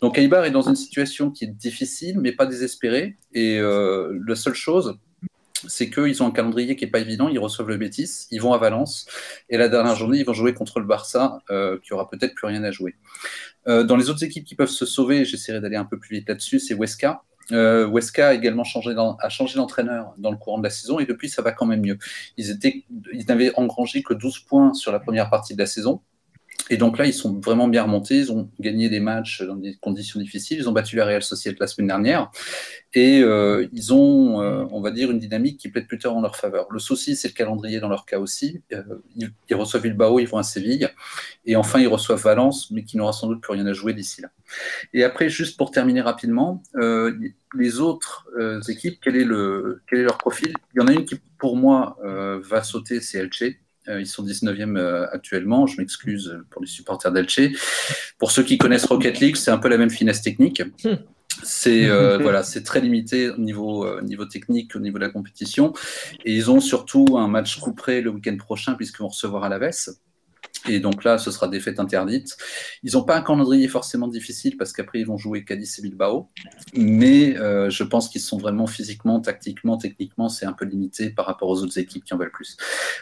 Donc, 0.00 0.18
Eibar 0.18 0.44
est 0.44 0.50
dans 0.50 0.68
une 0.68 0.76
situation 0.76 1.30
qui 1.30 1.44
est 1.44 1.48
difficile, 1.48 2.18
mais 2.18 2.32
pas 2.32 2.46
désespérée. 2.46 3.16
Et 3.34 3.58
euh, 3.58 4.18
la 4.26 4.36
seule 4.36 4.54
chose, 4.54 4.98
c'est 5.68 5.90
qu'ils 5.90 6.22
ont 6.22 6.26
un 6.26 6.32
calendrier 6.32 6.76
qui 6.76 6.84
n'est 6.84 6.90
pas 6.90 7.00
évident. 7.00 7.28
Ils 7.28 7.38
reçoivent 7.38 7.68
le 7.68 7.76
Betis, 7.76 8.26
ils 8.30 8.40
vont 8.40 8.52
à 8.52 8.58
Valence, 8.58 9.06
et 9.48 9.56
la 9.56 9.68
dernière 9.68 9.96
journée, 9.96 10.18
ils 10.18 10.26
vont 10.26 10.32
jouer 10.32 10.54
contre 10.54 10.80
le 10.80 10.86
Barça, 10.86 11.38
euh, 11.50 11.78
qui 11.82 11.92
aura 11.92 12.08
peut-être 12.08 12.34
plus 12.34 12.46
rien 12.46 12.62
à 12.64 12.70
jouer. 12.70 12.94
Euh, 13.68 13.84
dans 13.84 13.96
les 13.96 14.10
autres 14.10 14.24
équipes 14.24 14.44
qui 14.44 14.54
peuvent 14.54 14.68
se 14.68 14.86
sauver, 14.86 15.24
j'essaierai 15.24 15.60
d'aller 15.60 15.76
un 15.76 15.84
peu 15.84 15.98
plus 15.98 16.16
vite 16.16 16.28
là-dessus, 16.28 16.58
c'est 16.58 16.74
Huesca. 16.74 17.22
Euh, 17.50 17.86
Huesca 17.88 18.28
a 18.28 18.34
également 18.34 18.64
changé, 18.64 18.94
dans- 18.94 19.16
a 19.16 19.28
changé 19.28 19.56
d'entraîneur 19.56 20.14
dans 20.18 20.30
le 20.30 20.36
courant 20.36 20.58
de 20.58 20.64
la 20.64 20.70
saison, 20.70 20.98
et 20.98 21.06
depuis, 21.06 21.28
ça 21.28 21.42
va 21.42 21.52
quand 21.52 21.66
même 21.66 21.80
mieux. 21.80 21.98
Ils, 22.36 22.50
étaient, 22.50 22.84
ils 23.12 23.26
n'avaient 23.26 23.52
engrangé 23.56 24.02
que 24.02 24.14
12 24.14 24.40
points 24.40 24.74
sur 24.74 24.92
la 24.92 25.00
première 25.00 25.28
partie 25.30 25.54
de 25.54 25.58
la 25.58 25.66
saison. 25.66 26.00
Et 26.70 26.76
donc 26.76 26.98
là, 26.98 27.06
ils 27.06 27.12
sont 27.12 27.38
vraiment 27.40 27.68
bien 27.68 27.82
remontés. 27.82 28.16
Ils 28.16 28.32
ont 28.32 28.48
gagné 28.60 28.88
des 28.88 29.00
matchs 29.00 29.42
dans 29.42 29.56
des 29.56 29.74
conditions 29.80 30.20
difficiles. 30.20 30.58
Ils 30.58 30.68
ont 30.68 30.72
battu 30.72 30.96
la 30.96 31.04
Real 31.04 31.22
Sociedad 31.22 31.58
la 31.60 31.66
semaine 31.66 31.88
dernière. 31.88 32.30
Et 32.94 33.20
euh, 33.20 33.66
ils 33.72 33.92
ont, 33.92 34.40
euh, 34.40 34.64
on 34.70 34.80
va 34.80 34.90
dire, 34.90 35.10
une 35.10 35.18
dynamique 35.18 35.58
qui 35.58 35.68
plaide 35.68 35.86
plutôt 35.86 36.10
en 36.10 36.20
leur 36.20 36.36
faveur. 36.36 36.66
Le 36.70 36.78
souci, 36.78 37.16
c'est 37.16 37.28
le 37.28 37.34
calendrier 37.34 37.80
dans 37.80 37.88
leur 37.88 38.06
cas 38.06 38.18
aussi. 38.18 38.62
Euh, 38.72 38.82
ils, 39.16 39.54
reçoivent 39.54 39.82
Bilbao, 39.82 40.18
ils 40.20 40.28
vont 40.28 40.38
à 40.38 40.42
Séville. 40.42 40.88
Et 41.46 41.56
enfin, 41.56 41.80
ils 41.80 41.88
reçoivent 41.88 42.22
Valence, 42.22 42.70
mais 42.70 42.84
qui 42.84 42.96
n'aura 42.96 43.12
sans 43.12 43.28
doute 43.28 43.40
plus 43.40 43.52
rien 43.52 43.66
à 43.66 43.72
jouer 43.72 43.94
d'ici 43.94 44.20
là. 44.20 44.28
Et 44.92 45.04
après, 45.04 45.28
juste 45.28 45.56
pour 45.56 45.70
terminer 45.70 46.00
rapidement, 46.00 46.62
euh, 46.76 47.16
les 47.54 47.80
autres 47.80 48.26
euh, 48.38 48.60
équipes, 48.68 48.98
quel 49.02 49.16
est, 49.16 49.24
le, 49.24 49.82
quel 49.88 50.00
est 50.00 50.04
leur 50.04 50.18
profil? 50.18 50.52
Il 50.74 50.80
y 50.80 50.82
en 50.82 50.88
a 50.88 50.92
une 50.92 51.04
qui, 51.04 51.20
pour 51.38 51.56
moi, 51.56 51.96
euh, 52.04 52.40
va 52.42 52.62
sauter, 52.62 53.00
c'est 53.00 53.18
Elche. 53.18 53.44
Euh, 53.88 54.00
ils 54.00 54.06
sont 54.06 54.24
19e 54.24 54.76
euh, 54.76 55.06
actuellement. 55.10 55.66
Je 55.66 55.80
m'excuse 55.80 56.38
pour 56.50 56.62
les 56.62 56.68
supporters 56.68 57.12
d'Elche. 57.12 57.40
Pour 58.18 58.30
ceux 58.30 58.42
qui 58.42 58.58
connaissent 58.58 58.84
Rocket 58.84 59.20
League, 59.20 59.36
c'est 59.36 59.50
un 59.50 59.58
peu 59.58 59.68
la 59.68 59.78
même 59.78 59.90
finesse 59.90 60.22
technique. 60.22 60.62
C'est 61.42 61.86
euh, 61.86 62.18
voilà, 62.22 62.42
c'est 62.42 62.62
très 62.62 62.80
limité 62.80 63.30
au 63.30 63.38
niveau, 63.38 63.84
euh, 63.84 64.00
niveau 64.02 64.24
technique, 64.24 64.74
au 64.76 64.80
niveau 64.80 64.98
de 64.98 65.04
la 65.04 65.10
compétition. 65.10 65.72
Et 66.24 66.34
ils 66.34 66.50
ont 66.50 66.60
surtout 66.60 67.16
un 67.16 67.28
match 67.28 67.58
couperé 67.58 68.00
le 68.00 68.10
week-end 68.10 68.36
prochain, 68.36 68.74
puisqu'ils 68.74 69.02
vont 69.02 69.08
recevoir 69.08 69.44
à 69.44 69.48
la 69.48 69.58
Vesse. 69.58 70.00
Et 70.68 70.80
donc 70.80 71.04
là, 71.04 71.18
ce 71.18 71.30
sera 71.30 71.48
défaite 71.48 71.80
interdite. 71.80 72.36
Ils 72.82 72.92
n'ont 72.92 73.02
pas 73.02 73.16
un 73.16 73.22
calendrier 73.22 73.68
forcément 73.68 74.08
difficile 74.08 74.56
parce 74.56 74.72
qu'après, 74.72 75.00
ils 75.00 75.06
vont 75.06 75.16
jouer 75.16 75.44
Cadiz 75.44 75.78
et 75.78 75.82
Bilbao. 75.82 76.30
Mais 76.74 77.36
euh, 77.38 77.70
je 77.70 77.84
pense 77.84 78.08
qu'ils 78.08 78.20
sont 78.20 78.38
vraiment 78.38 78.66
physiquement, 78.66 79.20
tactiquement, 79.20 79.76
techniquement, 79.76 80.28
c'est 80.28 80.46
un 80.46 80.52
peu 80.52 80.64
limité 80.64 81.10
par 81.10 81.26
rapport 81.26 81.48
aux 81.48 81.62
autres 81.62 81.78
équipes 81.78 82.04
qui 82.04 82.14
en 82.14 82.18
veulent 82.18 82.32
plus. 82.32 82.56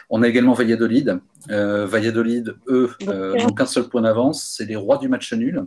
On 0.09 0.23
a 0.23 0.27
également 0.27 0.53
Valladolid. 0.53 1.19
Euh, 1.49 1.85
Valladolid, 1.85 2.55
eux, 2.67 2.91
euh, 3.07 3.35
n'ont 3.37 3.53
qu'un 3.53 3.65
seul 3.65 3.89
point 3.89 4.01
d'avance. 4.01 4.53
C'est 4.57 4.65
les 4.65 4.75
rois 4.75 4.97
du 4.97 5.07
match 5.07 5.33
nul. 5.33 5.65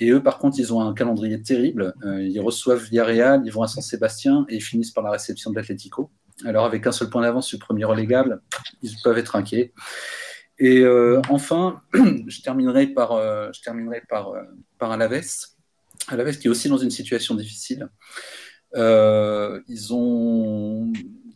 Et 0.00 0.10
eux, 0.10 0.22
par 0.22 0.38
contre, 0.38 0.58
ils 0.58 0.72
ont 0.72 0.80
un 0.80 0.94
calendrier 0.94 1.40
terrible. 1.42 1.94
Euh, 2.04 2.22
ils 2.22 2.40
reçoivent 2.40 2.82
Villarreal, 2.82 3.42
ils 3.44 3.52
vont 3.52 3.62
à 3.62 3.68
San 3.68 3.82
Sébastien 3.82 4.46
et 4.48 4.56
ils 4.56 4.62
finissent 4.62 4.92
par 4.92 5.04
la 5.04 5.10
réception 5.10 5.50
de 5.50 5.56
l'Atlético. 5.56 6.10
Alors, 6.46 6.64
avec 6.64 6.86
un 6.86 6.92
seul 6.92 7.10
point 7.10 7.20
d'avance 7.20 7.48
sur 7.48 7.58
le 7.58 7.64
premier 7.64 7.84
relégable, 7.84 8.40
ils 8.82 8.96
peuvent 9.04 9.18
être 9.18 9.36
inquiets. 9.36 9.74
Et 10.60 10.80
euh, 10.80 11.22
enfin, 11.30 11.82
je 11.94 12.42
terminerai 12.42 12.88
par, 12.88 13.12
euh, 13.12 13.48
je 13.52 13.62
terminerai 13.62 14.02
par, 14.08 14.28
euh, 14.28 14.42
par 14.78 14.92
qui 16.38 16.48
est 16.48 16.50
aussi 16.50 16.68
dans 16.68 16.76
une 16.76 16.90
situation 16.90 17.34
difficile. 17.34 17.88
Euh, 18.76 19.60
ils, 19.68 19.94
ont, 19.94 20.92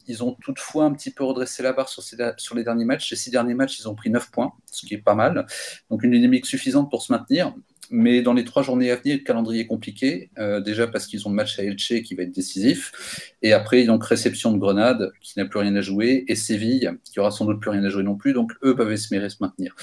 ils 0.06 0.22
ont 0.22 0.34
toutefois 0.34 0.84
un 0.84 0.92
petit 0.92 1.10
peu 1.10 1.24
redressé 1.24 1.62
la 1.62 1.72
barre 1.72 1.88
sur, 1.88 2.02
ces, 2.02 2.16
sur 2.36 2.54
les 2.54 2.64
derniers 2.64 2.84
matchs. 2.84 3.10
Les 3.10 3.16
six 3.16 3.30
derniers 3.30 3.54
matchs, 3.54 3.80
ils 3.80 3.88
ont 3.88 3.94
pris 3.94 4.10
9 4.10 4.30
points, 4.30 4.52
ce 4.70 4.84
qui 4.84 4.92
est 4.92 4.98
pas 4.98 5.14
mal. 5.14 5.46
Donc 5.90 6.02
une 6.02 6.12
dynamique 6.12 6.44
suffisante 6.44 6.90
pour 6.90 7.02
se 7.02 7.10
maintenir. 7.10 7.54
Mais 7.90 8.22
dans 8.22 8.32
les 8.32 8.44
trois 8.44 8.62
journées 8.62 8.90
à 8.90 8.96
venir, 8.96 9.16
le 9.16 9.22
calendrier 9.22 9.62
est 9.62 9.66
compliqué. 9.66 10.30
Euh, 10.38 10.60
déjà 10.60 10.86
parce 10.86 11.06
qu'ils 11.06 11.26
ont 11.26 11.30
le 11.30 11.36
match 11.36 11.58
à 11.58 11.64
Elche 11.64 12.02
qui 12.02 12.14
va 12.14 12.22
être 12.22 12.32
décisif. 12.32 13.30
Et 13.42 13.52
après, 13.52 13.84
donc 13.84 14.04
réception 14.04 14.52
de 14.52 14.58
Grenade 14.58 15.12
qui 15.20 15.38
n'a 15.38 15.44
plus 15.44 15.58
rien 15.58 15.74
à 15.76 15.80
jouer. 15.80 16.24
Et 16.28 16.34
Séville 16.34 16.90
qui 17.04 17.20
aura 17.20 17.30
sans 17.30 17.44
doute 17.44 17.60
plus 17.60 17.70
rien 17.70 17.84
à 17.84 17.88
jouer 17.88 18.02
non 18.02 18.16
plus. 18.16 18.32
Donc 18.32 18.52
eux 18.62 18.74
peuvent 18.74 18.92
espérer 18.92 19.28
se 19.30 19.36
maintenir. 19.40 19.74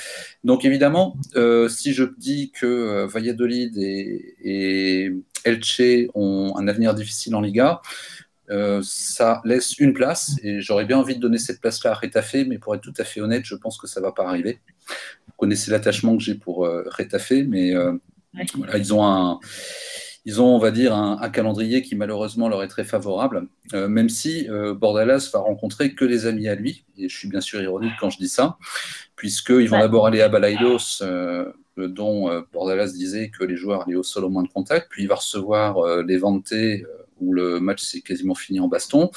Donc 0.43 0.65
évidemment, 0.65 1.15
euh, 1.35 1.67
si 1.69 1.93
je 1.93 2.03
dis 2.17 2.51
que 2.51 2.65
euh, 2.65 3.07
Valladolid 3.07 3.77
et, 3.77 5.13
Elche 5.43 5.81
ont 6.13 6.53
un 6.57 6.67
avenir 6.67 6.93
difficile 6.93 7.35
en 7.35 7.41
Liga, 7.41 7.81
ça 8.81 9.41
laisse 9.45 9.77
une 9.79 9.93
place 9.93 10.35
et 10.43 10.59
j'aurais 10.59 10.83
bien 10.83 10.97
envie 10.97 11.15
de 11.15 11.21
donner 11.21 11.37
cette 11.37 11.61
place-là 11.61 11.91
à 11.91 11.93
Retafe, 11.93 12.35
mais 12.47 12.57
pour 12.57 12.75
être 12.75 12.81
tout 12.81 12.93
à 12.97 13.05
fait 13.05 13.21
honnête, 13.21 13.43
je 13.45 13.55
pense 13.55 13.77
que 13.77 13.87
ça 13.87 14.01
ne 14.01 14.05
va 14.05 14.11
pas 14.11 14.27
arriver. 14.27 14.59
Vous 15.27 15.33
connaissez 15.37 15.71
l'attachement 15.71 16.17
que 16.17 16.23
j'ai 16.23 16.35
pour 16.35 16.65
euh, 16.65 16.83
Retafe, 16.97 17.33
mais 17.47 17.75
euh, 17.75 17.93
Ouais. 18.33 18.45
voilà, 18.55 18.77
ils 18.77 18.93
ont 18.93 19.05
un 19.05 19.39
ils 20.23 20.39
ont, 20.39 20.55
on 20.55 20.59
va 20.59 20.69
dire, 20.69 20.95
un, 20.95 21.29
calendrier 21.29 21.81
qui 21.81 21.95
malheureusement 21.95 22.47
leur 22.47 22.61
est 22.61 22.67
très 22.67 22.83
favorable, 22.83 23.47
euh, 23.73 23.87
même 23.87 24.07
si 24.09 24.47
euh, 24.49 24.75
Bordalas 24.75 25.31
va 25.33 25.39
rencontrer 25.39 25.95
que 25.95 26.05
les 26.05 26.27
amis 26.27 26.47
à 26.47 26.53
lui, 26.53 26.85
et 26.97 27.09
je 27.09 27.17
suis 27.17 27.27
bien 27.27 27.41
sûr 27.41 27.59
ironique 27.61 27.93
quand 27.99 28.11
je 28.11 28.19
dis 28.19 28.29
ça, 28.29 28.57
puisqu'ils 29.15 29.67
vont 29.67 29.79
d'abord 29.79 30.05
aller 30.05 30.21
à 30.21 30.29
Balaidos, 30.29 31.01
euh, 31.01 31.51
dont 31.77 32.29
Bordalas 32.53 32.91
disait 32.91 33.29
que 33.29 33.43
les 33.43 33.55
joueurs 33.55 33.83
allaient 33.87 33.95
au 33.95 34.03
sol 34.03 34.25
au 34.25 34.29
moins 34.29 34.43
de 34.43 34.49
contact, 34.49 34.87
puis 34.91 35.03
il 35.03 35.07
va 35.07 35.15
recevoir 35.15 36.03
les 36.03 36.17
Vantés 36.17 36.85
où 37.21 37.33
le 37.33 37.59
match 37.59 37.81
s'est 37.81 38.01
quasiment 38.01 38.35
fini 38.35 38.59
en 38.59 38.67
baston. 38.67 39.11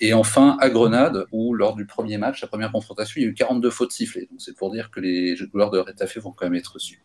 Et 0.00 0.12
enfin, 0.12 0.56
à 0.60 0.68
Grenade, 0.70 1.26
où 1.32 1.54
lors 1.54 1.74
du 1.74 1.86
premier 1.86 2.18
match, 2.18 2.42
la 2.42 2.48
première 2.48 2.72
confrontation, 2.72 3.20
il 3.20 3.24
y 3.24 3.26
a 3.26 3.30
eu 3.30 3.34
42 3.34 3.70
fautes 3.70 3.92
sifflées. 3.92 4.28
Donc 4.30 4.40
c'est 4.40 4.56
pour 4.56 4.70
dire 4.70 4.90
que 4.90 5.00
les 5.00 5.36
joueurs 5.36 5.70
de 5.70 5.78
Retafe 5.78 6.18
vont 6.18 6.32
quand 6.32 6.46
même 6.46 6.54
être 6.54 6.74
reçus. 6.74 7.02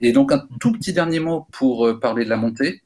Et 0.00 0.12
donc 0.12 0.32
un 0.32 0.46
tout 0.60 0.72
petit 0.72 0.92
dernier 0.92 1.20
mot 1.20 1.46
pour 1.52 1.86
euh, 1.86 2.00
parler 2.00 2.24
de 2.24 2.30
la 2.30 2.36
montée 2.36 2.82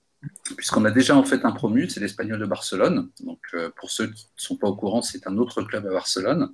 puisqu'on 0.57 0.84
a 0.84 0.90
déjà 0.90 1.16
en 1.16 1.22
fait 1.22 1.44
un 1.44 1.53
promu, 1.53 1.88
c'est 1.88 2.01
l'Espagnol 2.01 2.38
de 2.38 2.46
Barcelone. 2.46 3.11
Donc 3.20 3.38
euh, 3.55 3.70
pour 3.76 3.90
ceux 3.90 4.09
qui 4.09 4.26
ne 4.36 4.40
sont 4.40 4.57
pas 4.57 4.66
au 4.66 4.74
courant, 4.74 5.03
c'est 5.03 5.26
un 5.26 5.36
autre 5.38 5.62
club 5.62 5.86
à 5.86 5.90
Barcelone. 5.90 6.53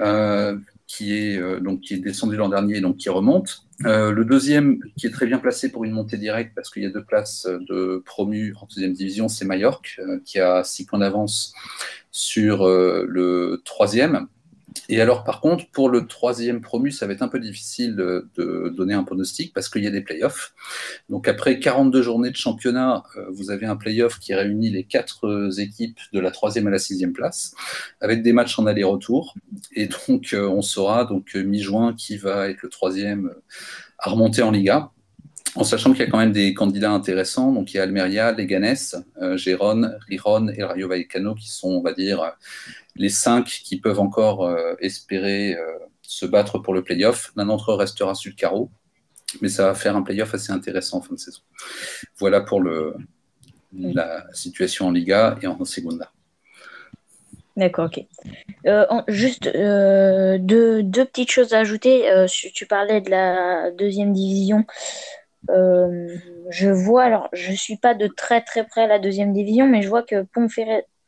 Euh, 0.00 0.58
qui 0.86 1.16
est, 1.16 1.38
euh, 1.38 1.60
donc, 1.60 1.80
qui 1.80 1.94
est 1.94 1.98
descendu 1.98 2.36
l'an 2.36 2.48
dernier, 2.48 2.80
donc 2.80 2.98
qui 2.98 3.08
remonte. 3.08 3.64
Euh, 3.84 4.12
le 4.12 4.24
deuxième, 4.24 4.78
qui 4.96 5.06
est 5.06 5.10
très 5.10 5.26
bien 5.26 5.38
placé 5.38 5.72
pour 5.72 5.84
une 5.84 5.92
montée 5.92 6.18
directe, 6.18 6.52
parce 6.54 6.70
qu'il 6.70 6.82
y 6.82 6.86
a 6.86 6.90
deux 6.90 7.04
places 7.04 7.48
de 7.68 8.02
promu 8.04 8.54
en 8.60 8.66
deuxième 8.66 8.92
division, 8.92 9.28
c'est 9.28 9.48
euh, 9.50 10.20
qui 10.24 10.38
a 10.38 10.62
six 10.62 10.86
points 10.86 10.98
d'avance 10.98 11.54
sur 12.10 12.68
le 12.68 13.60
troisième. 13.64 14.28
Et 14.88 15.00
alors, 15.00 15.24
par 15.24 15.40
contre, 15.40 15.66
pour 15.70 15.88
le 15.88 16.06
troisième 16.06 16.60
promu, 16.60 16.90
ça 16.90 17.06
va 17.06 17.12
être 17.12 17.22
un 17.22 17.28
peu 17.28 17.40
difficile 17.40 17.96
de, 17.96 18.28
donner 18.76 18.94
un 18.94 19.04
pronostic 19.04 19.52
parce 19.54 19.68
qu'il 19.68 19.82
y 19.82 19.86
a 19.86 19.90
des 19.90 20.02
playoffs. 20.02 20.54
Donc, 21.08 21.28
après 21.28 21.58
42 21.58 22.02
journées 22.02 22.30
de 22.30 22.36
championnat, 22.36 23.04
euh, 23.16 23.26
vous 23.32 23.50
avez 23.50 23.66
un 23.66 23.76
playoff 23.76 24.18
qui 24.18 24.34
réunit 24.34 24.70
les 24.70 24.84
quatre 24.84 25.26
euh, 25.26 25.50
équipes 25.58 25.98
de 26.12 26.20
la 26.20 26.30
troisième 26.30 26.66
à 26.66 26.70
la 26.70 26.78
sixième 26.78 27.12
place, 27.12 27.54
avec 28.00 28.22
des 28.22 28.32
matchs 28.32 28.58
en 28.58 28.66
aller-retour. 28.66 29.34
Et 29.74 29.88
donc, 30.08 30.32
euh, 30.32 30.48
on 30.48 30.62
saura 30.62 31.04
donc 31.04 31.34
mi-juin 31.34 31.94
qui 31.94 32.16
va 32.16 32.48
être 32.48 32.62
le 32.62 32.68
troisième 32.68 33.32
à 33.98 34.10
remonter 34.10 34.42
en 34.42 34.50
Liga 34.50 34.90
en 35.56 35.64
sachant 35.64 35.92
qu'il 35.92 36.00
y 36.00 36.02
a 36.02 36.10
quand 36.10 36.18
même 36.18 36.32
des 36.32 36.54
candidats 36.54 36.90
intéressants. 36.90 37.52
Donc, 37.52 37.72
il 37.72 37.76
y 37.76 37.80
a 37.80 37.84
Almeria, 37.84 38.32
Leganés, 38.32 38.74
euh, 39.22 39.36
Gérone, 39.36 39.98
Riron 40.08 40.48
et 40.48 40.64
Rayo 40.64 40.88
Vallecano 40.88 41.34
qui 41.34 41.48
sont, 41.48 41.68
on 41.68 41.82
va 41.82 41.92
dire, 41.92 42.36
les 42.96 43.08
cinq 43.08 43.46
qui 43.46 43.78
peuvent 43.78 44.00
encore 44.00 44.44
euh, 44.44 44.74
espérer 44.80 45.54
euh, 45.54 45.78
se 46.02 46.26
battre 46.26 46.58
pour 46.58 46.74
le 46.74 46.82
playoff. 46.82 47.32
L'un 47.36 47.46
d'entre 47.46 47.72
eux 47.72 47.76
restera 47.76 48.14
sur 48.14 48.30
le 48.30 48.36
carreau, 48.36 48.70
mais 49.40 49.48
ça 49.48 49.66
va 49.66 49.74
faire 49.74 49.96
un 49.96 50.02
playoff 50.02 50.34
assez 50.34 50.52
intéressant 50.52 50.98
en 50.98 51.02
fin 51.02 51.14
de 51.14 51.20
saison. 51.20 51.40
Voilà 52.18 52.40
pour 52.40 52.60
le, 52.60 52.94
la 53.72 54.26
situation 54.32 54.88
en 54.88 54.90
Liga 54.90 55.38
et 55.40 55.46
en 55.46 55.64
Segunda. 55.64 56.10
D'accord, 57.56 57.86
ok. 57.86 58.04
juste 59.06 59.44
deux, 59.44 60.82
deux, 60.82 61.04
petites 61.04 61.30
choses 61.30 61.54
à 61.54 61.60
ajouter. 61.60 62.04
tu 62.52 62.66
parlais 62.66 63.00
de 63.00 63.10
la 63.10 63.70
deuxième 63.70 64.12
division. 64.12 64.66
Je 65.48 66.68
vois, 66.70 67.04
alors 67.04 67.28
je 67.32 67.50
ne 67.50 67.56
suis 67.56 67.76
pas 67.76 67.94
de 67.94 68.06
très 68.06 68.40
très 68.40 68.64
près 68.64 68.82
à 68.82 68.86
la 68.86 68.98
deuxième 68.98 69.32
division, 69.32 69.66
mais 69.66 69.82
je 69.82 69.88
vois 69.88 70.02
que 70.02 70.26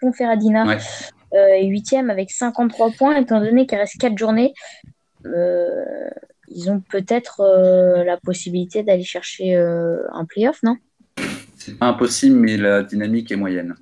Ponferradina 0.00 0.76
euh, 1.34 1.48
et 1.48 1.66
huitième 1.66 2.10
avec 2.10 2.30
53 2.30 2.90
points, 2.92 3.16
étant 3.16 3.40
donné 3.40 3.66
qu'il 3.66 3.78
reste 3.78 3.98
4 3.98 4.16
journées. 4.16 4.54
Euh, 5.26 5.84
ils 6.48 6.70
ont 6.70 6.80
peut-être 6.80 7.40
euh, 7.40 8.04
la 8.04 8.16
possibilité 8.16 8.82
d'aller 8.82 9.02
chercher 9.02 9.54
un 9.56 10.24
playoff, 10.24 10.62
non? 10.62 10.76
C'est 11.56 11.78
pas 11.78 11.86
impossible, 11.86 12.36
mais 12.36 12.56
la 12.56 12.82
dynamique 12.82 13.32
est 13.32 13.36
moyenne. 13.36 13.74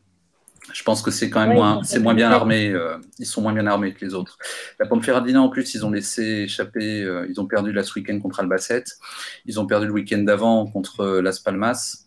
Je 0.75 0.83
pense 0.83 1.01
que 1.01 1.11
c'est 1.11 1.31
quand 1.31 1.47
même 1.47 1.55
moins, 1.55 1.83
c'est 1.85 2.01
moins 2.01 2.15
bien 2.15 2.31
armé. 2.31 2.75
ils 3.19 3.27
sont 3.27 3.41
moins 3.41 3.53
bien 3.53 3.67
armés 3.67 3.95
que 3.95 4.05
les 4.05 4.13
autres. 4.13 4.37
La 4.79 4.87
Ponferradina, 4.87 5.41
en 5.41 5.49
plus, 5.49 5.75
ils 5.75 5.87
ont 5.87 5.91
laissé 5.91 6.43
échapper. 6.43 7.07
ils 7.29 7.41
ont 7.41 7.47
perdu 7.47 7.73
la 7.73 7.83
ce 7.83 7.99
week-end 7.99 8.19
contre 8.21 8.41
Albacete. 8.41 8.99
Ils 9.47 9.61
ont 9.61 9.67
perdu 9.67 9.87
le 9.87 9.93
week-end 9.93 10.19
d'avant 10.19 10.67
contre 10.67 11.21
Las 11.21 11.39
Palmas. 11.39 12.04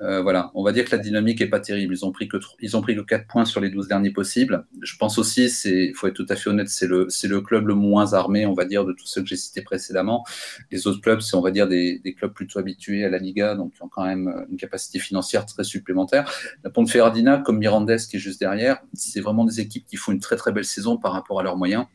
Euh, 0.00 0.22
voilà, 0.22 0.50
on 0.54 0.62
va 0.62 0.72
dire 0.72 0.84
que 0.84 0.94
la 0.94 0.98
dynamique 0.98 1.40
n'est 1.40 1.48
pas 1.48 1.60
terrible. 1.60 1.94
Ils 1.94 2.04
ont 2.04 2.12
pris 2.12 2.28
que 2.28 2.36
ils 2.60 2.76
ont 2.76 2.82
pris 2.82 2.94
que 2.94 3.00
4 3.00 3.26
points 3.26 3.44
sur 3.44 3.60
les 3.60 3.70
12 3.70 3.88
derniers 3.88 4.10
possibles. 4.10 4.64
Je 4.82 4.96
pense 4.96 5.18
aussi, 5.18 5.46
il 5.64 5.94
faut 5.94 6.06
être 6.06 6.14
tout 6.14 6.26
à 6.28 6.36
fait 6.36 6.50
honnête, 6.50 6.68
c'est 6.68 6.86
le, 6.86 7.08
le 7.24 7.40
club 7.40 7.68
le 7.68 7.74
moins 7.74 8.12
armé, 8.12 8.46
on 8.46 8.54
va 8.54 8.64
dire, 8.64 8.84
de 8.84 8.92
tous 8.92 9.06
ceux 9.06 9.22
que 9.22 9.28
j'ai 9.28 9.36
cités 9.36 9.62
précédemment. 9.62 10.24
Les 10.70 10.86
autres 10.86 11.00
clubs, 11.00 11.20
c'est 11.20 11.36
on 11.36 11.40
va 11.40 11.50
dire 11.50 11.68
des, 11.68 12.00
clubs 12.16 12.32
plutôt 12.32 12.58
habitués 12.58 13.04
à 13.04 13.10
la 13.10 13.18
Liga, 13.18 13.54
donc 13.54 13.74
qui 13.74 13.82
ont 13.82 13.88
quand 13.88 14.04
même 14.04 14.46
une 14.50 14.56
capacité 14.56 14.98
financière 14.98 15.46
très 15.46 15.64
supplémentaire. 15.64 16.30
La 16.64 16.70
Ponteferradina, 16.70 17.38
comme 17.38 17.58
Mirandes 17.58 17.96
qui 18.08 18.16
est 18.16 18.20
juste 18.20 18.40
derrière, 18.40 18.80
c'est 18.94 19.20
vraiment 19.20 19.44
des 19.44 19.60
équipes 19.60 19.86
qui 19.86 19.96
font 19.96 20.12
une 20.12 20.20
très 20.20 20.36
très 20.36 20.52
belle 20.52 20.64
saison 20.64 20.96
par 20.96 21.12
rapport 21.12 21.40
à 21.40 21.42
leurs 21.42 21.56
moyens. 21.56 21.86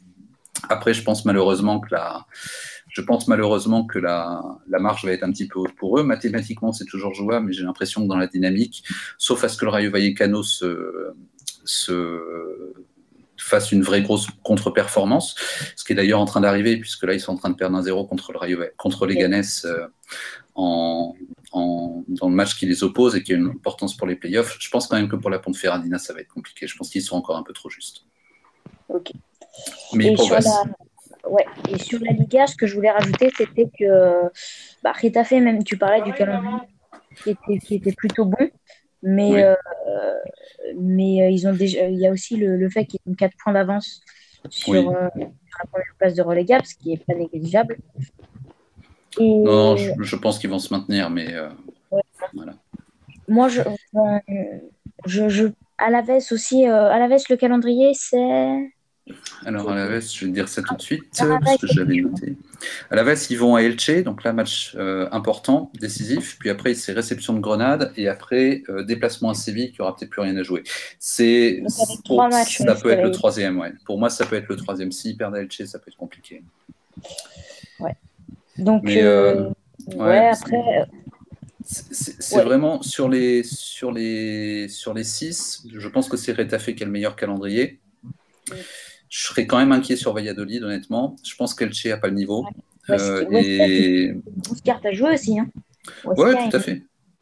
Après, 0.69 0.93
je 0.93 1.03
pense 1.03 1.25
malheureusement 1.25 1.79
que 1.79 1.93
la 1.93 2.25
je 2.93 3.01
pense 3.01 3.27
malheureusement 3.27 3.85
que 3.85 3.97
la, 3.97 4.41
marge 4.67 5.03
va 5.03 5.11
être 5.11 5.23
un 5.23 5.31
petit 5.31 5.47
peu 5.47 5.59
haute 5.59 5.75
pour 5.75 5.99
eux. 5.99 6.03
Mathématiquement, 6.03 6.71
c'est 6.71 6.85
toujours 6.85 7.13
jouable, 7.13 7.47
mais 7.47 7.53
j'ai 7.53 7.63
l'impression 7.63 8.03
que 8.03 8.07
dans 8.07 8.17
la 8.17 8.27
dynamique, 8.27 8.83
sauf 9.17 9.43
à 9.43 9.49
ce 9.49 9.57
que 9.57 9.65
le 9.65 9.71
Rayo 9.71 9.91
Vallecano 9.91 10.43
se, 10.43 11.11
fasse 13.35 13.71
une 13.71 13.81
vraie 13.81 14.03
grosse 14.03 14.27
contre-performance, 14.43 15.35
ce 15.75 15.83
qui 15.83 15.91
est 15.93 15.95
d'ailleurs 15.95 16.21
en 16.21 16.25
train 16.25 16.39
d'arriver, 16.39 16.77
puisque 16.77 17.03
là, 17.03 17.13
ils 17.13 17.19
sont 17.19 17.33
en 17.33 17.37
train 17.37 17.49
de 17.49 17.55
perdre 17.55 17.75
un 17.75 17.81
zéro 17.81 18.05
contre, 18.05 18.31
le 18.31 18.37
Rayo, 18.37 18.59
contre 18.77 19.05
les 19.07 19.15
Ganes 19.15 19.43
euh, 19.65 19.87
en, 20.55 21.15
dans 21.53 22.29
le 22.29 22.35
match 22.35 22.55
qui 22.55 22.67
les 22.67 22.83
oppose 22.83 23.15
et 23.15 23.23
qui 23.23 23.33
a 23.33 23.35
une 23.35 23.47
importance 23.47 23.97
pour 23.97 24.05
les 24.05 24.15
playoffs. 24.15 24.55
Je 24.59 24.69
pense 24.69 24.87
quand 24.87 24.95
même 24.95 25.09
que 25.09 25.15
pour 25.15 25.31
la 25.31 25.39
Ponteferradina, 25.39 25.97
ça 25.97 26.13
va 26.13 26.21
être 26.21 26.31
compliqué. 26.31 26.67
Je 26.67 26.77
pense 26.77 26.89
qu'ils 26.89 27.01
sont 27.01 27.17
encore 27.17 27.37
un 27.37 27.43
peu 27.43 27.53
trop 27.53 27.69
justes. 27.69 28.05
Ok. 28.87 29.11
Mais 29.93 30.11
ils 30.11 30.13
progressent. 30.13 30.47
Ouais. 31.27 31.45
Et 31.69 31.77
sur 31.77 31.99
la 32.01 32.11
Liga, 32.11 32.47
ce 32.47 32.55
que 32.55 32.67
je 32.67 32.75
voulais 32.75 32.91
rajouter, 32.91 33.31
c'était 33.37 33.69
que 33.77 34.23
bah, 34.83 34.91
Retafe, 34.91 35.31
même 35.31 35.63
tu 35.63 35.77
parlais 35.77 36.01
du 36.01 36.13
calendrier 36.13 36.67
qui 37.15 37.29
était, 37.31 37.57
qui 37.59 37.75
était 37.75 37.93
plutôt 37.93 38.25
bon, 38.25 38.49
mais, 39.01 39.43
euh, 39.43 39.55
mais 40.75 41.21
euh, 41.21 41.29
ils 41.29 41.47
ont 41.47 41.53
déjà, 41.53 41.87
il 41.87 41.99
y 41.99 42.07
a 42.07 42.11
aussi 42.11 42.37
le, 42.37 42.57
le 42.57 42.69
fait 42.69 42.85
qu'ils 42.85 42.99
ont 43.07 43.13
4 43.13 43.33
points 43.43 43.53
d'avance 43.53 44.01
sur, 44.49 44.89
euh, 44.89 45.09
la 45.15 45.65
première 45.71 45.95
place 45.97 46.15
de 46.15 46.21
relégable, 46.21 46.65
ce 46.65 46.75
qui 46.75 46.89
n'est 46.89 46.97
pas 46.97 47.13
négligeable. 47.13 47.77
Non, 49.19 49.75
je, 49.75 49.91
je, 50.01 50.15
pense 50.15 50.39
qu'ils 50.39 50.49
vont 50.49 50.59
se 50.59 50.73
maintenir, 50.73 51.09
mais 51.09 51.27
voilà. 52.33 52.53
Moi, 53.27 53.47
je, 53.47 53.61
je, 55.05 55.29
je, 55.29 55.47
à 55.77 55.89
la 55.91 56.01
veste 56.01 56.31
aussi, 56.31 56.65
à 56.65 56.97
la 56.97 57.07
veste, 57.07 57.29
le 57.29 57.37
calendrier, 57.37 57.91
c'est 57.93 58.73
alors 59.45 59.69
à 59.69 59.75
la 59.75 59.87
veste, 59.87 60.15
je 60.15 60.25
vais 60.25 60.31
dire 60.31 60.47
ça 60.47 60.61
tout 60.61 60.75
de 60.75 60.81
suite, 60.81 61.03
parce 61.17 61.57
que 61.57 61.67
j'avais 61.67 61.97
noté. 61.97 62.37
À 62.89 62.95
la 62.95 63.03
veste, 63.03 63.29
ils 63.29 63.37
vont 63.37 63.55
à 63.55 63.61
Elche, 63.61 64.03
donc 64.03 64.23
là, 64.23 64.31
match 64.31 64.75
euh, 64.75 65.09
important, 65.11 65.71
décisif. 65.79 66.37
Puis 66.39 66.49
après, 66.49 66.73
c'est 66.73 66.93
réception 66.93 67.33
de 67.33 67.39
Grenade, 67.39 67.91
et 67.97 68.07
après, 68.07 68.63
euh, 68.69 68.83
déplacement 68.83 69.31
à 69.31 69.33
Séville, 69.33 69.71
qui 69.73 69.81
aura 69.81 69.95
peut-être 69.95 70.09
plus 70.09 70.21
rien 70.21 70.37
à 70.37 70.43
jouer. 70.43 70.63
C'est 70.99 71.63
ça 71.67 72.75
peut 72.75 72.91
être 72.91 73.03
le 73.03 73.11
troisième, 73.11 73.59
ouais. 73.59 73.73
Pour 73.85 73.99
moi, 73.99 74.09
ça 74.09 74.25
peut 74.25 74.37
être 74.37 74.47
le 74.47 74.55
troisième. 74.55 74.91
S'ils 74.91 75.17
perdent 75.17 75.35
à 75.35 75.41
Elche, 75.41 75.63
ça 75.65 75.79
peut 75.79 75.89
être 75.89 75.97
compliqué. 75.97 76.41
Ouais. 77.79 77.95
Donc, 78.57 78.87
euh, 78.87 79.49
ouais, 79.95 80.29
après. 80.29 80.87
C'est 81.65 82.43
vraiment 82.43 82.81
sur 82.81 83.07
les, 83.07 83.43
sur, 83.43 83.91
les, 83.91 84.67
sur 84.67 84.93
les 84.93 85.05
six, 85.05 85.65
je 85.73 85.87
pense 85.87 86.09
que 86.09 86.17
c'est 86.17 86.33
Retafe 86.33 86.75
qui 86.75 86.83
a 86.83 86.85
le 86.85 86.91
meilleur 86.91 87.15
calendrier. 87.15 87.79
Je 89.13 89.27
serais 89.27 89.45
quand 89.45 89.59
même 89.59 89.71
inquiet 89.71 89.95
sur 89.95 90.11
Valladolid, 90.11 90.63
honnêtement. 90.63 91.15
Je 91.23 91.35
pense 91.35 91.53
qu'Elche 91.53 91.85
n'a 91.85 91.97
pas 91.97 92.07
le 92.07 92.15
niveau. 92.15 92.47
Ouais, 92.89 92.99
euh, 92.99 93.27
et... 93.29 94.05
une 94.05 94.21
carte 94.65 94.83
à 94.87 94.91
jouer 94.91 95.13
aussi. 95.13 95.37
Hein. 95.37 95.51
Oui, 96.03 96.31
tout 96.49 96.57
à 96.57 96.59
fait. 96.59 96.81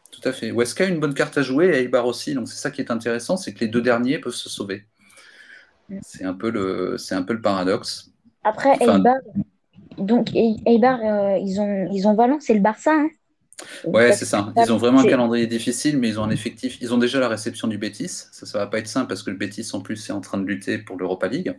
Tout 0.09 0.21
à 0.23 0.31
fait. 0.31 0.53
A 0.53 0.85
une 0.85 1.01
bonne 1.01 1.13
carte 1.13 1.37
à 1.37 1.41
jouer 1.41 1.67
et 1.67 1.81
Eibar 1.81 2.05
aussi. 2.05 2.33
Donc 2.33 2.47
c'est 2.47 2.55
ça 2.55 2.71
qui 2.71 2.79
est 2.79 2.91
intéressant, 2.91 3.35
c'est 3.35 3.53
que 3.53 3.59
les 3.59 3.67
deux 3.67 3.81
derniers 3.81 4.19
peuvent 4.19 4.33
se 4.33 4.47
sauver. 4.47 4.85
Mm. 5.89 5.99
C'est 6.01 6.23
un 6.23 6.33
peu 6.33 6.49
le, 6.49 6.97
c'est 6.97 7.13
un 7.13 7.23
peu 7.23 7.33
le 7.33 7.41
paradoxe. 7.41 8.09
Après 8.45 8.77
Eibar, 8.79 9.17
donc 9.97 10.29
Eibar, 10.33 10.97
euh, 11.03 11.39
ils 11.39 11.59
ont, 11.59 11.89
ils 11.91 12.07
ont 12.07 12.13
Valence 12.13 12.49
et 12.49 12.53
le 12.53 12.61
Barça. 12.61 12.93
Hein. 12.93 13.09
Ouais, 13.85 14.13
c'est 14.13 14.25
ça. 14.25 14.51
Ils 14.57 14.71
ont 14.71 14.77
vraiment 14.77 15.01
un 15.01 15.05
calendrier 15.05 15.47
difficile, 15.47 15.97
mais 15.97 16.09
ils 16.09 16.19
ont 16.19 16.23
un 16.23 16.29
effectif. 16.29 16.77
Ils 16.81 16.93
ont 16.93 16.97
déjà 16.97 17.19
la 17.19 17.27
réception 17.27 17.67
du 17.67 17.77
Bétis. 17.77 18.09
Ça, 18.31 18.45
ça 18.45 18.57
va 18.57 18.67
pas 18.67 18.79
être 18.79 18.87
simple 18.87 19.07
parce 19.07 19.23
que 19.23 19.29
le 19.29 19.37
Bétis, 19.37 19.69
en 19.73 19.81
plus, 19.81 20.09
est 20.09 20.13
en 20.13 20.21
train 20.21 20.37
de 20.37 20.45
lutter 20.45 20.77
pour 20.77 20.97
l'Europa 20.97 21.27
League. 21.27 21.55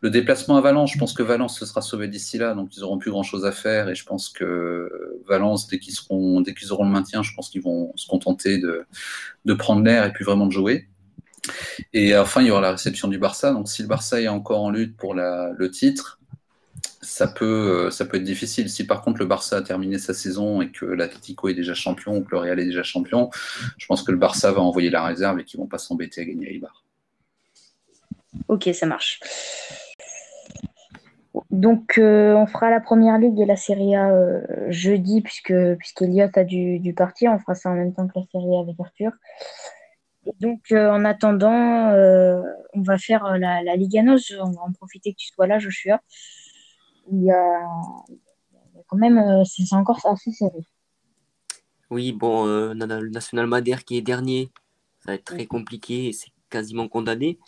Le 0.00 0.10
déplacement 0.10 0.56
à 0.56 0.60
Valence, 0.60 0.92
je 0.92 0.98
pense 0.98 1.14
que 1.14 1.22
Valence 1.22 1.58
se 1.58 1.64
sera 1.66 1.80
sauvé 1.80 2.08
d'ici 2.08 2.38
là, 2.38 2.54
donc 2.54 2.76
ils 2.76 2.84
auront 2.84 2.98
plus 2.98 3.10
grand 3.10 3.22
chose 3.22 3.44
à 3.44 3.52
faire. 3.52 3.88
Et 3.88 3.94
je 3.94 4.04
pense 4.04 4.28
que 4.28 4.90
Valence, 5.26 5.68
dès 5.68 5.78
qu'ils 5.78 5.94
seront, 5.94 6.40
dès 6.40 6.54
qu'ils 6.54 6.72
auront 6.72 6.84
le 6.84 6.90
maintien, 6.90 7.22
je 7.22 7.32
pense 7.34 7.48
qu'ils 7.48 7.62
vont 7.62 7.92
se 7.96 8.06
contenter 8.06 8.58
de, 8.58 8.84
de 9.44 9.54
prendre 9.54 9.82
l'air 9.82 10.04
et 10.04 10.12
puis 10.12 10.24
vraiment 10.24 10.46
de 10.46 10.52
jouer. 10.52 10.88
Et 11.92 12.16
enfin, 12.16 12.40
il 12.42 12.48
y 12.48 12.50
aura 12.50 12.60
la 12.60 12.72
réception 12.72 13.08
du 13.08 13.18
Barça. 13.18 13.52
Donc, 13.52 13.68
si 13.68 13.82
le 13.82 13.88
Barça 13.88 14.20
est 14.20 14.28
encore 14.28 14.62
en 14.62 14.70
lutte 14.70 14.96
pour 14.96 15.14
la, 15.14 15.50
le 15.56 15.70
titre, 15.70 16.20
ça 17.12 17.26
peut, 17.28 17.90
ça 17.90 18.06
peut 18.06 18.16
être 18.16 18.24
difficile. 18.24 18.70
Si 18.70 18.86
par 18.86 19.02
contre 19.02 19.18
le 19.18 19.26
Barça 19.26 19.58
a 19.58 19.62
terminé 19.62 19.98
sa 19.98 20.14
saison 20.14 20.62
et 20.62 20.70
que 20.70 20.86
l'Atlético 20.86 21.48
est 21.48 21.54
déjà 21.54 21.74
champion 21.74 22.16
ou 22.16 22.24
que 22.24 22.30
le 22.30 22.38
Real 22.38 22.58
est 22.58 22.64
déjà 22.64 22.82
champion, 22.82 23.28
je 23.76 23.86
pense 23.86 24.02
que 24.02 24.12
le 24.12 24.18
Barça 24.18 24.50
va 24.50 24.62
envoyer 24.62 24.88
la 24.88 25.04
réserve 25.04 25.38
et 25.38 25.44
qu'ils 25.44 25.60
vont 25.60 25.66
pas 25.66 25.78
s'embêter 25.78 26.22
à 26.22 26.24
gagner 26.24 26.54
Ibar. 26.54 26.84
Ok, 28.48 28.70
ça 28.72 28.86
marche. 28.86 29.20
Donc, 31.50 31.98
euh, 31.98 32.34
on 32.34 32.46
fera 32.46 32.70
la 32.70 32.80
première 32.80 33.18
ligue 33.18 33.38
et 33.40 33.46
la 33.46 33.56
Serie 33.56 33.94
A 33.94 34.10
euh, 34.10 34.40
jeudi, 34.68 35.20
puisque 35.20 35.54
puisqu'Eliott 35.78 36.36
a 36.38 36.44
dû, 36.44 36.94
partir. 36.96 37.30
On 37.32 37.38
fera 37.38 37.54
ça 37.54 37.70
en 37.70 37.74
même 37.74 37.92
temps 37.92 38.06
que 38.06 38.18
la 38.18 38.24
Serie 38.32 38.56
A 38.56 38.60
avec 38.60 38.76
Arthur. 38.80 39.12
Donc, 40.40 40.60
euh, 40.72 40.90
en 40.90 41.04
attendant, 41.04 41.92
on 42.72 42.82
va 42.82 42.96
faire 42.96 43.36
la, 43.36 43.62
la 43.62 43.76
Liga 43.76 44.02
NOS. 44.02 44.32
On 44.40 44.50
va 44.50 44.62
en 44.62 44.72
profiter 44.72 45.12
que 45.12 45.18
tu 45.18 45.28
sois 45.28 45.46
là, 45.46 45.58
Joshua. 45.58 46.00
Il 47.10 47.24
y 47.24 47.30
a, 47.30 47.68
quand 48.86 48.96
même, 48.96 49.44
c'est 49.44 49.74
encore 49.74 50.00
assez 50.04 50.30
serré. 50.32 50.66
Oui, 51.90 52.12
bon, 52.12 52.46
on 52.46 52.80
a 52.80 53.00
le 53.00 53.10
National 53.10 53.46
Madère 53.46 53.84
qui 53.84 53.96
est 53.96 54.02
dernier. 54.02 54.50
Ça 55.00 55.10
va 55.10 55.14
être 55.14 55.24
très 55.24 55.46
compliqué 55.46 56.08
et 56.08 56.12
c'est 56.12 56.30
quasiment 56.48 56.88
condamné. 56.88 57.38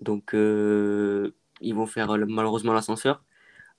Donc, 0.00 0.32
ils 0.32 1.74
vont 1.74 1.86
faire 1.86 2.16
malheureusement 2.26 2.72
l'ascenseur. 2.72 3.22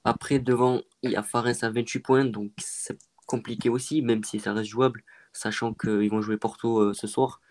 Après, 0.03 0.39
devant, 0.39 0.81
il 1.03 1.11
y 1.11 1.15
a 1.17 1.23
Fares 1.23 1.63
à 1.63 1.69
28 1.69 1.99
points, 1.99 2.23
donc 2.23 2.51
c'est 2.57 2.97
compliqué 3.25 3.69
aussi, 3.69 4.01
même 4.01 4.23
si 4.23 4.39
ça 4.39 4.53
reste 4.53 4.69
jouable, 4.69 5.03
sachant 5.33 5.73
qu'ils 5.73 6.09
vont 6.09 6.21
jouer 6.21 6.37
Porto 6.37 6.79
euh, 6.79 6.93
ce 6.93 7.07
soir. 7.07 7.41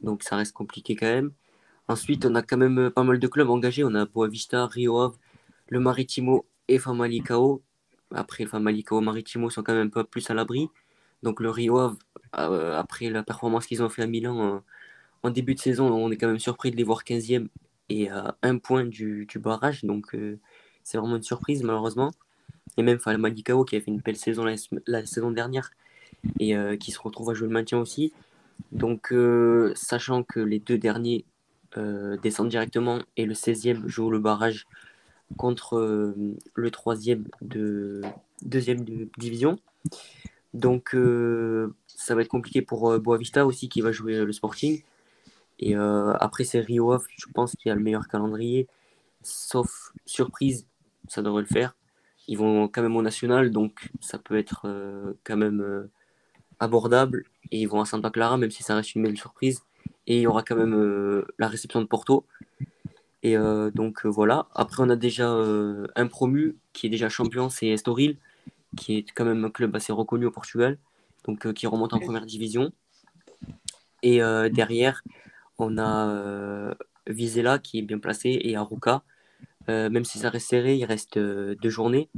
Donc 0.00 0.22
ça 0.22 0.36
reste 0.36 0.54
compliqué 0.54 0.96
quand 0.96 1.06
même. 1.06 1.32
Ensuite, 1.88 2.24
on 2.24 2.34
a 2.34 2.42
quand 2.42 2.56
même 2.56 2.78
euh, 2.78 2.90
pas 2.90 3.04
mal 3.04 3.18
de 3.18 3.26
clubs 3.28 3.50
engagés. 3.50 3.84
On 3.84 3.94
a 3.94 4.06
Boavista, 4.06 4.66
Rio 4.66 4.98
Ave, 4.98 5.16
le 5.68 5.78
Maritimo 5.78 6.46
et 6.68 6.78
Famalicao. 6.78 7.62
Après, 8.14 8.46
Famalicao 8.46 9.00
Maritimo 9.00 9.50
sont 9.50 9.62
quand 9.62 9.74
même 9.74 9.88
un 9.88 9.90
peu 9.90 10.04
plus 10.04 10.28
à 10.30 10.34
l'abri. 10.34 10.68
Donc 11.22 11.40
le 11.40 11.50
Rio 11.50 11.78
Ave, 11.78 11.96
euh, 12.38 12.78
après 12.78 13.10
la 13.10 13.22
performance 13.22 13.66
qu'ils 13.66 13.82
ont 13.82 13.88
fait 13.88 14.02
à 14.02 14.06
Milan 14.06 14.62
en 15.22 15.30
début 15.30 15.54
de 15.54 15.60
saison, 15.60 15.92
on 15.92 16.10
est 16.10 16.16
quand 16.16 16.28
même 16.28 16.38
surpris 16.38 16.70
de 16.70 16.76
les 16.76 16.84
voir 16.84 17.02
15e 17.02 17.48
et 17.88 18.08
à 18.10 18.36
un 18.42 18.58
point 18.58 18.84
du, 18.84 19.26
barrage. 19.36 19.84
Donc, 19.84 20.14
euh, 20.14 20.38
c'est 20.82 20.98
vraiment 20.98 21.16
une 21.16 21.22
surprise, 21.22 21.62
malheureusement. 21.62 22.12
Et 22.76 22.82
même 22.82 22.98
Malikao 23.04 23.64
qui 23.64 23.76
a 23.76 23.80
fait 23.80 23.90
une 23.90 24.00
belle 24.00 24.16
saison 24.16 24.44
la, 24.86 25.06
saison 25.06 25.30
dernière 25.30 25.70
et 26.40 26.56
euh, 26.56 26.76
qui 26.76 26.90
se 26.90 27.00
retrouve 27.00 27.30
à 27.30 27.34
jouer 27.34 27.48
le 27.48 27.54
maintien 27.54 27.78
aussi. 27.78 28.12
Donc, 28.72 29.12
euh, 29.12 29.72
sachant 29.74 30.22
que 30.22 30.40
les 30.40 30.58
deux 30.58 30.78
derniers 30.78 31.24
descendent 32.22 32.48
directement 32.48 33.00
et 33.18 33.26
le 33.26 33.34
16e 33.34 33.86
joue 33.86 34.10
le 34.10 34.18
barrage 34.18 34.66
contre 35.36 36.14
le 36.54 36.70
troisième 36.70 37.26
de 37.42 38.00
deuxième 38.42 38.84
de 38.84 39.08
division. 39.18 39.58
Donc, 40.54 40.96
ça 41.86 42.14
va 42.14 42.22
être 42.22 42.28
compliqué 42.28 42.62
pour 42.62 42.98
Boavista 42.98 43.46
aussi 43.46 43.68
qui 43.68 43.80
va 43.80 43.92
jouer 43.92 44.24
le 44.24 44.32
Sporting. 44.32 44.82
Et 45.58 45.76
euh, 45.76 46.12
après, 46.14 46.44
c'est 46.44 46.60
Rio 46.60 46.92
Off, 46.92 47.06
je 47.16 47.26
pense 47.32 47.54
qu'il 47.56 47.70
a 47.70 47.74
le 47.74 47.80
meilleur 47.82 48.08
calendrier. 48.08 48.68
Sauf 49.22 49.92
surprise, 50.04 50.66
ça 51.08 51.22
devrait 51.22 51.42
le 51.42 51.48
faire. 51.48 51.76
Ils 52.28 52.38
vont 52.38 52.68
quand 52.68 52.82
même 52.82 52.96
au 52.96 53.02
national, 53.02 53.50
donc 53.50 53.90
ça 54.00 54.18
peut 54.18 54.36
être 54.36 54.62
euh, 54.66 55.14
quand 55.24 55.36
même 55.36 55.60
euh, 55.60 55.90
abordable. 56.60 57.24
Et 57.50 57.60
ils 57.60 57.66
vont 57.66 57.80
à 57.80 57.84
Santa 57.84 58.10
Clara, 58.10 58.36
même 58.36 58.50
si 58.50 58.62
ça 58.62 58.74
reste 58.74 58.94
une 58.94 59.02
belle 59.02 59.16
surprise. 59.16 59.62
Et 60.06 60.16
il 60.18 60.22
y 60.22 60.26
aura 60.26 60.42
quand 60.42 60.56
même 60.56 61.24
la 61.38 61.48
réception 61.48 61.80
de 61.80 61.86
Porto. 61.86 62.26
Et 63.26 63.36
donc 63.74 64.06
voilà. 64.06 64.46
Après, 64.54 64.84
on 64.84 64.88
a 64.88 64.94
déjà 64.94 65.28
un 65.28 66.06
promu 66.06 66.56
qui 66.72 66.86
est 66.86 66.90
déjà 66.90 67.08
champion, 67.08 67.48
c'est 67.48 67.66
Estoril, 67.66 68.18
qui 68.76 68.98
est 68.98 69.10
quand 69.16 69.24
même 69.24 69.44
un 69.44 69.50
club 69.50 69.74
assez 69.74 69.92
reconnu 69.92 70.26
au 70.26 70.30
Portugal, 70.30 70.78
donc 71.24 71.52
qui 71.52 71.66
remonte 71.66 71.92
en 71.92 71.98
première 71.98 72.24
division. 72.24 72.70
Et 74.04 74.20
derrière, 74.52 75.02
on 75.58 75.78
a 75.78 76.08
euh, 76.08 76.74
Vizela 77.06 77.58
qui 77.58 77.78
est 77.78 77.82
bien 77.82 77.98
placé 77.98 78.38
et 78.42 78.56
Aruka. 78.56 79.02
Euh, 79.68 79.90
même 79.90 80.04
si 80.04 80.18
ça 80.18 80.30
reste 80.30 80.48
serré, 80.48 80.76
il 80.76 80.84
reste 80.84 81.16
euh, 81.16 81.54
deux 81.56 81.70
journées. 81.70 82.08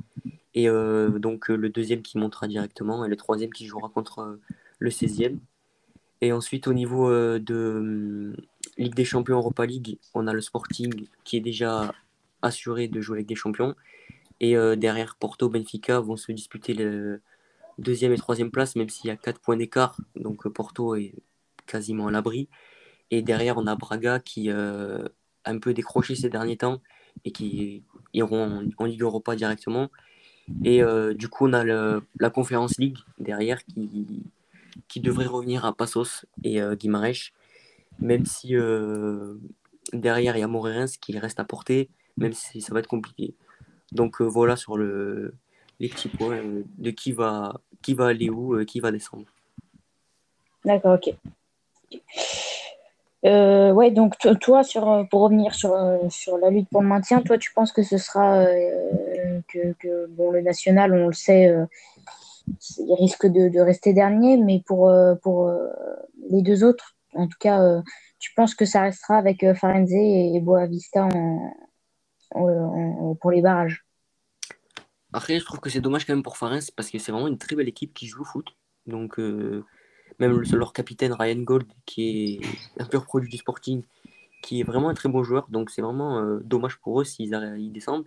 Et 0.54 0.66
donc 0.66 1.50
le 1.50 1.68
deuxième 1.68 2.02
qui 2.02 2.18
montera 2.18 2.48
directement 2.48 3.04
et 3.04 3.08
le 3.08 3.14
troisième 3.14 3.52
qui 3.52 3.66
jouera 3.66 3.90
contre 3.90 4.40
le 4.80 4.90
16e. 4.90 5.38
Et 6.20 6.32
ensuite, 6.32 6.66
au 6.66 6.72
niveau 6.72 7.12
de 7.38 8.34
Ligue 8.78 8.94
des 8.94 9.04
Champions 9.04 9.36
Europa 9.36 9.66
League, 9.66 9.98
on 10.14 10.26
a 10.26 10.32
le 10.32 10.40
Sporting 10.40 11.06
qui 11.24 11.36
est 11.36 11.40
déjà 11.40 11.92
assuré 12.42 12.88
de 12.88 13.00
jouer 13.00 13.18
avec 13.18 13.26
des 13.26 13.34
champions. 13.34 13.74
Et 14.40 14.54
derrière, 14.76 15.16
Porto, 15.16 15.48
Benfica 15.48 15.98
vont 15.98 16.16
se 16.16 16.30
disputer 16.30 16.72
le 16.72 17.20
deuxième 17.78 18.12
et 18.12 18.16
troisième 18.16 18.50
place, 18.50 18.76
même 18.76 18.88
s'il 18.88 19.08
y 19.08 19.10
a 19.10 19.16
quatre 19.16 19.40
points 19.40 19.56
d'écart. 19.56 19.96
Donc 20.14 20.46
Porto 20.48 20.94
est 20.94 21.14
quasiment 21.66 22.08
à 22.08 22.10
l'abri. 22.10 22.48
Et 23.10 23.22
derrière, 23.22 23.56
on 23.56 23.66
a 23.66 23.74
Braga 23.76 24.18
qui 24.18 24.50
euh, 24.50 25.04
a 25.44 25.50
un 25.50 25.58
peu 25.58 25.72
décroché 25.72 26.14
ces 26.14 26.28
derniers 26.28 26.56
temps 26.56 26.80
et 27.24 27.30
qui 27.30 27.84
iront 28.12 28.68
en, 28.76 28.84
Ligue 28.84 29.02
Europa 29.02 29.34
directement. 29.36 29.90
Et 30.64 30.82
euh, 30.82 31.14
du 31.14 31.28
coup, 31.28 31.46
on 31.46 31.52
a 31.52 31.64
la 31.64 32.30
Conférence 32.30 32.78
League 32.78 32.98
derrière 33.18 33.64
qui, 33.64 34.24
qui 34.88 35.00
devrait 35.00 35.26
revenir 35.26 35.64
à 35.64 35.74
Passos 35.74 36.26
et 36.42 36.60
euh, 36.60 36.74
Guimarães, 36.74 37.32
même 37.98 38.24
si 38.26 38.56
euh, 38.56 39.34
derrière, 39.92 40.36
il 40.36 40.40
y 40.40 40.42
a 40.42 40.48
Morerens 40.48 40.96
qui 41.00 41.18
reste 41.18 41.40
à 41.40 41.44
porter, 41.44 41.90
même 42.16 42.32
si 42.32 42.60
ça 42.60 42.72
va 42.72 42.80
être 42.80 42.86
compliqué. 42.86 43.34
Donc 43.92 44.20
voilà 44.20 44.56
sur 44.56 44.76
le, 44.76 45.34
les 45.80 45.88
petits 45.88 46.08
points 46.08 46.42
de 46.78 46.90
qui 46.90 47.12
va, 47.12 47.60
qui 47.82 47.94
va 47.94 48.08
aller 48.08 48.30
où, 48.30 48.64
qui 48.64 48.80
va 48.80 48.92
descendre. 48.92 49.26
D'accord, 50.64 50.94
ok. 50.94 51.14
Euh, 53.24 53.72
ouais, 53.72 53.90
donc 53.90 54.16
toi, 54.40 54.62
sur, 54.62 54.88
euh, 54.88 55.04
pour 55.04 55.22
revenir 55.22 55.54
sur, 55.54 55.74
euh, 55.74 55.98
sur 56.08 56.38
la 56.38 56.50
lutte 56.50 56.68
pour 56.68 56.82
le 56.82 56.88
maintien, 56.88 57.20
toi, 57.22 57.36
tu 57.36 57.52
penses 57.52 57.72
que 57.72 57.82
ce 57.82 57.98
sera 57.98 58.46
que, 59.48 60.06
bon, 60.10 60.30
le 60.30 60.40
national, 60.40 60.92
on 60.92 61.08
le 61.08 61.12
sait, 61.12 61.52
il 62.78 62.94
risque 62.94 63.26
de, 63.26 63.60
rester 63.60 63.92
dernier, 63.92 64.36
mais 64.36 64.62
pour, 64.64 64.92
pour 65.22 65.50
les 66.30 66.42
deux 66.42 66.64
autres, 66.64 66.96
en 67.14 67.26
tout 67.26 67.36
cas, 67.40 67.82
tu 68.18 68.32
penses 68.34 68.54
que 68.54 68.64
ça 68.64 68.82
restera 68.82 69.16
avec 69.16 69.44
Farenze 69.54 69.92
et, 69.92 70.40
Boavista 70.40 71.08
pour 72.30 73.30
les 73.30 73.42
barrages? 73.42 73.84
Après, 75.12 75.38
je 75.38 75.44
trouve 75.44 75.60
que 75.60 75.70
c'est 75.70 75.80
dommage 75.80 76.04
quand 76.04 76.14
même 76.14 76.22
pour 76.22 76.36
Farenze 76.36 76.70
parce 76.70 76.90
que 76.90 76.98
c'est 76.98 77.12
vraiment 77.12 77.28
une 77.28 77.38
très 77.38 77.56
belle 77.56 77.68
équipe 77.68 77.94
qui 77.94 78.06
joue 78.06 78.22
au 78.22 78.24
foot. 78.24 78.46
Donc, 78.86 79.18
même 79.18 80.42
leur 80.52 80.72
capitaine 80.72 81.12
Ryan 81.12 81.42
Gold, 81.42 81.66
qui 81.86 82.40
est 82.76 82.82
un 82.82 82.86
pur 82.86 83.04
produit 83.04 83.30
du 83.30 83.36
Sporting, 83.36 83.82
qui 84.42 84.60
est 84.60 84.64
vraiment 84.64 84.88
un 84.88 84.94
très 84.94 85.08
bon 85.08 85.22
joueur. 85.22 85.46
Donc 85.50 85.70
c'est 85.70 85.82
vraiment 85.82 86.18
euh, 86.18 86.40
dommage 86.44 86.78
pour 86.78 87.00
eux 87.00 87.04
s'ils 87.04 87.34
ils 87.58 87.72
descendent. 87.72 88.06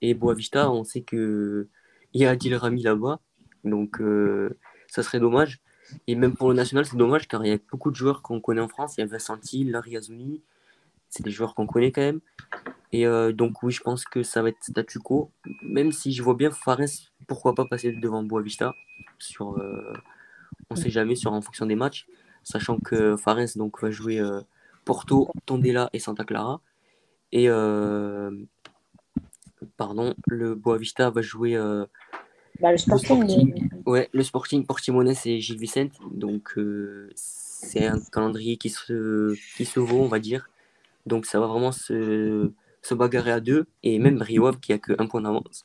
Et 0.00 0.14
Boavista, 0.14 0.70
on 0.70 0.84
sait 0.84 1.02
que 1.02 1.68
il 2.12 2.20
y 2.20 2.26
a 2.26 2.30
Adil 2.30 2.54
Rami 2.54 2.82
là-bas, 2.82 3.20
donc 3.64 4.00
euh, 4.00 4.56
ça 4.88 5.02
serait 5.02 5.20
dommage. 5.20 5.60
Et 6.06 6.14
même 6.14 6.34
pour 6.34 6.48
le 6.48 6.54
national, 6.54 6.86
c'est 6.86 6.96
dommage 6.96 7.28
car 7.28 7.44
il 7.44 7.50
y 7.50 7.52
a 7.52 7.58
beaucoup 7.70 7.90
de 7.90 7.96
joueurs 7.96 8.22
qu'on 8.22 8.40
connaît 8.40 8.60
en 8.60 8.68
France. 8.68 8.94
Il 8.96 9.00
y 9.00 9.04
a 9.04 9.06
Vincent 9.06 9.38
Larry 9.66 9.96
Azouni, 9.96 10.42
c'est 11.08 11.22
des 11.22 11.30
joueurs 11.30 11.54
qu'on 11.54 11.66
connaît 11.66 11.92
quand 11.92 12.02
même. 12.02 12.20
Et 12.92 13.06
euh, 13.06 13.32
donc 13.32 13.62
oui, 13.62 13.72
je 13.72 13.82
pense 13.82 14.04
que 14.04 14.22
ça 14.22 14.42
va 14.42 14.50
être 14.50 14.62
statu 14.62 14.98
quo, 15.00 15.30
même 15.62 15.92
si 15.92 16.12
je 16.12 16.22
vois 16.22 16.34
bien 16.34 16.50
Fares, 16.50 16.80
pourquoi 17.26 17.54
pas 17.54 17.64
passer 17.64 17.92
devant 17.92 18.22
Boavista 18.22 18.74
sur 19.18 19.58
on 20.70 20.74
ne 20.74 20.80
sait 20.80 20.90
jamais 20.90 21.16
sur 21.16 21.32
en 21.32 21.40
fonction 21.40 21.66
des 21.66 21.76
matchs, 21.76 22.06
sachant 22.42 22.78
que 22.78 23.16
Fares 23.16 23.56
donc, 23.56 23.80
va 23.80 23.90
jouer 23.90 24.20
euh, 24.20 24.40
Porto, 24.84 25.30
Tondela 25.46 25.90
et 25.92 25.98
Santa 25.98 26.24
Clara. 26.24 26.60
Et 27.32 27.48
euh, 27.48 28.30
pardon, 29.76 30.14
le 30.26 30.54
Boavista 30.54 31.10
va 31.10 31.22
jouer 31.22 31.56
euh, 31.56 31.84
bah, 32.60 32.72
le, 32.72 32.78
sporting, 32.78 33.68
Ouais, 33.86 34.08
le 34.12 34.22
Sporting 34.22 34.64
Portimonense 34.64 35.26
et 35.26 35.40
Gilles 35.40 35.58
Vicente. 35.58 35.92
Donc 36.12 36.56
c'est 37.14 37.86
un 37.86 38.00
calendrier 38.12 38.56
qui 38.56 38.70
se, 38.70 39.34
qui 39.56 39.64
se 39.64 39.80
vaut, 39.80 40.00
on 40.00 40.08
va 40.08 40.18
dire. 40.18 40.48
Donc 41.06 41.26
ça 41.26 41.40
va 41.40 41.46
vraiment 41.46 41.72
se, 41.72 42.50
se 42.82 42.94
bagarrer 42.94 43.32
à 43.32 43.40
deux. 43.40 43.66
Et 43.82 43.98
même 43.98 44.20
Rio 44.22 44.52
qui 44.52 44.72
a 44.72 44.78
que 44.78 44.92
un 44.98 45.06
point 45.06 45.20
d'avance. 45.20 45.64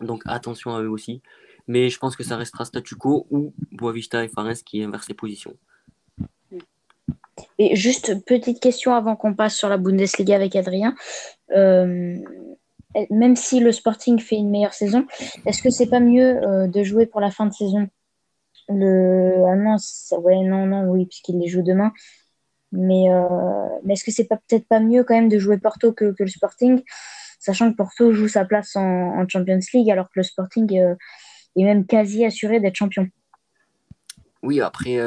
Donc 0.00 0.22
attention 0.26 0.74
à 0.74 0.82
eux 0.82 0.90
aussi. 0.90 1.20
Mais 1.68 1.90
je 1.90 1.98
pense 1.98 2.16
que 2.16 2.22
ça 2.22 2.36
restera 2.36 2.64
statu 2.64 2.94
quo 2.94 3.26
ou 3.30 3.52
Boavista 3.72 4.24
et 4.24 4.28
Fares 4.28 4.62
qui 4.64 4.82
inversent 4.82 5.08
les 5.08 5.14
positions. 5.14 5.56
Et 7.58 7.76
juste 7.76 8.24
petite 8.24 8.60
question 8.60 8.94
avant 8.94 9.16
qu'on 9.16 9.34
passe 9.34 9.56
sur 9.56 9.68
la 9.68 9.76
Bundesliga 9.76 10.36
avec 10.36 10.56
Adrien. 10.56 10.94
Euh, 11.54 12.16
même 13.10 13.36
si 13.36 13.60
le 13.60 13.72
Sporting 13.72 14.18
fait 14.18 14.36
une 14.36 14.50
meilleure 14.50 14.74
saison, 14.74 15.06
est-ce 15.44 15.62
que 15.62 15.70
c'est 15.70 15.88
pas 15.88 16.00
mieux 16.00 16.42
euh, 16.42 16.66
de 16.66 16.82
jouer 16.82 17.06
pour 17.06 17.20
la 17.20 17.30
fin 17.30 17.46
de 17.46 17.52
saison? 17.52 17.88
Le... 18.68 19.44
Ah 19.46 19.56
non, 19.56 19.76
ouais, 20.22 20.42
non, 20.42 20.66
non, 20.66 20.84
oui, 20.90 21.06
puisqu'il 21.06 21.38
les 21.38 21.48
joue 21.48 21.62
demain. 21.62 21.92
Mais, 22.72 23.10
euh, 23.10 23.68
mais 23.84 23.94
est-ce 23.94 24.04
que 24.04 24.10
c'est 24.10 24.26
pas 24.26 24.38
peut-être 24.48 24.66
pas 24.66 24.80
mieux 24.80 25.04
quand 25.04 25.14
même 25.14 25.28
de 25.28 25.38
jouer 25.38 25.58
Porto 25.58 25.92
que, 25.92 26.12
que 26.12 26.24
le 26.24 26.28
Sporting 26.28 26.82
sachant 27.38 27.70
que 27.70 27.76
Porto 27.76 28.12
joue 28.12 28.28
sa 28.28 28.44
place 28.44 28.74
en, 28.76 29.26
Champions 29.28 29.60
League 29.72 29.90
alors 29.90 30.06
que 30.06 30.14
le 30.16 30.22
Sporting 30.24 30.72
est 30.74 31.64
même 31.64 31.86
quasi 31.86 32.24
assuré 32.24 32.58
d'être 32.58 32.74
champion? 32.74 33.06
Oui, 34.42 34.60
après, 34.60 34.98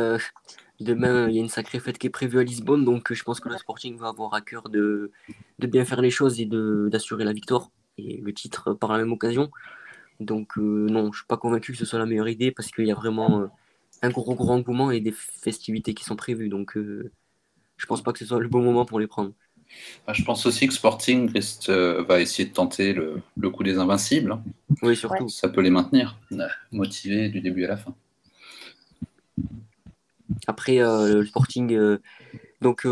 demain, 0.79 1.27
il 1.29 1.35
y 1.35 1.39
a 1.39 1.41
une 1.41 1.49
sacrée 1.49 1.79
fête 1.79 1.97
qui 1.97 2.07
est 2.07 2.11
prévue 2.11 2.39
à 2.39 2.43
Lisbonne, 2.43 2.85
donc 2.85 3.13
je 3.13 3.23
pense 3.23 3.39
que 3.39 3.49
le 3.49 3.57
Sporting 3.57 3.97
va 3.97 4.09
avoir 4.09 4.33
à 4.33 4.41
cœur 4.41 4.69
de, 4.69 5.11
de 5.59 5.67
bien 5.67 5.85
faire 5.85 6.01
les 6.01 6.11
choses 6.11 6.39
et 6.39 6.45
d'assurer 6.45 7.23
la 7.23 7.33
victoire 7.33 7.69
et 7.97 8.17
le 8.17 8.33
titre 8.33 8.73
par 8.73 8.91
la 8.91 8.99
même 8.99 9.11
occasion. 9.11 9.51
Donc 10.19 10.57
non, 10.57 11.05
je 11.05 11.07
ne 11.07 11.13
suis 11.13 11.27
pas 11.27 11.37
convaincu 11.37 11.71
que 11.71 11.77
ce 11.77 11.85
soit 11.85 11.99
la 11.99 12.05
meilleure 12.05 12.29
idée 12.29 12.51
parce 12.51 12.71
qu'il 12.71 12.85
y 12.85 12.91
a 12.91 12.95
vraiment 12.95 13.49
un 14.01 14.09
gros 14.09 14.35
gros 14.35 14.51
engouement 14.51 14.91
et 14.91 14.99
des 14.99 15.11
festivités 15.11 15.93
qui 15.93 16.03
sont 16.03 16.15
prévues. 16.15 16.49
Donc, 16.49 16.77
euh, 16.77 17.11
je 17.77 17.85
pense 17.85 18.01
pas 18.01 18.13
que 18.13 18.19
ce 18.19 18.25
soit 18.25 18.39
le 18.39 18.47
bon 18.47 18.61
moment 18.61 18.85
pour 18.85 18.99
les 18.99 19.07
prendre. 19.07 19.33
Bah, 20.07 20.13
je 20.13 20.23
pense 20.23 20.45
aussi 20.45 20.67
que 20.67 20.73
Sporting 20.73 21.31
reste, 21.31 21.69
euh, 21.69 22.03
va 22.03 22.19
essayer 22.21 22.47
de 22.47 22.53
tenter 22.53 22.93
le, 22.93 23.21
coup 23.49 23.63
des 23.63 23.77
invincibles. 23.77 24.31
Hein. 24.31 24.43
Oui, 24.81 24.95
surtout. 24.95 25.29
Ça 25.29 25.49
peut 25.49 25.61
les 25.61 25.69
maintenir, 25.69 26.17
motivés 26.71 27.29
du 27.29 27.41
début 27.41 27.65
à 27.65 27.69
la 27.69 27.77
fin. 27.77 27.93
Après, 30.47 30.79
euh, 30.79 31.15
le 31.15 31.25
Sporting 31.25 31.97
donc, 32.61 32.87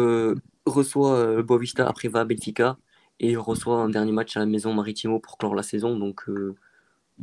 reçoit 0.65 1.41
Boavista, 1.43 1.87
après 1.87 2.07
va 2.07 2.21
à 2.21 2.25
Benfica, 2.25 2.77
et 3.19 3.35
reçoit 3.35 3.79
un 3.81 3.89
dernier 3.89 4.11
match 4.11 4.37
à 4.37 4.39
la 4.39 4.45
maison 4.45 4.73
Maritimo 4.73 5.19
pour 5.19 5.37
clore 5.37 5.55
la 5.55 5.63
saison. 5.63 5.97
Donc, 5.97 6.25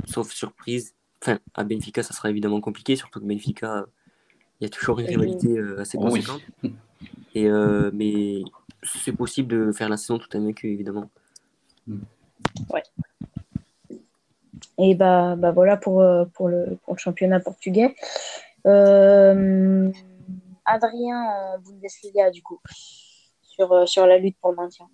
sauf 0.06 0.32
surprise, 0.32 0.94
Enfin, 1.24 1.38
à 1.54 1.64
Benfica, 1.64 2.02
ça 2.02 2.12
sera 2.12 2.28
évidemment 2.28 2.60
compliqué, 2.60 2.96
surtout 2.96 3.18
que 3.18 3.24
Benfica, 3.24 3.86
il 4.60 4.64
y 4.64 4.66
a 4.66 4.68
toujours 4.68 5.00
une 5.00 5.06
rivalité 5.06 5.56
euh, 5.56 5.80
assez 5.80 5.96
conséquente. 5.96 6.42
Et, 7.34 7.48
euh, 7.48 7.90
mais 7.94 8.42
c'est 8.82 9.12
possible 9.12 9.48
de 9.48 9.72
faire 9.72 9.88
la 9.88 9.96
saison 9.96 10.18
tout 10.18 10.28
vaincu, 10.34 10.70
évidemment. 10.70 11.08
Ouais. 12.68 12.82
Et 14.76 14.94
bah, 14.94 15.34
bah 15.36 15.52
voilà 15.52 15.78
pour, 15.78 16.02
euh, 16.02 16.26
pour, 16.34 16.48
le, 16.48 16.76
pour 16.84 16.94
le 16.94 16.98
championnat 16.98 17.40
portugais. 17.40 17.94
Adrien 20.64 21.22
Bundesliga, 21.64 22.30
du 22.30 22.42
coup, 22.42 22.60
sur, 23.42 23.88
sur 23.88 24.06
la 24.06 24.18
lutte 24.18 24.36
pour 24.40 24.50
le 24.50 24.56
maintien. 24.56 24.86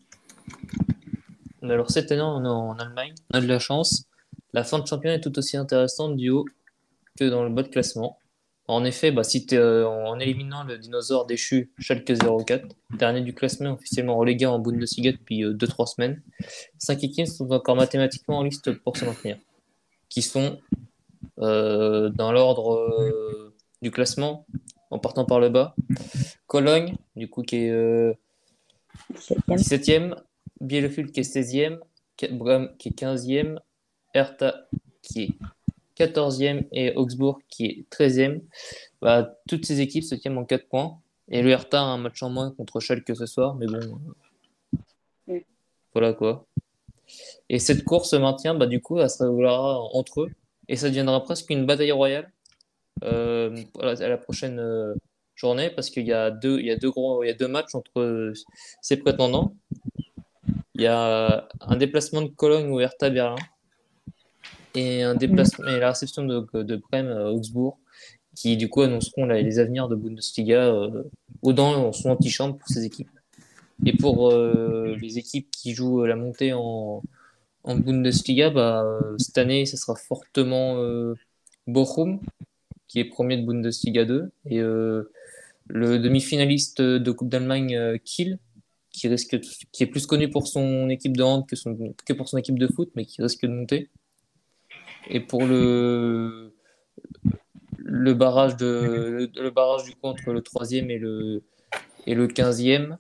Alors 1.63 1.91
cette 1.91 2.11
année, 2.11 2.23
on 2.23 2.45
est 2.45 2.49
en 2.49 2.79
Allemagne, 2.79 3.15
on 3.33 3.39
a 3.39 3.41
de 3.41 3.47
la 3.47 3.59
chance. 3.59 4.05
La 4.53 4.65
fin 4.65 4.79
de 4.79 4.87
championnat 4.87 5.17
est 5.17 5.21
tout 5.21 5.39
aussi 5.39 5.57
intéressante 5.57 6.17
du 6.17 6.31
haut 6.31 6.47
que 7.19 7.25
dans 7.25 7.45
le 7.45 7.51
bas 7.51 7.63
de 7.63 7.69
classement. 7.69 8.19
En 8.67 8.85
effet, 8.85 9.11
bah, 9.11 9.25
si 9.25 9.47
euh, 9.53 9.85
en 9.85 10.19
éliminant 10.21 10.65
le 10.65 10.79
dinosaure 10.79 11.27
déchu 11.27 11.73
Schalke 11.79 12.13
04, 12.47 12.69
dernier 12.97 13.21
du 13.21 13.35
classement 13.35 13.73
officiellement 13.73 14.17
relégué 14.17 14.47
en 14.47 14.59
Bundesliga 14.59 15.13
depuis 15.13 15.45
2-3 15.45 15.83
euh, 15.83 15.87
semaines, 15.87 16.23
5 16.79 17.03
équipes 17.05 17.27
sont 17.27 17.51
encore 17.51 17.77
mathématiquement 17.77 18.39
en 18.39 18.45
liste 18.45 18.73
pour 18.73 18.97
se 18.97 19.05
maintenir, 19.05 19.39
qui 20.09 20.23
sont 20.23 20.61
euh, 21.41 22.11
dans 22.11 22.33
l'ordre 22.33 23.50
du 23.83 23.91
classement, 23.91 24.47
en 24.91 24.99
partant 24.99 25.25
par 25.25 25.41
le 25.41 25.49
bas. 25.49 25.75
Cologne, 26.47 26.97
du 27.17 27.29
coup, 27.29 27.43
qui 27.43 27.57
est 27.57 28.19
17e, 29.49 30.15
Bielefeld 30.61 31.13
qui 31.13 31.21
est 31.21 31.35
16e, 31.35 31.79
Brême 32.33 32.71
qui 32.79 32.89
est 32.91 33.01
15e, 33.01 33.59
Hertha 34.13 34.67
qui 35.03 35.23
est 35.23 36.05
14e 36.05 36.67
et 36.73 36.95
Augsbourg 36.97 37.41
qui 37.49 37.65
est 37.65 37.87
13e, 37.91 38.43
bah, 39.01 39.35
toutes 39.49 39.65
ces 39.65 39.81
équipes 39.81 40.05
se 40.05 40.15
tiennent 40.15 40.39
en 40.39 40.45
4 40.45 40.69
points. 40.69 40.99
Et 41.29 41.43
le 41.43 41.51
Hertha 41.51 41.81
a 41.81 41.85
un 41.85 41.99
match 41.99 42.23
en 42.23 42.31
moins 42.31 42.51
contre 42.51 42.81
Schalke 42.81 43.15
ce 43.15 43.27
soir, 43.27 43.55
mais 43.55 43.67
bon. 43.67 44.01
Voilà 45.93 46.13
quoi. 46.13 46.47
Et 47.49 47.59
cette 47.59 47.85
course 47.85 48.11
se 48.11 48.17
maintient, 48.17 48.55
bah, 48.55 48.67
du 48.67 48.81
coup, 48.81 48.99
elle 48.99 49.11
se 49.11 49.23
réglera 49.23 49.81
entre 49.93 50.23
eux. 50.23 50.31
Et 50.69 50.77
ça 50.77 50.89
deviendra 50.89 51.23
presque 51.25 51.51
une 51.51 51.67
bataille 51.67 51.93
royale 51.93 52.25
euh, 52.25 52.40
à 53.03 54.09
la 54.09 54.19
prochaine 54.19 54.59
euh, 54.59 54.95
journée, 55.35 55.71
parce 55.71 55.91
qu'il 55.91 56.07
y, 56.07 56.13
a 56.13 56.31
deux, 56.31 56.59
il 56.61 56.67
y, 56.67 56.71
a 56.71 56.77
deux 56.77 56.91
gros, 56.91 57.25
il 57.25 57.29
y 57.29 57.31
a 57.31 57.35
deux 57.35 57.49
matchs 57.49 57.75
entre 57.75 58.33
ces 58.83 58.97
prétendants. 58.97 59.55
Il 60.75 60.83
y 60.83 60.87
a 60.87 61.49
un 61.61 61.77
déplacement 61.77 62.23
de 62.23 62.29
Cologne 62.29 62.71
au 62.71 62.81
Hertha 62.81 63.11
Berlin 63.11 63.37
et 64.75 65.03
un 65.03 65.15
déplacement 65.15 65.67
et 65.67 65.79
la 65.79 65.91
réception 65.91 66.25
de, 66.25 66.47
de 66.55 66.77
Brême 66.77 67.09
à 67.09 67.21
euh, 67.21 67.31
Augsbourg, 67.31 67.79
qui 68.35 68.57
du 68.57 68.69
coup 68.69 68.83
annonceront 68.83 69.27
les 69.27 69.59
avenirs 69.59 69.89
de 69.89 69.97
Bundesliga 69.97 70.63
euh, 70.63 71.03
au 71.43 71.53
dans 71.53 71.93
son 71.93 72.11
antichambre 72.11 72.57
pour 72.57 72.69
ces 72.69 72.85
équipes. 72.85 73.11
Et 73.87 73.97
pour 73.97 74.31
euh, 74.31 74.97
les 75.01 75.19
équipes 75.19 75.51
qui 75.51 75.75
jouent 75.75 76.05
la 76.05 76.17
montée 76.17 76.53
en, 76.53 77.03
en 77.65 77.77
Bundesliga, 77.77 78.51
bah, 78.51 78.85
cette 79.19 79.39
année, 79.39 79.67
ce 79.67 79.77
sera 79.77 79.97
fortement 79.97 80.77
Bochum, 81.67 82.21
qui 82.91 82.99
est 82.99 83.05
premier 83.05 83.37
de 83.37 83.47
Bundesliga 83.47 84.05
2, 84.05 84.33
et 84.47 84.59
le 84.59 85.99
demi-finaliste 85.99 86.83
de 86.83 87.13
Coupe 87.13 87.29
d'Allemagne, 87.29 87.99
Kiel, 88.05 88.41
qui, 88.91 89.07
risque 89.07 89.39
qui 89.71 89.83
est 89.85 89.87
plus 89.87 90.07
connu 90.07 90.29
pour 90.29 90.49
son 90.49 90.89
équipe 90.89 91.17
de 91.17 91.23
hand 91.23 91.47
que, 91.47 91.55
son, 91.55 91.95
que 92.05 92.13
pour 92.13 92.29
son 92.29 92.37
équipe 92.37 92.59
de 92.59 92.67
foot, 92.67 92.91
mais 92.97 93.05
qui 93.05 93.23
risque 93.23 93.47
de 93.47 93.53
monter. 93.53 93.89
Et 95.09 95.21
pour 95.21 95.45
le, 95.47 96.53
le, 97.79 98.15
barrage, 98.15 98.57
de, 98.57 99.31
le, 99.35 99.51
barrage 99.51 99.85
du 99.85 99.93
coup 99.93 100.07
entre 100.07 100.33
le 100.33 100.41
3e 100.41 100.91
et 100.91 100.99
le, 100.99 101.43
et 102.07 102.15
le 102.15 102.27
15e, 102.27 102.97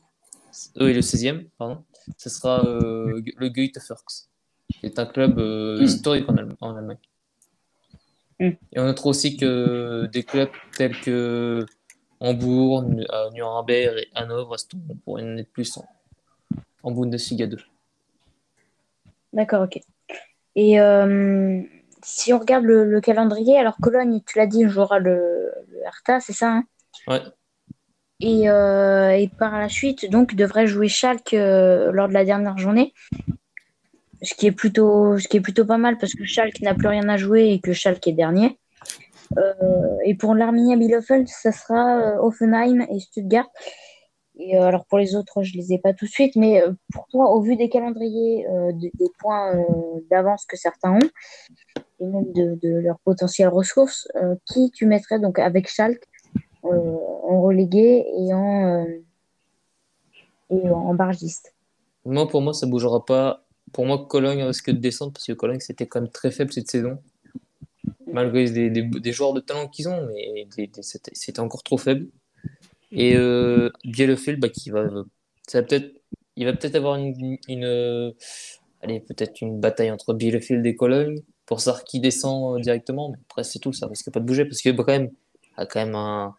euh, 0.78 0.88
et 0.88 0.94
le 0.94 1.00
16e, 1.00 1.46
pardon, 1.58 1.84
ce 2.16 2.30
sera 2.30 2.64
euh, 2.64 3.20
le 3.36 3.48
Goethe 3.48 3.78
Furks, 3.80 4.28
qui 4.72 4.86
est 4.86 4.98
un 4.98 5.06
club 5.06 5.38
euh, 5.38 5.80
hmm. 5.80 5.82
historique 5.82 6.26
en, 6.28 6.76
Allemagne. 6.76 6.98
Et 8.40 8.58
on 8.76 8.84
notera 8.84 9.10
aussi 9.10 9.36
que 9.36 10.06
des 10.06 10.22
clubs 10.22 10.50
tels 10.76 10.98
que 11.00 11.66
Hambourg, 12.20 12.84
Nuremberg 13.32 13.98
et 13.98 14.08
Hanovre 14.14 14.56
pour 15.04 15.18
une 15.18 15.28
année 15.28 15.42
de 15.42 15.48
plus 15.48 15.76
en, 15.76 15.86
en 16.82 16.90
Bundesliga 16.90 17.46
2. 17.46 17.58
D'accord, 19.32 19.62
ok. 19.62 19.80
Et 20.56 20.80
euh, 20.80 21.62
si 22.02 22.32
on 22.32 22.38
regarde 22.38 22.64
le, 22.64 23.00
calendrier, 23.00 23.58
alors 23.58 23.76
Cologne, 23.80 24.20
tu 24.26 24.38
l'as 24.38 24.46
dit, 24.46 24.68
jouera 24.68 24.98
le, 24.98 25.52
le 25.68 25.78
Hertha, 25.84 26.20
c'est 26.20 26.32
ça 26.32 26.50
hein? 26.50 26.64
Ouais. 27.06 27.20
Et, 28.22 28.50
euh, 28.50 29.12
et, 29.12 29.28
par 29.28 29.58
la 29.58 29.68
suite, 29.70 30.10
donc, 30.10 30.34
devrait 30.34 30.66
jouer 30.66 30.88
Schalke 30.88 31.32
euh, 31.32 31.90
lors 31.90 32.08
de 32.08 32.12
la 32.12 32.24
dernière 32.24 32.58
journée. 32.58 32.92
Ce 34.22 34.34
qui, 34.34 34.46
est 34.46 34.52
plutôt, 34.52 35.18
ce 35.18 35.28
qui 35.28 35.38
est 35.38 35.40
plutôt 35.40 35.64
pas 35.64 35.78
mal 35.78 35.96
parce 35.98 36.14
que 36.14 36.24
Schalke 36.24 36.60
n'a 36.60 36.74
plus 36.74 36.88
rien 36.88 37.08
à 37.08 37.16
jouer 37.16 37.50
et 37.50 37.60
que 37.60 37.72
Schalke 37.72 38.06
est 38.08 38.12
dernier. 38.12 38.58
Euh, 39.38 39.96
et 40.04 40.14
pour 40.14 40.34
l'Arminia 40.34 40.76
Bielefeld, 40.76 41.28
ça 41.28 41.52
sera 41.52 42.22
Offenheim 42.22 42.86
et 42.90 43.00
Stuttgart. 43.00 43.48
Et 44.38 44.56
alors 44.56 44.86
pour 44.86 44.98
les 44.98 45.16
autres, 45.16 45.42
je 45.42 45.56
les 45.56 45.72
ai 45.72 45.78
pas 45.78 45.92
tout 45.92 46.06
de 46.06 46.10
suite, 46.10 46.34
mais 46.36 46.62
pour 46.92 47.06
toi, 47.08 47.30
au 47.30 47.40
vu 47.40 47.56
des 47.56 47.68
calendriers, 47.68 48.46
des 48.72 49.10
points 49.18 49.54
d'avance 50.10 50.46
que 50.46 50.56
certains 50.56 50.92
ont, 50.92 51.10
et 52.00 52.06
même 52.06 52.32
de, 52.32 52.58
de 52.62 52.78
leurs 52.78 52.98
potentielles 53.00 53.48
ressources, 53.48 54.08
euh, 54.16 54.34
qui 54.46 54.70
tu 54.70 54.86
mettrais 54.86 55.20
donc 55.20 55.38
avec 55.38 55.68
Schalke 55.68 56.02
euh, 56.64 56.68
en 56.68 57.42
relégué 57.42 58.04
et 58.18 58.34
en, 58.34 58.84
euh, 58.84 59.04
et 60.50 60.70
en 60.70 60.94
bargiste 60.94 61.54
Moi, 62.04 62.26
pour 62.26 62.40
moi, 62.40 62.52
ça 62.52 62.66
bougera 62.66 63.04
pas. 63.04 63.44
Pour 63.72 63.86
moi, 63.86 64.06
Cologne 64.08 64.42
risque 64.42 64.70
de 64.70 64.78
descendre 64.78 65.12
parce 65.12 65.26
que 65.26 65.32
Cologne, 65.32 65.60
c'était 65.60 65.86
quand 65.86 66.00
même 66.00 66.10
très 66.10 66.30
faible 66.30 66.52
cette 66.52 66.70
saison. 66.70 66.98
Malgré 68.06 68.50
des, 68.50 69.12
joueurs 69.12 69.32
de 69.32 69.40
talent 69.40 69.68
qu'ils 69.68 69.88
ont, 69.88 70.06
mais 70.06 70.46
c'était 71.12 71.40
encore 71.40 71.62
trop 71.62 71.78
faible. 71.78 72.08
Et 72.90 73.16
euh, 73.16 73.70
Bielefeld, 73.84 74.40
bah, 74.40 74.48
qui 74.48 74.70
va, 74.70 74.88
ça 75.46 75.62
peut-être, 75.62 75.94
il 76.34 76.44
va 76.44 76.52
peut-être 76.52 76.74
avoir 76.74 76.96
une, 76.96 77.38
une 77.48 78.12
allez, 78.82 79.00
peut-être 79.00 79.40
une 79.40 79.60
bataille 79.60 79.90
entre 79.90 80.14
Bielefeld 80.14 80.64
et 80.66 80.74
Cologne 80.74 81.20
pour 81.46 81.60
savoir 81.60 81.84
qui 81.84 82.00
descend 82.00 82.56
euh, 82.56 82.60
directement. 82.60 83.10
Mais 83.10 83.18
après, 83.28 83.44
c'est 83.44 83.58
tout, 83.58 83.72
ça 83.72 83.86
risque 83.86 84.10
pas 84.10 84.20
de 84.20 84.24
bouger 84.24 84.44
parce 84.44 84.62
que 84.62 84.70
Brême 84.70 85.10
a 85.56 85.66
quand 85.66 85.84
même 85.84 85.94
un. 85.94 86.34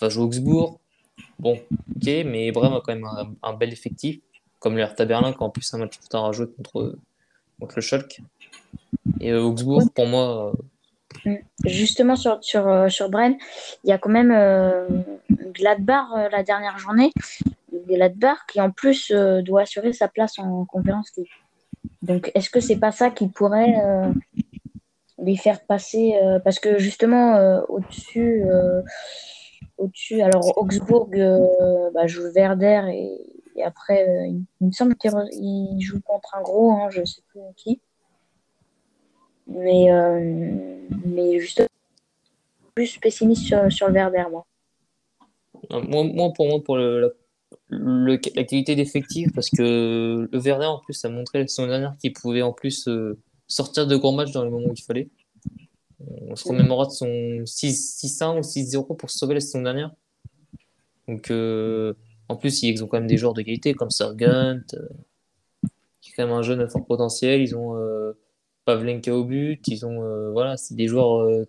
va 0.00 0.08
jouer 0.08 0.24
Augsbourg. 0.24 0.80
Bon, 1.38 1.52
ok, 1.96 2.06
mais 2.26 2.50
Brême 2.52 2.72
a 2.72 2.80
quand 2.84 2.94
même 2.94 3.08
un, 3.42 3.52
bel 3.54 3.72
effectif, 3.72 4.20
comme 4.58 4.76
le 4.76 4.82
Hertha 4.82 5.04
Berlin, 5.04 5.32
qui 5.32 5.38
a 5.38 5.42
en 5.42 5.50
plus 5.50 5.72
un 5.74 5.78
match 5.78 5.98
retard 6.02 6.26
à 6.26 6.32
jouer 6.32 6.46
contre, 6.56 6.96
contre 7.60 7.74
le 7.76 7.82
Schalke. 7.82 8.20
Et 9.20 9.32
euh, 9.32 9.42
Augsbourg, 9.42 9.90
pour 9.94 10.06
moi. 10.06 10.52
Euh, 11.26 11.30
mm. 11.30 11.38
Justement, 11.64 12.16
sur, 12.16 12.42
sur, 12.42 12.90
sur 12.90 13.08
Brême, 13.10 13.36
il 13.84 13.90
y 13.90 13.92
a 13.92 13.98
quand 13.98 14.10
même 14.10 14.32
Gladbach 15.30 16.08
la 16.30 16.42
dernière 16.42 16.78
journée. 16.78 17.12
Gladbach 17.88 18.38
qui 18.48 18.60
en 18.60 18.70
plus 18.70 19.12
doit 19.12 19.62
assurer 19.62 19.92
sa 19.92 20.08
place 20.08 20.38
en 20.38 20.64
conférence 20.64 21.12
Donc, 22.02 22.30
est-ce 22.34 22.50
que 22.50 22.60
c'est 22.60 22.78
pas 22.78 22.92
ça 22.92 23.10
qui 23.10 23.28
pourrait 23.28 23.74
les 25.18 25.36
faire 25.36 25.60
passer 25.64 26.14
euh, 26.22 26.38
parce 26.38 26.58
que 26.58 26.78
justement 26.78 27.36
euh, 27.36 27.60
au-dessus 27.68 28.42
euh, 28.44 28.82
au-dessus 29.78 30.20
alors 30.20 30.56
Augsbourg 30.58 31.10
bah, 31.94 32.06
joue 32.06 32.30
Werder 32.34 32.82
et, 32.92 33.18
Et 33.56 33.62
après, 33.62 34.06
euh, 34.06 34.26
il, 34.60 34.66
me 34.66 34.72
semble 34.72 34.94
qu'il 34.96 35.10
joue 35.80 36.00
contre 36.02 36.34
un 36.34 36.42
gros, 36.42 36.72
hein, 36.72 36.90
je 36.90 37.04
sais 37.04 37.22
plus 37.28 37.40
qui. 37.56 37.80
Mais, 39.46 39.90
euh, 39.90 40.78
mais 41.06 41.40
juste 41.40 41.66
plus 42.74 42.98
pessimiste 42.98 43.46
sur, 43.46 43.72
sur 43.72 43.88
le 43.88 43.94
Werder, 43.94 44.24
moi. 44.30 44.46
Moi, 45.70 46.04
moi, 46.04 46.32
pour 46.34 46.48
moi, 46.48 46.62
pour 46.62 46.76
le, 46.76 47.14
la, 47.70 48.44
d'effectif, 48.74 49.32
parce 49.34 49.48
que 49.48 50.28
le 50.30 50.38
Werder, 50.38 50.66
en 50.66 50.78
plus, 50.78 51.02
a 51.04 51.08
montré 51.08 51.40
la 51.40 51.48
saison 51.48 51.66
dernière 51.66 51.96
qu'il 51.98 52.12
pouvait 52.12 52.42
en 52.42 52.52
plus 52.52 52.86
euh, 52.88 53.18
sortir 53.48 53.86
de 53.86 53.96
grands 53.96 54.12
matchs 54.12 54.32
dans 54.32 54.44
les 54.44 54.50
moments 54.50 54.68
où 54.68 54.74
il 54.76 54.82
fallait. 54.82 55.08
On 56.28 56.36
se 56.36 56.46
remémorera 56.46 56.86
de 56.86 56.90
son 56.90 57.46
6 57.46 58.04
6-1 58.04 58.36
ou 58.36 58.40
6-0 58.40 58.96
pour 58.96 59.10
sauver 59.10 59.34
la 59.34 59.40
saison 59.40 59.62
dernière. 59.62 59.92
Donc, 61.08 61.30
en 62.28 62.36
plus, 62.36 62.62
ils 62.62 62.82
ont 62.82 62.86
quand 62.86 62.98
même 62.98 63.06
des 63.06 63.16
joueurs 63.16 63.34
de 63.34 63.42
qualité 63.42 63.74
comme 63.74 63.90
Sargent, 63.90 64.60
euh, 64.74 64.88
qui 66.00 66.10
est 66.10 66.14
quand 66.16 66.26
même 66.26 66.34
un 66.36 66.42
jeune 66.42 66.60
à 66.60 66.68
fort 66.68 66.84
potentiel. 66.84 67.40
Ils 67.40 67.54
ont 67.56 67.76
euh, 67.76 68.12
Pavlenka 68.64 69.14
au 69.14 69.24
but. 69.24 69.66
Ils 69.68 69.86
ont, 69.86 70.02
euh, 70.02 70.30
voilà, 70.30 70.56
c'est 70.56 70.74
des 70.74 70.88
joueurs 70.88 71.20
euh, 71.22 71.46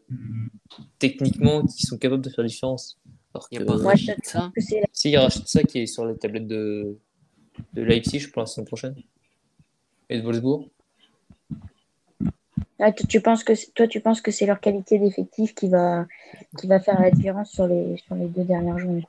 techniquement 0.99 1.65
qui 1.65 1.85
sont 1.85 1.97
capables 1.97 2.21
de 2.21 2.29
faire 2.29 2.43
la 2.43 2.47
différence. 2.49 2.97
Alors 3.33 3.47
Il 3.51 3.55
y 3.55 3.57
a 3.57 3.61
que- 3.61 3.65
pas 3.65 3.77
c'est 3.95 4.79
la- 4.81 4.87
si, 4.91 5.11
il 5.11 5.17
rachète 5.17 5.47
ça 5.47 5.63
qui 5.63 5.79
est 5.79 5.85
sur 5.85 6.05
la 6.05 6.15
tablette 6.15 6.47
de, 6.47 6.97
de 7.73 7.81
Leipzig 7.83 8.31
pour 8.31 8.41
la 8.41 8.45
saison 8.45 8.65
prochaine. 8.65 8.95
Et 10.09 10.17
de 10.19 10.23
Wolfsburg. 10.23 10.69
Ah, 12.79 12.91
tu, 12.91 13.05
tu 13.07 13.21
penses 13.21 13.43
que 13.43 13.55
c'est- 13.55 13.73
toi, 13.73 13.87
tu 13.87 13.99
penses 14.01 14.21
que 14.21 14.31
c'est 14.31 14.45
leur 14.45 14.59
qualité 14.59 14.99
d'effectif 14.99 15.53
qui 15.55 15.67
va, 15.67 16.05
qui 16.59 16.67
va 16.67 16.79
faire 16.79 16.99
la 17.01 17.09
différence 17.11 17.51
sur 17.51 17.67
les, 17.67 17.97
sur 17.97 18.15
les 18.15 18.27
deux 18.27 18.43
dernières 18.43 18.77
journées? 18.77 19.07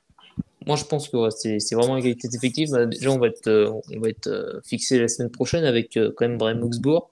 Moi, 0.65 0.75
je 0.75 0.83
pense 0.83 1.07
que 1.09 1.17
ouais, 1.17 1.31
c'est 1.31 1.75
vraiment 1.75 1.97
égalité 1.97 2.27
d'effectifs. 2.27 2.69
Bah, 2.71 2.85
déjà, 2.85 3.09
on 3.11 3.17
va 3.17 3.27
être, 3.27 3.47
euh, 3.47 3.71
on 3.95 3.99
va 3.99 4.09
être 4.09 4.27
euh, 4.27 4.59
fixé 4.63 4.99
la 4.99 5.07
semaine 5.07 5.31
prochaine 5.31 5.63
avec 5.63 5.95
euh, 5.97 6.11
quand 6.15 6.27
même 6.27 6.37
Brême 6.37 6.61
Augsbourg. 6.63 7.09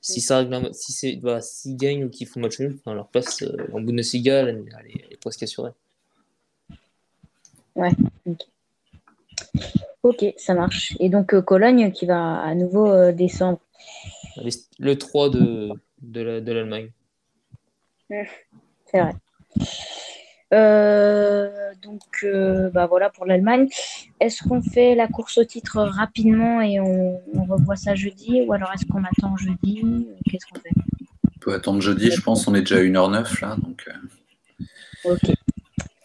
Si 0.00 0.20
ça 0.20 0.38
règle 0.38 0.72
si 0.72 0.92
c'est, 0.92 1.16
bah, 1.16 1.40
s'ils 1.40 1.76
gagnent 1.76 2.04
ou 2.04 2.10
qu'ils 2.10 2.28
font 2.28 2.38
match 2.40 2.60
nul, 2.60 2.78
enfin, 2.78 2.94
leur 2.94 3.08
place 3.08 3.42
en 3.72 3.80
Bundesliga, 3.80 4.40
elle, 4.40 4.64
elle 4.78 4.86
est, 4.90 5.02
elle 5.06 5.12
est 5.14 5.20
presque 5.20 5.42
assurée. 5.42 5.72
Ok, 10.02 10.24
ça 10.36 10.54
marche. 10.54 10.94
Et 11.00 11.08
donc 11.08 11.38
Cologne 11.40 11.90
qui 11.90 12.06
va 12.06 12.38
à 12.40 12.54
nouveau 12.54 13.10
descendre. 13.12 13.58
Le 14.78 14.94
3 14.96 15.30
de, 15.30 15.70
de 16.02 16.20
la- 16.20 16.40
de 16.40 16.52
l'Allemagne. 16.52 16.90
C'est 18.08 19.00
vrai. 19.00 19.14
Euh, 20.54 21.72
donc 21.82 22.02
euh, 22.22 22.70
bah 22.70 22.86
voilà 22.86 23.10
pour 23.10 23.26
l'Allemagne. 23.26 23.68
Est-ce 24.20 24.42
qu'on 24.46 24.62
fait 24.62 24.94
la 24.94 25.08
course 25.08 25.38
au 25.38 25.44
titre 25.44 25.82
rapidement 25.82 26.60
et 26.60 26.78
on, 26.80 27.20
on 27.34 27.44
revoit 27.44 27.76
ça 27.76 27.94
jeudi 27.94 28.42
ou 28.42 28.52
alors 28.52 28.72
est-ce 28.72 28.86
qu'on 28.86 29.02
attend 29.04 29.36
jeudi? 29.36 30.08
Qu'est-ce 30.30 30.46
qu'on 30.46 30.60
fait? 30.60 30.70
On 31.36 31.38
peut 31.40 31.54
attendre 31.54 31.80
jeudi, 31.80 32.10
je 32.10 32.20
pense. 32.20 32.46
On 32.46 32.54
est 32.54 32.60
déjà 32.60 32.76
à 32.76 32.80
1h09 32.80 33.40
là. 33.40 33.56
Donc, 33.56 33.88
euh, 33.88 35.12
Ok, 35.12 35.32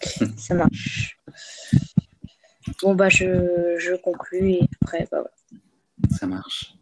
ça 0.37 0.53
marche. 0.55 1.17
Bon 2.83 2.93
bah 2.95 3.09
je, 3.09 3.75
je 3.79 3.95
conclus 3.95 4.51
et 4.51 4.69
après 4.81 5.07
bah, 5.11 5.19
voilà. 5.21 6.15
ça 6.17 6.27
marche. 6.27 6.75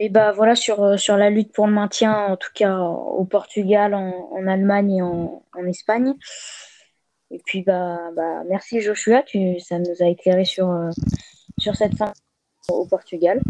Et 0.00 0.08
bah 0.08 0.30
voilà 0.30 0.54
sur, 0.54 0.82
euh, 0.82 0.96
sur 0.96 1.16
la 1.16 1.28
lutte 1.28 1.52
pour 1.52 1.66
le 1.66 1.72
maintien, 1.72 2.16
en 2.16 2.36
tout 2.36 2.52
cas 2.54 2.78
au 2.78 3.24
Portugal, 3.24 3.94
en, 3.94 4.30
en 4.32 4.46
Allemagne 4.46 4.96
et 4.96 5.02
en, 5.02 5.42
en 5.52 5.66
Espagne. 5.66 6.14
Et 7.32 7.40
puis 7.44 7.62
bah, 7.62 7.98
bah 8.14 8.44
merci 8.48 8.80
Joshua, 8.80 9.22
tu, 9.24 9.58
ça 9.58 9.78
nous 9.78 10.00
a 10.00 10.06
éclairé 10.06 10.44
sur, 10.44 10.70
euh, 10.70 10.90
sur 11.58 11.74
cette 11.74 11.96
fin 11.96 12.12
au 12.68 12.86
Portugal. 12.86 13.40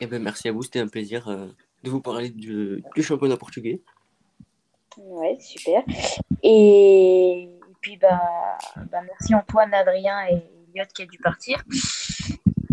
Eh 0.00 0.06
ben, 0.06 0.22
merci 0.22 0.48
à 0.48 0.52
vous, 0.52 0.62
c'était 0.62 0.80
un 0.80 0.88
plaisir 0.88 1.28
euh, 1.28 1.46
de 1.82 1.90
vous 1.90 2.00
parler 2.00 2.28
du, 2.28 2.84
du 2.94 3.02
championnat 3.02 3.38
portugais. 3.38 3.80
Ouais, 4.98 5.38
super. 5.40 5.82
Et, 6.42 7.48
puis 7.80 7.96
bah, 7.96 8.20
bah 8.90 9.00
merci 9.06 9.34
Antoine, 9.34 9.72
Adrien 9.72 10.26
et 10.28 10.42
Elliot 10.74 10.86
qui 10.94 11.02
a 11.02 11.06
dû 11.06 11.18
partir. 11.18 11.64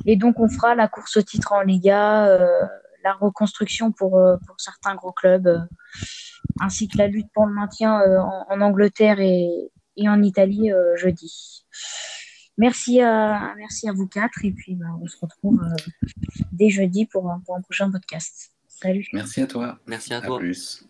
Et 0.05 0.17
donc 0.17 0.39
on 0.39 0.49
fera 0.49 0.75
la 0.75 0.87
course 0.89 1.17
au 1.17 1.21
titre 1.21 1.53
en 1.53 1.61
Liga, 1.61 2.27
euh, 2.27 2.65
la 3.03 3.13
reconstruction 3.13 3.91
pour, 3.91 4.17
euh, 4.17 4.37
pour 4.47 4.59
certains 4.59 4.95
gros 4.95 5.11
clubs, 5.11 5.47
euh, 5.47 5.59
ainsi 6.61 6.87
que 6.87 6.97
la 6.97 7.07
lutte 7.07 7.27
pour 7.33 7.45
le 7.45 7.53
maintien 7.53 7.99
euh, 8.01 8.19
en, 8.19 8.45
en 8.49 8.61
Angleterre 8.61 9.19
et, 9.19 9.71
et 9.97 10.09
en 10.09 10.21
Italie 10.21 10.71
euh, 10.71 10.95
jeudi. 10.95 11.65
Merci 12.57 13.01
à, 13.01 13.53
merci 13.57 13.87
à 13.87 13.93
vous 13.93 14.07
quatre 14.07 14.43
et 14.43 14.51
puis 14.51 14.75
bah, 14.75 14.87
on 15.01 15.07
se 15.07 15.17
retrouve 15.21 15.61
euh, 15.63 15.75
dès 16.51 16.69
jeudi 16.69 17.05
pour 17.05 17.31
un, 17.31 17.39
pour 17.45 17.55
un 17.55 17.61
prochain 17.61 17.89
podcast. 17.89 18.51
Salut. 18.67 19.07
Merci 19.13 19.41
à 19.41 19.47
toi. 19.47 19.79
Merci 19.87 20.13
à 20.13 20.17
À 20.17 20.21
toi. 20.21 20.39
plus. 20.39 20.85